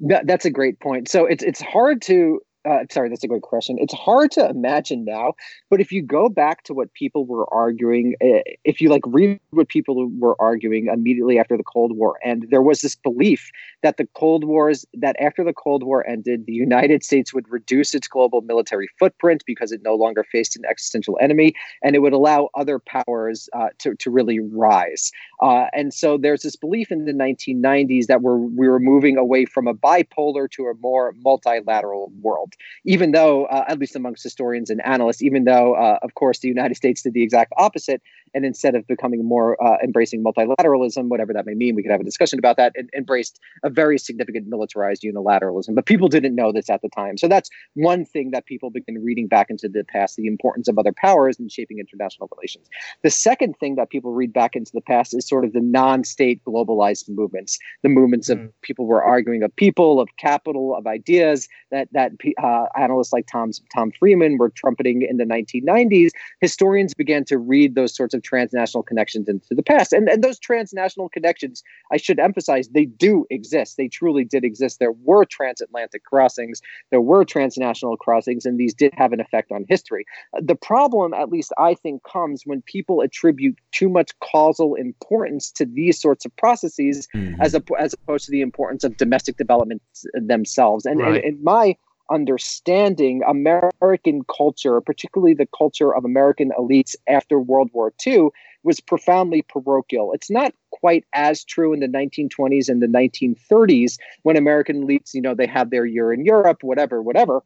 That, 0.00 0.26
that's 0.26 0.44
a 0.44 0.50
great 0.50 0.80
point. 0.80 1.08
So 1.08 1.26
it's 1.26 1.42
it's 1.42 1.60
hard 1.60 2.02
to 2.02 2.40
uh, 2.64 2.84
sorry, 2.90 3.08
that's 3.08 3.24
a 3.24 3.28
great 3.28 3.42
question. 3.42 3.76
It's 3.78 3.94
hard 3.94 4.30
to 4.32 4.48
imagine 4.48 5.04
now, 5.04 5.34
but 5.70 5.80
if 5.80 5.92
you 5.92 6.02
go 6.02 6.28
back 6.28 6.62
to 6.64 6.74
what 6.74 6.92
people 6.94 7.26
were 7.26 7.52
arguing, 7.52 8.14
uh, 8.22 8.40
if 8.64 8.80
you 8.80 8.88
like 8.88 9.02
read 9.06 9.38
what 9.50 9.68
people 9.68 10.08
were 10.18 10.36
arguing 10.40 10.86
immediately 10.86 11.38
after 11.38 11.56
the 11.56 11.62
Cold 11.62 11.96
War, 11.96 12.18
and 12.24 12.46
there 12.50 12.62
was 12.62 12.80
this 12.80 12.96
belief 12.96 13.50
that 13.82 13.98
the 13.98 14.08
Cold 14.14 14.44
Wars, 14.44 14.86
that 14.94 15.16
after 15.20 15.44
the 15.44 15.52
Cold 15.52 15.82
War 15.82 16.06
ended, 16.08 16.46
the 16.46 16.52
United 16.52 17.04
States 17.04 17.34
would 17.34 17.48
reduce 17.50 17.94
its 17.94 18.08
global 18.08 18.40
military 18.40 18.88
footprint 18.98 19.44
because 19.46 19.70
it 19.70 19.82
no 19.84 19.94
longer 19.94 20.24
faced 20.24 20.56
an 20.56 20.62
existential 20.68 21.18
enemy, 21.20 21.54
and 21.82 21.94
it 21.94 21.98
would 22.00 22.14
allow 22.14 22.48
other 22.54 22.78
powers 22.78 23.48
uh, 23.52 23.68
to, 23.78 23.94
to 23.96 24.10
really 24.10 24.40
rise. 24.40 25.10
Uh, 25.44 25.66
and 25.74 25.92
so 25.92 26.16
there's 26.16 26.42
this 26.42 26.56
belief 26.56 26.90
in 26.90 27.04
the 27.04 27.12
1990s 27.12 28.06
that 28.06 28.22
we're, 28.22 28.38
we 28.38 28.66
were 28.66 28.80
moving 28.80 29.18
away 29.18 29.44
from 29.44 29.68
a 29.68 29.74
bipolar 29.74 30.50
to 30.50 30.64
a 30.64 30.74
more 30.80 31.14
multilateral 31.22 32.10
world 32.22 32.54
even 32.84 33.12
though, 33.12 33.46
uh, 33.46 33.64
at 33.68 33.78
least 33.78 33.96
amongst 33.96 34.22
historians 34.22 34.70
and 34.70 34.84
analysts, 34.84 35.22
even 35.22 35.44
though, 35.44 35.74
uh, 35.74 35.98
of 36.02 36.14
course, 36.14 36.40
the 36.40 36.48
United 36.48 36.74
States 36.74 37.02
did 37.02 37.14
the 37.14 37.22
exact 37.22 37.52
opposite, 37.56 38.02
and 38.34 38.44
instead 38.44 38.74
of 38.74 38.86
becoming 38.86 39.24
more 39.24 39.62
uh, 39.64 39.76
embracing 39.82 40.22
multilateralism, 40.22 41.08
whatever 41.08 41.32
that 41.32 41.46
may 41.46 41.54
mean, 41.54 41.74
we 41.74 41.82
could 41.82 41.92
have 41.92 42.00
a 42.00 42.04
discussion 42.04 42.38
about 42.38 42.56
that, 42.56 42.72
and 42.76 42.90
embraced 42.96 43.38
a 43.62 43.70
very 43.70 43.98
significant 43.98 44.46
militarized 44.46 45.02
unilateralism. 45.02 45.74
But 45.74 45.86
people 45.86 46.08
didn't 46.08 46.34
know 46.34 46.52
this 46.52 46.68
at 46.68 46.82
the 46.82 46.88
time. 46.90 47.16
So 47.16 47.28
that's 47.28 47.48
one 47.74 48.04
thing 48.04 48.30
that 48.32 48.46
people 48.46 48.70
begin 48.70 49.02
reading 49.02 49.28
back 49.28 49.50
into 49.50 49.68
the 49.68 49.84
past 49.84 50.16
the 50.16 50.26
importance 50.26 50.68
of 50.68 50.78
other 50.78 50.92
powers 50.92 51.38
in 51.38 51.48
shaping 51.48 51.78
international 51.78 52.28
relations. 52.36 52.68
The 53.02 53.10
second 53.10 53.56
thing 53.58 53.76
that 53.76 53.90
people 53.90 54.12
read 54.12 54.32
back 54.32 54.56
into 54.56 54.72
the 54.72 54.80
past 54.80 55.14
is 55.14 55.26
sort 55.34 55.44
of 55.44 55.52
the 55.52 55.60
non 55.60 56.04
state 56.04 56.40
globalized 56.44 57.08
movements, 57.08 57.58
the 57.82 57.88
movements 57.88 58.30
mm-hmm. 58.30 58.44
of 58.44 58.48
mm. 58.50 58.52
people 58.62 58.86
were 58.86 59.02
arguing 59.02 59.42
of 59.42 59.54
people, 59.56 60.00
of 60.00 60.08
capital, 60.16 60.76
of 60.76 60.86
ideas 60.86 61.48
that, 61.72 61.88
that 61.90 62.12
uh, 62.40 62.66
analysts 62.78 63.12
like 63.12 63.26
Tom, 63.26 63.50
Tom 63.74 63.90
Friedman 63.98 64.38
were 64.38 64.50
trumpeting 64.50 65.02
in 65.02 65.16
the 65.16 65.24
1990s. 65.24 66.10
Historians 66.40 66.94
began 66.94 67.24
to 67.24 67.36
read 67.36 67.74
those 67.74 67.96
sorts 67.96 68.14
of 68.14 68.22
transnational 68.22 68.84
connections 68.84 69.28
into 69.28 69.56
the 69.56 69.62
past. 69.62 69.92
And, 69.92 70.08
and 70.08 70.22
those 70.22 70.38
transnational 70.38 71.08
connections, 71.08 71.64
I 71.90 71.96
should 71.96 72.20
emphasize, 72.20 72.68
they 72.68 72.84
do 72.84 73.26
exist. 73.28 73.76
They 73.76 73.88
truly 73.88 74.24
did 74.24 74.44
exist. 74.44 74.78
There 74.78 74.92
were 75.02 75.24
transatlantic 75.24 76.04
crossings, 76.04 76.62
there 76.92 77.00
were 77.00 77.24
transnational 77.24 77.96
crossings, 77.96 78.46
and 78.46 78.56
these 78.56 78.72
did 78.72 78.94
have 78.96 79.12
an 79.12 79.20
effect 79.20 79.50
on 79.50 79.64
history. 79.68 80.04
The 80.40 80.54
problem, 80.54 81.12
at 81.12 81.28
least 81.28 81.52
I 81.58 81.74
think, 81.74 82.02
comes 82.04 82.42
when 82.44 82.62
people 82.62 83.00
attribute 83.00 83.58
too 83.72 83.88
much 83.88 84.12
causal 84.20 84.76
importance 84.76 85.23
to 85.56 85.64
these 85.64 86.00
sorts 86.00 86.24
of 86.24 86.34
processes 86.36 87.08
mm-hmm. 87.14 87.40
as, 87.40 87.54
a, 87.54 87.62
as 87.78 87.92
opposed 87.92 88.26
to 88.26 88.30
the 88.30 88.40
importance 88.40 88.84
of 88.84 88.96
domestic 88.96 89.36
developments 89.36 90.06
themselves. 90.14 90.86
And, 90.86 91.00
right. 91.00 91.16
and, 91.16 91.24
and 91.24 91.42
my 91.42 91.76
understanding 92.10 93.22
American 93.26 94.22
culture, 94.24 94.80
particularly 94.80 95.34
the 95.34 95.48
culture 95.56 95.94
of 95.94 96.04
American 96.04 96.52
elites 96.58 96.94
after 97.08 97.38
World 97.38 97.70
War 97.72 97.92
II, 98.06 98.28
was 98.62 98.80
profoundly 98.80 99.42
parochial. 99.42 100.12
It's 100.12 100.30
not 100.30 100.54
quite 100.70 101.04
as 101.12 101.44
true 101.44 101.72
in 101.72 101.80
the 101.80 101.86
1920s 101.86 102.68
and 102.68 102.82
the 102.82 102.86
1930s 102.86 103.98
when 104.22 104.36
American 104.36 104.86
elites, 104.86 105.14
you 105.14 105.20
know, 105.20 105.34
they 105.34 105.46
have 105.46 105.70
their 105.70 105.86
year 105.86 106.12
in 106.12 106.24
Europe, 106.24 106.62
whatever, 106.62 107.02
whatever. 107.02 107.42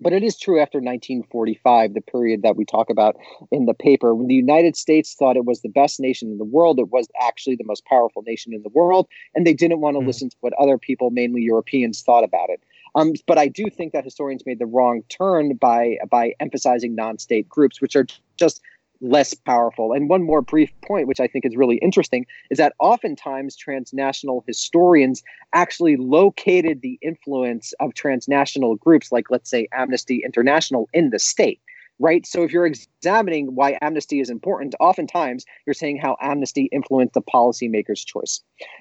But 0.00 0.12
it 0.12 0.22
is 0.22 0.38
true 0.38 0.60
after 0.60 0.78
1945, 0.78 1.94
the 1.94 2.00
period 2.00 2.42
that 2.42 2.56
we 2.56 2.64
talk 2.64 2.90
about 2.90 3.16
in 3.50 3.64
the 3.64 3.74
paper, 3.74 4.14
when 4.14 4.26
the 4.26 4.34
United 4.34 4.76
States 4.76 5.14
thought 5.14 5.36
it 5.36 5.46
was 5.46 5.62
the 5.62 5.70
best 5.70 6.00
nation 6.00 6.30
in 6.30 6.38
the 6.38 6.44
world, 6.44 6.78
it 6.78 6.90
was 6.90 7.08
actually 7.20 7.56
the 7.56 7.64
most 7.64 7.84
powerful 7.86 8.22
nation 8.22 8.52
in 8.52 8.62
the 8.62 8.68
world, 8.68 9.08
and 9.34 9.46
they 9.46 9.54
didn't 9.54 9.80
want 9.80 9.96
to 9.96 10.00
mm. 10.00 10.06
listen 10.06 10.28
to 10.28 10.36
what 10.40 10.52
other 10.54 10.76
people, 10.76 11.10
mainly 11.10 11.40
Europeans, 11.40 12.02
thought 12.02 12.24
about 12.24 12.50
it. 12.50 12.62
Um, 12.94 13.12
but 13.26 13.38
I 13.38 13.48
do 13.48 13.64
think 13.70 13.92
that 13.92 14.04
historians 14.04 14.44
made 14.46 14.58
the 14.58 14.66
wrong 14.66 15.02
turn 15.08 15.54
by 15.56 15.98
by 16.10 16.34
emphasizing 16.40 16.94
non-state 16.94 17.48
groups, 17.48 17.80
which 17.80 17.94
are 17.94 18.06
just 18.36 18.60
less 19.00 19.34
powerful. 19.34 19.92
And 19.92 20.08
one 20.08 20.22
more 20.22 20.42
brief 20.42 20.70
point, 20.82 21.08
which 21.08 21.20
I 21.20 21.26
think 21.26 21.44
is 21.44 21.56
really 21.56 21.76
interesting, 21.76 22.26
is 22.50 22.58
that 22.58 22.74
oftentimes 22.78 23.56
transnational 23.56 24.44
historians 24.46 25.22
actually 25.52 25.96
located 25.96 26.82
the 26.82 26.98
influence 27.02 27.72
of 27.80 27.94
transnational 27.94 28.76
groups, 28.76 29.12
like 29.12 29.30
let's 29.30 29.50
say 29.50 29.68
Amnesty 29.72 30.22
International, 30.24 30.88
in 30.92 31.10
the 31.10 31.18
state 31.18 31.60
right? 31.98 32.26
So 32.26 32.42
if 32.42 32.52
you're 32.52 32.66
examining 32.66 33.54
why 33.54 33.78
amnesty 33.80 34.20
is 34.20 34.30
important, 34.30 34.74
oftentimes 34.80 35.44
you're 35.66 35.74
saying 35.74 35.98
how 35.98 36.16
amnesty 36.20 36.68
influenced 36.72 37.14
the 37.14 37.22
policymaker's 37.22 38.04
choice. 38.04 38.40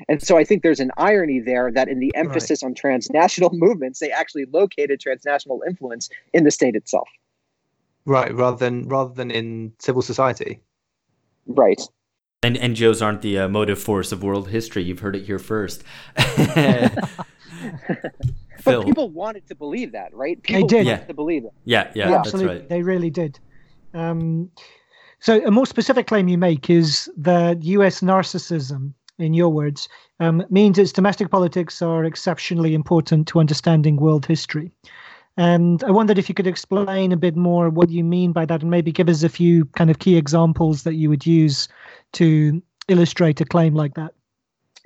And 0.09 0.22
so 0.22 0.38
I 0.38 0.43
think 0.43 0.63
there's 0.63 0.80
an 0.80 0.91
irony 0.97 1.39
there 1.39 1.72
that 1.72 1.88
in 1.88 1.99
the 1.99 2.13
emphasis 2.16 2.61
right. 2.61 2.70
on 2.70 2.76
transnational 2.76 3.51
movements, 3.53 3.99
they 3.99 4.11
actually 4.11 4.45
located 4.51 4.99
transnational 4.99 5.63
influence 5.68 6.09
in 6.34 6.43
the 6.43 6.51
state 6.51 6.76
itself. 6.76 7.07
Right, 8.06 8.34
rather 8.34 8.58
than 8.58 8.88
rather 8.88 9.14
than 9.14 9.32
in 9.32 9.74
civil 9.80 10.01
society. 10.01 10.62
Right. 11.47 11.82
And 12.43 12.56
NGOs 12.58 13.01
aren't 13.03 13.22
the 13.22 13.39
uh, 13.39 13.47
motive 13.47 13.82
force 13.82 14.12
of 14.12 14.22
world 14.22 14.49
history. 14.49 14.84
You've 14.84 14.99
heard 14.99 15.16
it 15.16 15.26
here 15.26 15.39
first. 15.39 15.84
but 18.64 18.86
people 18.86 19.10
wanted 19.10 19.47
to 19.47 19.56
believe 19.56 19.93
that, 19.93 20.14
right? 20.14 20.41
People 20.43 20.62
they 20.62 20.68
did. 20.68 20.86
Yeah. 20.86 20.97
to 20.97 21.14
believe 21.14 21.45
it. 21.45 21.51
Yeah, 21.64 21.91
yeah, 21.95 22.06
Yeah, 22.06 22.12
that's 22.12 22.28
absolutely. 22.28 22.60
right. 22.60 22.70
They 22.70 22.84
really 22.84 23.10
did. 23.10 23.39
Um, 23.95 24.51
so, 25.20 25.43
a 25.43 25.49
more 25.49 25.66
specific 25.66 26.06
claim 26.06 26.28
you 26.28 26.38
make 26.38 26.70
is 26.70 27.10
that 27.18 27.64
U.S. 27.64 28.01
narcissism, 28.01 28.93
in 29.18 29.34
your 29.34 29.49
words, 29.49 29.89
um, 30.20 30.43
means 30.49 30.78
its 30.78 30.91
domestic 30.91 31.32
politics 31.32 31.82
are 31.82 32.06
exceptionally 32.06 32.76
important 32.76 33.28
to 33.30 33.39
understanding 33.39 33.95
world 33.95 34.26
history. 34.26 34.72
And 35.38 35.84
I 35.84 35.92
wondered 35.92 36.18
if 36.18 36.30
you 36.30 36.36
could 36.36 36.48
explain 36.48 37.12
a 37.12 37.18
bit 37.18 37.36
more 37.36 37.70
what 37.70 37.90
you 37.90 38.04
mean 38.04 38.32
by 38.32 38.46
that, 38.46 38.62
and 38.62 38.72
maybe 38.72 38.92
give 38.92 39.10
us 39.10 39.24
a 39.24 39.30
few 39.30 39.66
kind 39.66 39.90
of 39.90 40.00
key 40.00 40.16
examples 40.16 40.84
that 40.84 40.96
you 40.96 41.10
would 41.10 41.26
use 41.26 41.68
to 42.14 42.62
illustrate 42.88 43.42
a 43.42 43.46
claim 43.46 43.76
like 43.76 43.96
that. 43.96 44.14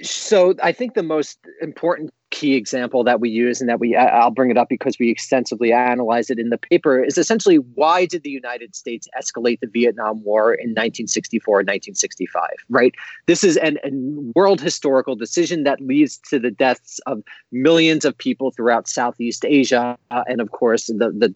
So 0.01 0.55
I 0.63 0.71
think 0.71 0.93
the 0.93 1.03
most 1.03 1.39
important 1.61 2.13
key 2.31 2.55
example 2.55 3.03
that 3.03 3.19
we 3.19 3.29
use 3.29 3.59
and 3.59 3.69
that 3.69 3.79
we 3.79 3.95
I'll 3.95 4.31
bring 4.31 4.51
it 4.51 4.57
up 4.57 4.69
because 4.69 4.97
we 4.99 5.09
extensively 5.09 5.73
analyze 5.73 6.29
it 6.29 6.37
in 6.37 6.49
the 6.49 6.57
paper 6.57 7.03
is 7.03 7.17
essentially 7.17 7.55
why 7.55 8.05
did 8.05 8.23
the 8.23 8.29
United 8.29 8.75
States 8.75 9.07
escalate 9.19 9.59
the 9.61 9.67
Vietnam 9.67 10.23
War 10.23 10.53
in 10.53 10.69
1964 10.69 11.61
and 11.61 11.67
1965 11.67 12.49
right? 12.69 12.93
This 13.25 13.43
is 13.43 13.57
an, 13.57 13.77
a 13.83 13.89
world 14.37 14.61
historical 14.61 15.15
decision 15.15 15.63
that 15.63 15.81
leads 15.81 16.17
to 16.29 16.39
the 16.39 16.51
deaths 16.51 16.99
of 17.07 17.23
millions 17.51 18.05
of 18.05 18.17
people 18.17 18.51
throughout 18.51 18.87
Southeast 18.87 19.43
Asia 19.45 19.97
uh, 20.11 20.23
and 20.27 20.39
of 20.39 20.51
course 20.51 20.87
the 20.87 21.11
the 21.17 21.33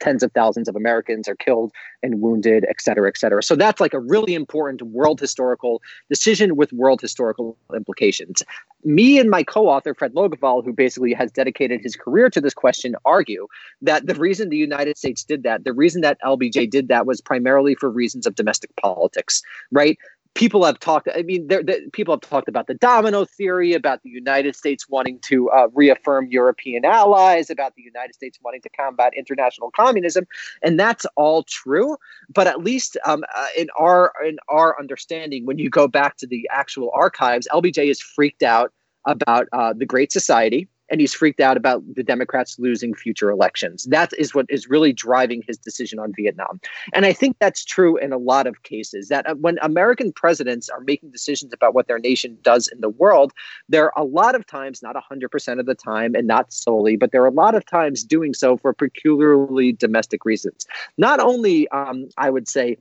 tens 0.00 0.22
of 0.22 0.32
thousands 0.32 0.68
of 0.68 0.76
Americans 0.76 1.28
are 1.28 1.36
killed 1.36 1.72
and 2.02 2.20
wounded 2.20 2.64
et 2.68 2.80
cetera 2.80 3.08
et 3.08 3.16
cetera. 3.16 3.42
So 3.42 3.56
that's 3.56 3.80
like 3.80 3.94
a 3.94 4.00
really 4.00 4.34
important 4.34 4.82
world 4.82 5.18
historical 5.18 5.82
decision 6.08 6.56
with 6.56 6.72
world 6.72 7.00
historical 7.00 7.56
implications 7.74 8.42
me 8.86 9.18
and 9.18 9.28
my 9.28 9.42
co-author 9.42 9.94
Fred 9.94 10.14
Logevall, 10.14 10.64
who 10.64 10.72
basically 10.72 11.12
has 11.12 11.32
dedicated 11.32 11.80
his 11.82 11.96
career 11.96 12.30
to 12.30 12.40
this 12.40 12.54
question, 12.54 12.94
argue 13.04 13.48
that 13.82 14.06
the 14.06 14.14
reason 14.14 14.48
the 14.48 14.56
United 14.56 14.96
States 14.96 15.24
did 15.24 15.42
that, 15.42 15.64
the 15.64 15.72
reason 15.72 16.02
that 16.02 16.18
LBJ 16.24 16.70
did 16.70 16.86
that, 16.86 17.04
was 17.04 17.20
primarily 17.20 17.74
for 17.74 17.90
reasons 17.90 18.26
of 18.26 18.36
domestic 18.36 18.70
politics, 18.76 19.42
right? 19.72 19.98
People 20.36 20.64
have 20.64 20.78
talked. 20.78 21.08
I 21.14 21.22
mean, 21.22 21.48
there, 21.48 21.62
there, 21.62 21.80
people 21.92 22.12
have 22.12 22.20
talked 22.20 22.46
about 22.46 22.66
the 22.66 22.74
domino 22.74 23.24
theory, 23.24 23.72
about 23.72 24.02
the 24.02 24.10
United 24.10 24.54
States 24.54 24.86
wanting 24.88 25.18
to 25.20 25.48
uh, 25.50 25.68
reaffirm 25.72 26.28
European 26.30 26.84
allies, 26.84 27.48
about 27.48 27.74
the 27.74 27.82
United 27.82 28.14
States 28.14 28.38
wanting 28.42 28.60
to 28.60 28.68
combat 28.68 29.14
international 29.16 29.70
communism, 29.74 30.26
and 30.62 30.78
that's 30.78 31.06
all 31.16 31.42
true. 31.44 31.96
But 32.28 32.46
at 32.46 32.62
least 32.62 32.98
um, 33.06 33.24
uh, 33.34 33.46
in 33.56 33.68
our 33.78 34.12
in 34.26 34.36
our 34.48 34.78
understanding, 34.78 35.46
when 35.46 35.58
you 35.58 35.70
go 35.70 35.88
back 35.88 36.18
to 36.18 36.26
the 36.26 36.46
actual 36.52 36.90
archives, 36.94 37.48
LBJ 37.50 37.90
is 37.90 38.00
freaked 38.00 38.42
out 38.42 38.72
about 39.06 39.48
uh, 39.52 39.72
the 39.72 39.86
Great 39.86 40.12
Society, 40.12 40.68
and 40.88 41.00
he's 41.00 41.14
freaked 41.14 41.40
out 41.40 41.56
about 41.56 41.82
the 41.94 42.02
Democrats 42.02 42.58
losing 42.58 42.94
future 42.94 43.30
elections. 43.30 43.84
That 43.84 44.12
is 44.18 44.34
what 44.34 44.46
is 44.48 44.68
really 44.68 44.92
driving 44.92 45.42
his 45.46 45.58
decision 45.58 45.98
on 45.98 46.12
Vietnam. 46.14 46.60
And 46.92 47.06
I 47.06 47.12
think 47.12 47.36
that's 47.38 47.64
true 47.64 47.96
in 47.96 48.12
a 48.12 48.18
lot 48.18 48.46
of 48.46 48.62
cases. 48.62 49.08
That 49.08 49.28
uh, 49.28 49.34
when 49.34 49.58
American 49.62 50.12
presidents 50.12 50.68
are 50.68 50.80
making 50.80 51.10
decisions 51.10 51.52
about 51.52 51.74
what 51.74 51.88
their 51.88 51.98
nation 51.98 52.38
does 52.42 52.68
in 52.68 52.80
the 52.80 52.88
world, 52.88 53.32
they're 53.68 53.92
a 53.96 54.04
lot 54.04 54.34
of 54.34 54.46
times, 54.46 54.82
not 54.82 54.96
100% 54.96 55.60
of 55.60 55.66
the 55.66 55.74
time, 55.74 56.14
and 56.14 56.26
not 56.26 56.52
solely, 56.52 56.96
but 56.96 57.12
they're 57.12 57.26
a 57.26 57.30
lot 57.30 57.54
of 57.54 57.64
times 57.66 58.04
doing 58.04 58.34
so 58.34 58.56
for 58.56 58.72
peculiarly 58.72 59.72
domestic 59.72 60.24
reasons. 60.24 60.66
Not 60.98 61.20
only, 61.20 61.68
um, 61.68 62.08
I 62.16 62.30
would 62.30 62.48
say, 62.48 62.78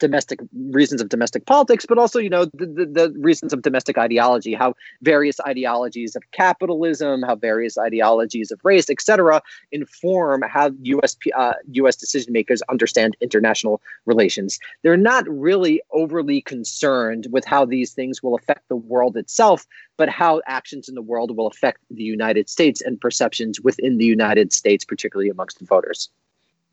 domestic 0.00 0.40
reasons 0.70 1.00
of 1.00 1.08
domestic 1.08 1.46
politics, 1.46 1.86
but 1.86 1.98
also, 1.98 2.18
you 2.18 2.30
know, 2.30 2.46
the, 2.46 2.66
the, 2.66 2.86
the, 2.86 3.14
reasons 3.20 3.52
of 3.52 3.62
domestic 3.62 3.98
ideology, 3.98 4.54
how 4.54 4.74
various 5.02 5.38
ideologies 5.46 6.16
of 6.16 6.22
capitalism, 6.32 7.22
how 7.22 7.36
various 7.36 7.78
ideologies 7.78 8.50
of 8.50 8.58
race, 8.64 8.90
etc., 8.90 9.40
inform 9.70 10.42
how 10.42 10.70
U.S. 10.82 11.16
Uh, 11.36 11.52
U.S. 11.72 11.96
decision 11.96 12.32
makers 12.32 12.62
understand 12.70 13.16
international 13.20 13.80
relations. 14.06 14.58
They're 14.82 14.96
not 14.96 15.28
really 15.28 15.80
overly 15.92 16.40
concerned 16.40 17.28
with 17.30 17.44
how 17.44 17.64
these 17.64 17.92
things 17.92 18.22
will 18.22 18.34
affect 18.34 18.68
the 18.68 18.76
world 18.76 19.16
itself, 19.16 19.66
but 19.96 20.08
how 20.08 20.40
actions 20.46 20.88
in 20.88 20.94
the 20.94 21.02
world 21.02 21.36
will 21.36 21.46
affect 21.46 21.78
the 21.90 22.02
United 22.02 22.48
States 22.48 22.80
and 22.80 23.00
perceptions 23.00 23.60
within 23.60 23.98
the 23.98 24.06
United 24.06 24.52
States, 24.52 24.84
particularly 24.84 25.28
amongst 25.28 25.58
the 25.58 25.66
voters 25.66 26.08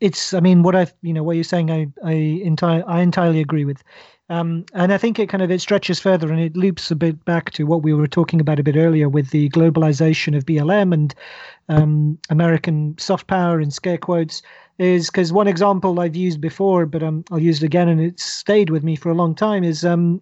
it's 0.00 0.32
i 0.34 0.40
mean 0.40 0.62
what 0.62 0.76
i 0.76 0.86
you 1.02 1.12
know 1.12 1.22
what 1.22 1.36
you're 1.36 1.44
saying 1.44 1.70
i 1.70 1.86
i 2.04 2.12
entire 2.12 2.84
i 2.86 3.00
entirely 3.00 3.40
agree 3.40 3.64
with. 3.64 3.82
Um, 4.30 4.66
and 4.74 4.92
i 4.92 4.98
think 4.98 5.18
it 5.18 5.30
kind 5.30 5.42
of 5.42 5.50
it 5.50 5.60
stretches 5.60 5.98
further 5.98 6.30
and 6.30 6.40
it 6.40 6.54
loops 6.54 6.90
a 6.90 6.96
bit 6.96 7.24
back 7.24 7.50
to 7.52 7.64
what 7.64 7.82
we 7.82 7.94
were 7.94 8.06
talking 8.06 8.42
about 8.42 8.60
a 8.60 8.62
bit 8.62 8.76
earlier 8.76 9.08
with 9.08 9.30
the 9.30 9.48
globalization 9.48 10.36
of 10.36 10.44
blm 10.44 10.92
and 10.92 11.14
um, 11.70 12.18
american 12.28 12.94
soft 12.98 13.26
power 13.26 13.58
in 13.58 13.70
scare 13.70 13.96
quotes 13.96 14.42
is 14.78 15.06
because 15.08 15.32
one 15.32 15.48
example 15.48 15.98
i've 15.98 16.14
used 16.14 16.42
before 16.42 16.84
but 16.84 17.02
um, 17.02 17.24
i'll 17.30 17.38
use 17.38 17.62
it 17.62 17.66
again 17.66 17.88
and 17.88 18.02
it's 18.02 18.22
stayed 18.22 18.68
with 18.68 18.84
me 18.84 18.94
for 18.96 19.08
a 19.08 19.14
long 19.14 19.34
time 19.34 19.64
is 19.64 19.82
um, 19.82 20.20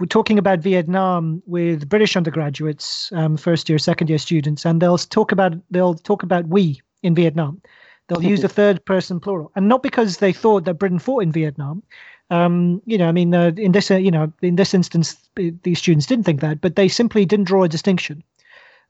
we're 0.00 0.06
talking 0.06 0.38
about 0.38 0.60
vietnam 0.60 1.42
with 1.44 1.86
british 1.90 2.16
undergraduates 2.16 3.12
um, 3.12 3.36
first 3.36 3.68
year 3.68 3.78
second 3.78 4.08
year 4.08 4.18
students 4.18 4.64
and 4.64 4.80
they'll 4.80 4.96
talk 4.96 5.30
about 5.30 5.52
they'll 5.70 5.94
talk 5.94 6.22
about 6.22 6.48
we 6.48 6.80
in 7.02 7.14
vietnam 7.14 7.60
They'll 8.08 8.22
use 8.22 8.44
a 8.44 8.48
third 8.48 8.84
person 8.84 9.18
plural, 9.18 9.50
and 9.56 9.68
not 9.68 9.82
because 9.82 10.18
they 10.18 10.32
thought 10.32 10.64
that 10.64 10.74
Britain 10.74 10.98
fought 10.98 11.22
in 11.22 11.32
Vietnam. 11.32 11.82
Um, 12.30 12.82
you 12.86 12.98
know, 12.98 13.08
I 13.08 13.12
mean, 13.12 13.34
uh, 13.34 13.52
in 13.56 13.72
this, 13.72 13.90
uh, 13.90 13.96
you 13.96 14.10
know, 14.10 14.32
in 14.42 14.56
this 14.56 14.74
instance, 14.74 15.16
these 15.34 15.78
students 15.78 16.06
didn't 16.06 16.24
think 16.24 16.40
that, 16.40 16.60
but 16.60 16.76
they 16.76 16.88
simply 16.88 17.24
didn't 17.24 17.46
draw 17.46 17.64
a 17.64 17.68
distinction. 17.68 18.22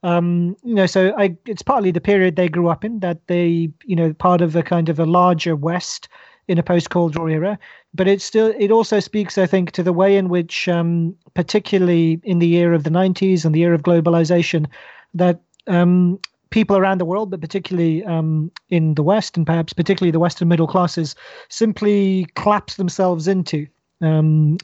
Um, 0.03 0.57
you 0.63 0.75
know, 0.75 0.87
so 0.87 1.15
I, 1.17 1.37
it's 1.47 1.63
partly 1.63 1.91
the 1.91 2.01
period 2.01 2.37
they 2.37 2.49
grew 2.49 2.69
up 2.69 2.85
in 2.85 3.01
that 3.01 3.27
they, 3.27 3.71
you 3.85 3.97
know, 3.97 4.13
part 4.13 4.41
of 4.41 4.55
a 4.55 4.63
kind 4.63 4.89
of 4.89 5.01
a 5.01 5.07
larger 5.07 5.57
West 5.57 6.09
in 6.49 6.59
a 6.59 6.63
post-Cold 6.63 7.17
War 7.17 7.29
era. 7.29 7.59
But 7.95 8.07
it 8.07 8.21
still, 8.21 8.55
it 8.59 8.71
also 8.71 9.01
speaks, 9.01 9.39
I 9.39 9.47
think, 9.47 9.73
to 9.73 9.83
the 9.83 9.93
way 9.93 10.17
in 10.17 10.29
which, 10.29 10.69
um, 10.69 11.17
particularly 11.35 12.21
in 12.23 12.39
the 12.39 12.55
era 12.57 12.75
of 12.77 12.85
the 12.85 12.91
'90s 12.91 13.45
and 13.45 13.55
the 13.55 13.63
era 13.63 13.75
of 13.75 13.83
globalization, 13.83 14.67
that 15.15 15.41
um, 15.67 16.21
people 16.51 16.77
around 16.77 16.99
the 16.99 17.05
world, 17.05 17.31
but 17.31 17.41
particularly 17.41 18.05
um, 18.05 18.51
in 18.69 18.95
the 18.95 19.03
West, 19.03 19.37
and 19.37 19.47
perhaps 19.47 19.73
particularly 19.73 20.11
the 20.11 20.21
Western 20.21 20.49
middle 20.49 20.67
classes, 20.67 21.15
simply 21.49 22.27
collapse 22.35 22.77
themselves 22.77 23.29
into 23.29 23.67
um, 24.01 24.59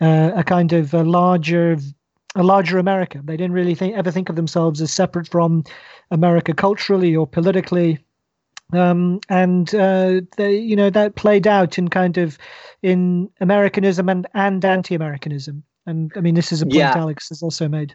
uh, 0.00 0.32
a 0.34 0.44
kind 0.44 0.72
of 0.72 0.92
a 0.94 1.02
larger, 1.02 1.78
a 2.34 2.42
larger 2.42 2.78
America. 2.78 3.20
They 3.24 3.36
didn't 3.36 3.54
really 3.54 3.74
think, 3.74 3.96
ever 3.96 4.10
think 4.10 4.28
of 4.28 4.36
themselves 4.36 4.80
as 4.80 4.92
separate 4.92 5.28
from 5.28 5.64
America 6.10 6.52
culturally 6.52 7.16
or 7.16 7.26
politically. 7.26 7.98
Um, 8.72 9.20
and 9.28 9.74
uh, 9.74 10.22
they, 10.36 10.56
you 10.56 10.74
know, 10.74 10.90
that 10.90 11.14
played 11.16 11.46
out 11.46 11.78
in 11.78 11.88
kind 11.88 12.18
of 12.18 12.38
in 12.82 13.30
Americanism 13.40 14.08
and 14.08 14.26
and 14.34 14.64
anti-Americanism. 14.64 15.62
And 15.86 16.12
I 16.16 16.20
mean, 16.20 16.34
this 16.34 16.50
is 16.50 16.62
a 16.62 16.66
point 16.66 16.76
yeah. 16.76 16.96
Alex 16.96 17.28
has 17.28 17.42
also 17.42 17.68
made. 17.68 17.94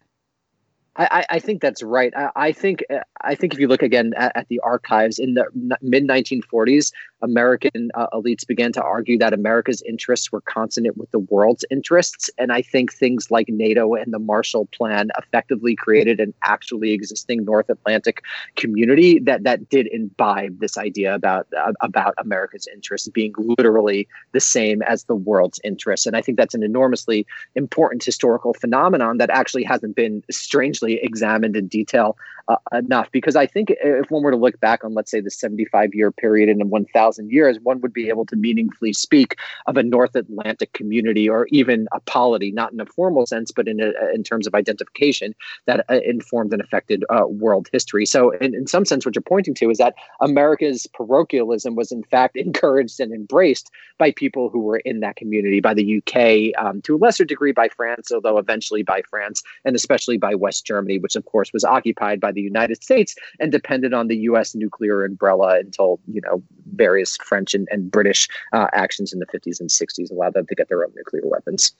I, 0.96 1.24
I, 1.30 1.38
think 1.38 1.62
that's 1.62 1.82
right. 1.82 2.12
I, 2.16 2.30
I, 2.34 2.52
think 2.52 2.84
uh, 2.90 2.98
I 3.20 3.34
think 3.34 3.54
if 3.54 3.60
you 3.60 3.68
look 3.68 3.82
again 3.82 4.12
at, 4.16 4.36
at 4.36 4.48
the 4.48 4.60
archives 4.60 5.18
in 5.18 5.34
the 5.34 5.46
mid 5.80 6.06
1940s, 6.06 6.92
American 7.22 7.90
uh, 7.94 8.06
elites 8.12 8.46
began 8.46 8.72
to 8.72 8.82
argue 8.82 9.18
that 9.18 9.32
America's 9.32 9.82
interests 9.82 10.32
were 10.32 10.40
consonant 10.42 10.96
with 10.96 11.10
the 11.10 11.18
world's 11.18 11.64
interests, 11.70 12.30
and 12.38 12.52
I 12.52 12.62
think 12.62 12.92
things 12.92 13.30
like 13.30 13.48
NATO 13.48 13.94
and 13.94 14.12
the 14.12 14.18
Marshall 14.18 14.66
Plan 14.72 15.10
effectively 15.18 15.76
created 15.76 16.20
an 16.20 16.34
actually 16.44 16.92
existing 16.92 17.44
North 17.44 17.68
Atlantic 17.68 18.22
community 18.56 19.18
that 19.20 19.42
that 19.44 19.68
did 19.68 19.86
imbibe 19.88 20.58
this 20.60 20.78
idea 20.78 21.14
about 21.14 21.46
uh, 21.56 21.72
about 21.80 22.14
America's 22.18 22.66
interests 22.72 23.08
being 23.08 23.34
literally 23.36 24.08
the 24.32 24.40
same 24.40 24.82
as 24.82 25.04
the 25.04 25.16
world's 25.16 25.60
interests, 25.64 26.06
and 26.06 26.16
I 26.16 26.22
think 26.22 26.38
that's 26.38 26.54
an 26.54 26.62
enormously 26.62 27.26
important 27.54 28.04
historical 28.04 28.54
phenomenon 28.54 29.18
that 29.18 29.30
actually 29.30 29.64
hasn't 29.64 29.96
been 29.96 30.22
strangely 30.30 31.00
examined 31.02 31.56
in 31.56 31.66
detail 31.66 32.16
uh, 32.48 32.56
enough 32.72 33.10
because 33.12 33.36
I 33.36 33.46
think 33.46 33.72
if 33.82 34.10
one 34.10 34.22
were 34.22 34.30
to 34.30 34.36
look 34.36 34.58
back 34.60 34.84
on, 34.84 34.94
let's 34.94 35.10
say, 35.10 35.20
the 35.20 35.30
75 35.30 35.94
year 35.94 36.10
period 36.10 36.48
and 36.48 36.70
1,000 36.70 37.30
years, 37.30 37.58
one 37.62 37.80
would 37.80 37.92
be 37.92 38.08
able 38.08 38.26
to 38.26 38.36
meaningfully 38.36 38.92
speak 38.92 39.36
of 39.66 39.76
a 39.76 39.82
North 39.82 40.14
Atlantic 40.14 40.72
community 40.72 41.28
or 41.28 41.46
even 41.50 41.86
a 41.92 42.00
polity, 42.00 42.50
not 42.50 42.72
in 42.72 42.80
a 42.80 42.86
formal 42.86 43.26
sense, 43.26 43.50
but 43.50 43.68
in, 43.68 43.80
a, 43.80 43.92
in 44.14 44.22
terms 44.22 44.46
of 44.46 44.54
identification 44.54 45.34
that 45.66 45.84
uh, 45.90 46.00
informed 46.04 46.52
and 46.52 46.62
affected 46.62 47.04
uh, 47.10 47.26
world 47.26 47.68
history. 47.72 48.06
So, 48.06 48.30
in, 48.30 48.54
in 48.54 48.66
some 48.66 48.84
sense, 48.84 49.04
what 49.04 49.14
you're 49.14 49.22
pointing 49.22 49.54
to 49.54 49.70
is 49.70 49.78
that 49.78 49.94
America's 50.20 50.86
parochialism 50.92 51.74
was, 51.74 51.92
in 51.92 52.02
fact, 52.04 52.36
encouraged 52.50 53.00
and 53.00 53.12
embraced 53.12 53.70
by 53.98 54.12
people 54.12 54.48
who 54.48 54.60
were 54.60 54.78
in 54.78 55.00
that 55.00 55.16
community, 55.16 55.60
by 55.60 55.74
the 55.74 55.98
UK, 55.98 56.58
um, 56.64 56.80
to 56.82 56.96
a 56.96 56.98
lesser 56.98 57.24
degree 57.24 57.52
by 57.52 57.68
France, 57.68 58.10
although 58.12 58.38
eventually 58.38 58.82
by 58.82 59.02
France, 59.08 59.42
and 59.64 59.76
especially 59.76 60.16
by 60.16 60.34
West 60.34 60.64
Germany, 60.64 60.98
which, 60.98 61.16
of 61.16 61.24
course, 61.26 61.52
was 61.52 61.64
occupied 61.64 62.20
by 62.20 62.32
the 62.32 62.39
the 62.40 62.46
United 62.46 62.82
States 62.82 63.14
and 63.38 63.52
depended 63.52 63.92
on 63.92 64.08
the 64.08 64.16
U.S. 64.30 64.54
nuclear 64.54 65.04
umbrella 65.04 65.58
until 65.58 66.00
you 66.06 66.20
know 66.22 66.42
various 66.74 67.16
French 67.18 67.54
and, 67.54 67.68
and 67.70 67.90
British 67.90 68.28
uh, 68.52 68.68
actions 68.72 69.12
in 69.12 69.18
the 69.18 69.26
50s 69.26 69.60
and 69.60 69.68
60s 69.68 70.10
allowed 70.10 70.34
them 70.34 70.46
to 70.46 70.54
get 70.54 70.68
their 70.68 70.84
own 70.84 70.92
nuclear 70.96 71.22
weapons. 71.24 71.72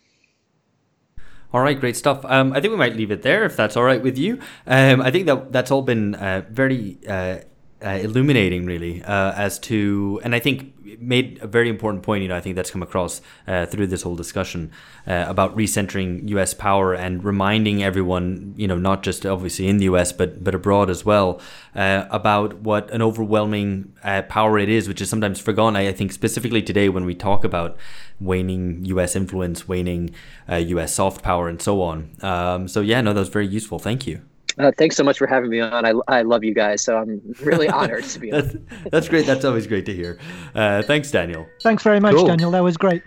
All 1.52 1.60
right, 1.60 1.78
great 1.78 1.96
stuff. 1.96 2.24
Um, 2.26 2.52
I 2.52 2.60
think 2.60 2.70
we 2.70 2.76
might 2.76 2.94
leave 2.94 3.10
it 3.10 3.22
there 3.22 3.44
if 3.44 3.56
that's 3.56 3.76
all 3.76 3.82
right 3.82 4.00
with 4.00 4.16
you. 4.16 4.38
Um, 4.66 5.00
I 5.00 5.10
think 5.10 5.26
that 5.26 5.50
that's 5.50 5.70
all 5.72 5.82
been 5.82 6.14
uh, 6.14 6.42
very 6.48 6.98
uh, 7.08 7.38
uh, 7.84 7.98
illuminating, 8.02 8.66
really, 8.66 9.02
uh, 9.04 9.32
as 9.32 9.58
to, 9.58 10.20
and 10.22 10.34
I 10.34 10.40
think 10.40 10.74
made 11.00 11.38
a 11.40 11.46
very 11.46 11.68
important 11.68 12.02
point. 12.02 12.22
You 12.22 12.28
know, 12.28 12.36
I 12.36 12.40
think 12.40 12.56
that's 12.56 12.70
come 12.70 12.82
across 12.82 13.20
uh, 13.46 13.66
through 13.66 13.86
this 13.86 14.02
whole 14.02 14.16
discussion 14.16 14.70
uh, 15.06 15.24
about 15.28 15.56
recentering 15.56 16.28
U.S. 16.30 16.52
power 16.52 16.94
and 16.94 17.24
reminding 17.24 17.82
everyone, 17.82 18.54
you 18.56 18.66
know, 18.68 18.76
not 18.76 19.02
just 19.02 19.24
obviously 19.24 19.68
in 19.68 19.78
the 19.78 19.84
U.S. 19.84 20.12
but 20.12 20.42
but 20.42 20.54
abroad 20.54 20.90
as 20.90 21.04
well, 21.04 21.40
uh, 21.74 22.06
about 22.10 22.54
what 22.58 22.90
an 22.90 23.02
overwhelming 23.02 23.92
uh, 24.04 24.22
power 24.22 24.58
it 24.58 24.68
is, 24.68 24.88
which 24.88 25.00
is 25.00 25.08
sometimes 25.08 25.40
forgotten. 25.40 25.76
I, 25.76 25.88
I, 25.88 25.92
think 25.92 26.12
specifically 26.12 26.62
today 26.62 26.88
when 26.88 27.04
we 27.04 27.14
talk 27.14 27.44
about 27.44 27.76
waning 28.20 28.84
U.S. 28.86 29.16
influence, 29.16 29.66
waning 29.66 30.10
U.S. 30.48 30.94
soft 30.94 31.22
power, 31.22 31.48
and 31.48 31.60
so 31.60 31.82
on. 31.82 32.10
Um, 32.20 32.68
so 32.68 32.80
yeah, 32.80 33.00
no, 33.00 33.12
that 33.12 33.20
was 33.20 33.28
very 33.28 33.46
useful. 33.46 33.78
Thank 33.78 34.06
you. 34.06 34.22
Uh, 34.58 34.72
thanks 34.76 34.96
so 34.96 35.04
much 35.04 35.18
for 35.18 35.26
having 35.26 35.50
me 35.50 35.60
on. 35.60 35.84
I, 35.84 35.92
I 36.08 36.22
love 36.22 36.44
you 36.44 36.54
guys, 36.54 36.82
so 36.82 36.96
I'm 36.96 37.20
really 37.42 37.68
honored 37.70 38.04
to 38.04 38.18
be 38.18 38.30
that's, 38.30 38.54
on. 38.54 38.66
that's 38.90 39.08
great. 39.08 39.26
That's 39.26 39.44
always 39.44 39.66
great 39.66 39.86
to 39.86 39.94
hear. 39.94 40.18
Uh, 40.54 40.82
thanks, 40.82 41.10
Daniel. 41.10 41.46
Thanks 41.62 41.82
very 41.82 42.00
much, 42.00 42.14
cool. 42.14 42.26
Daniel. 42.26 42.50
That 42.50 42.62
was 42.62 42.76
great. 42.76 43.02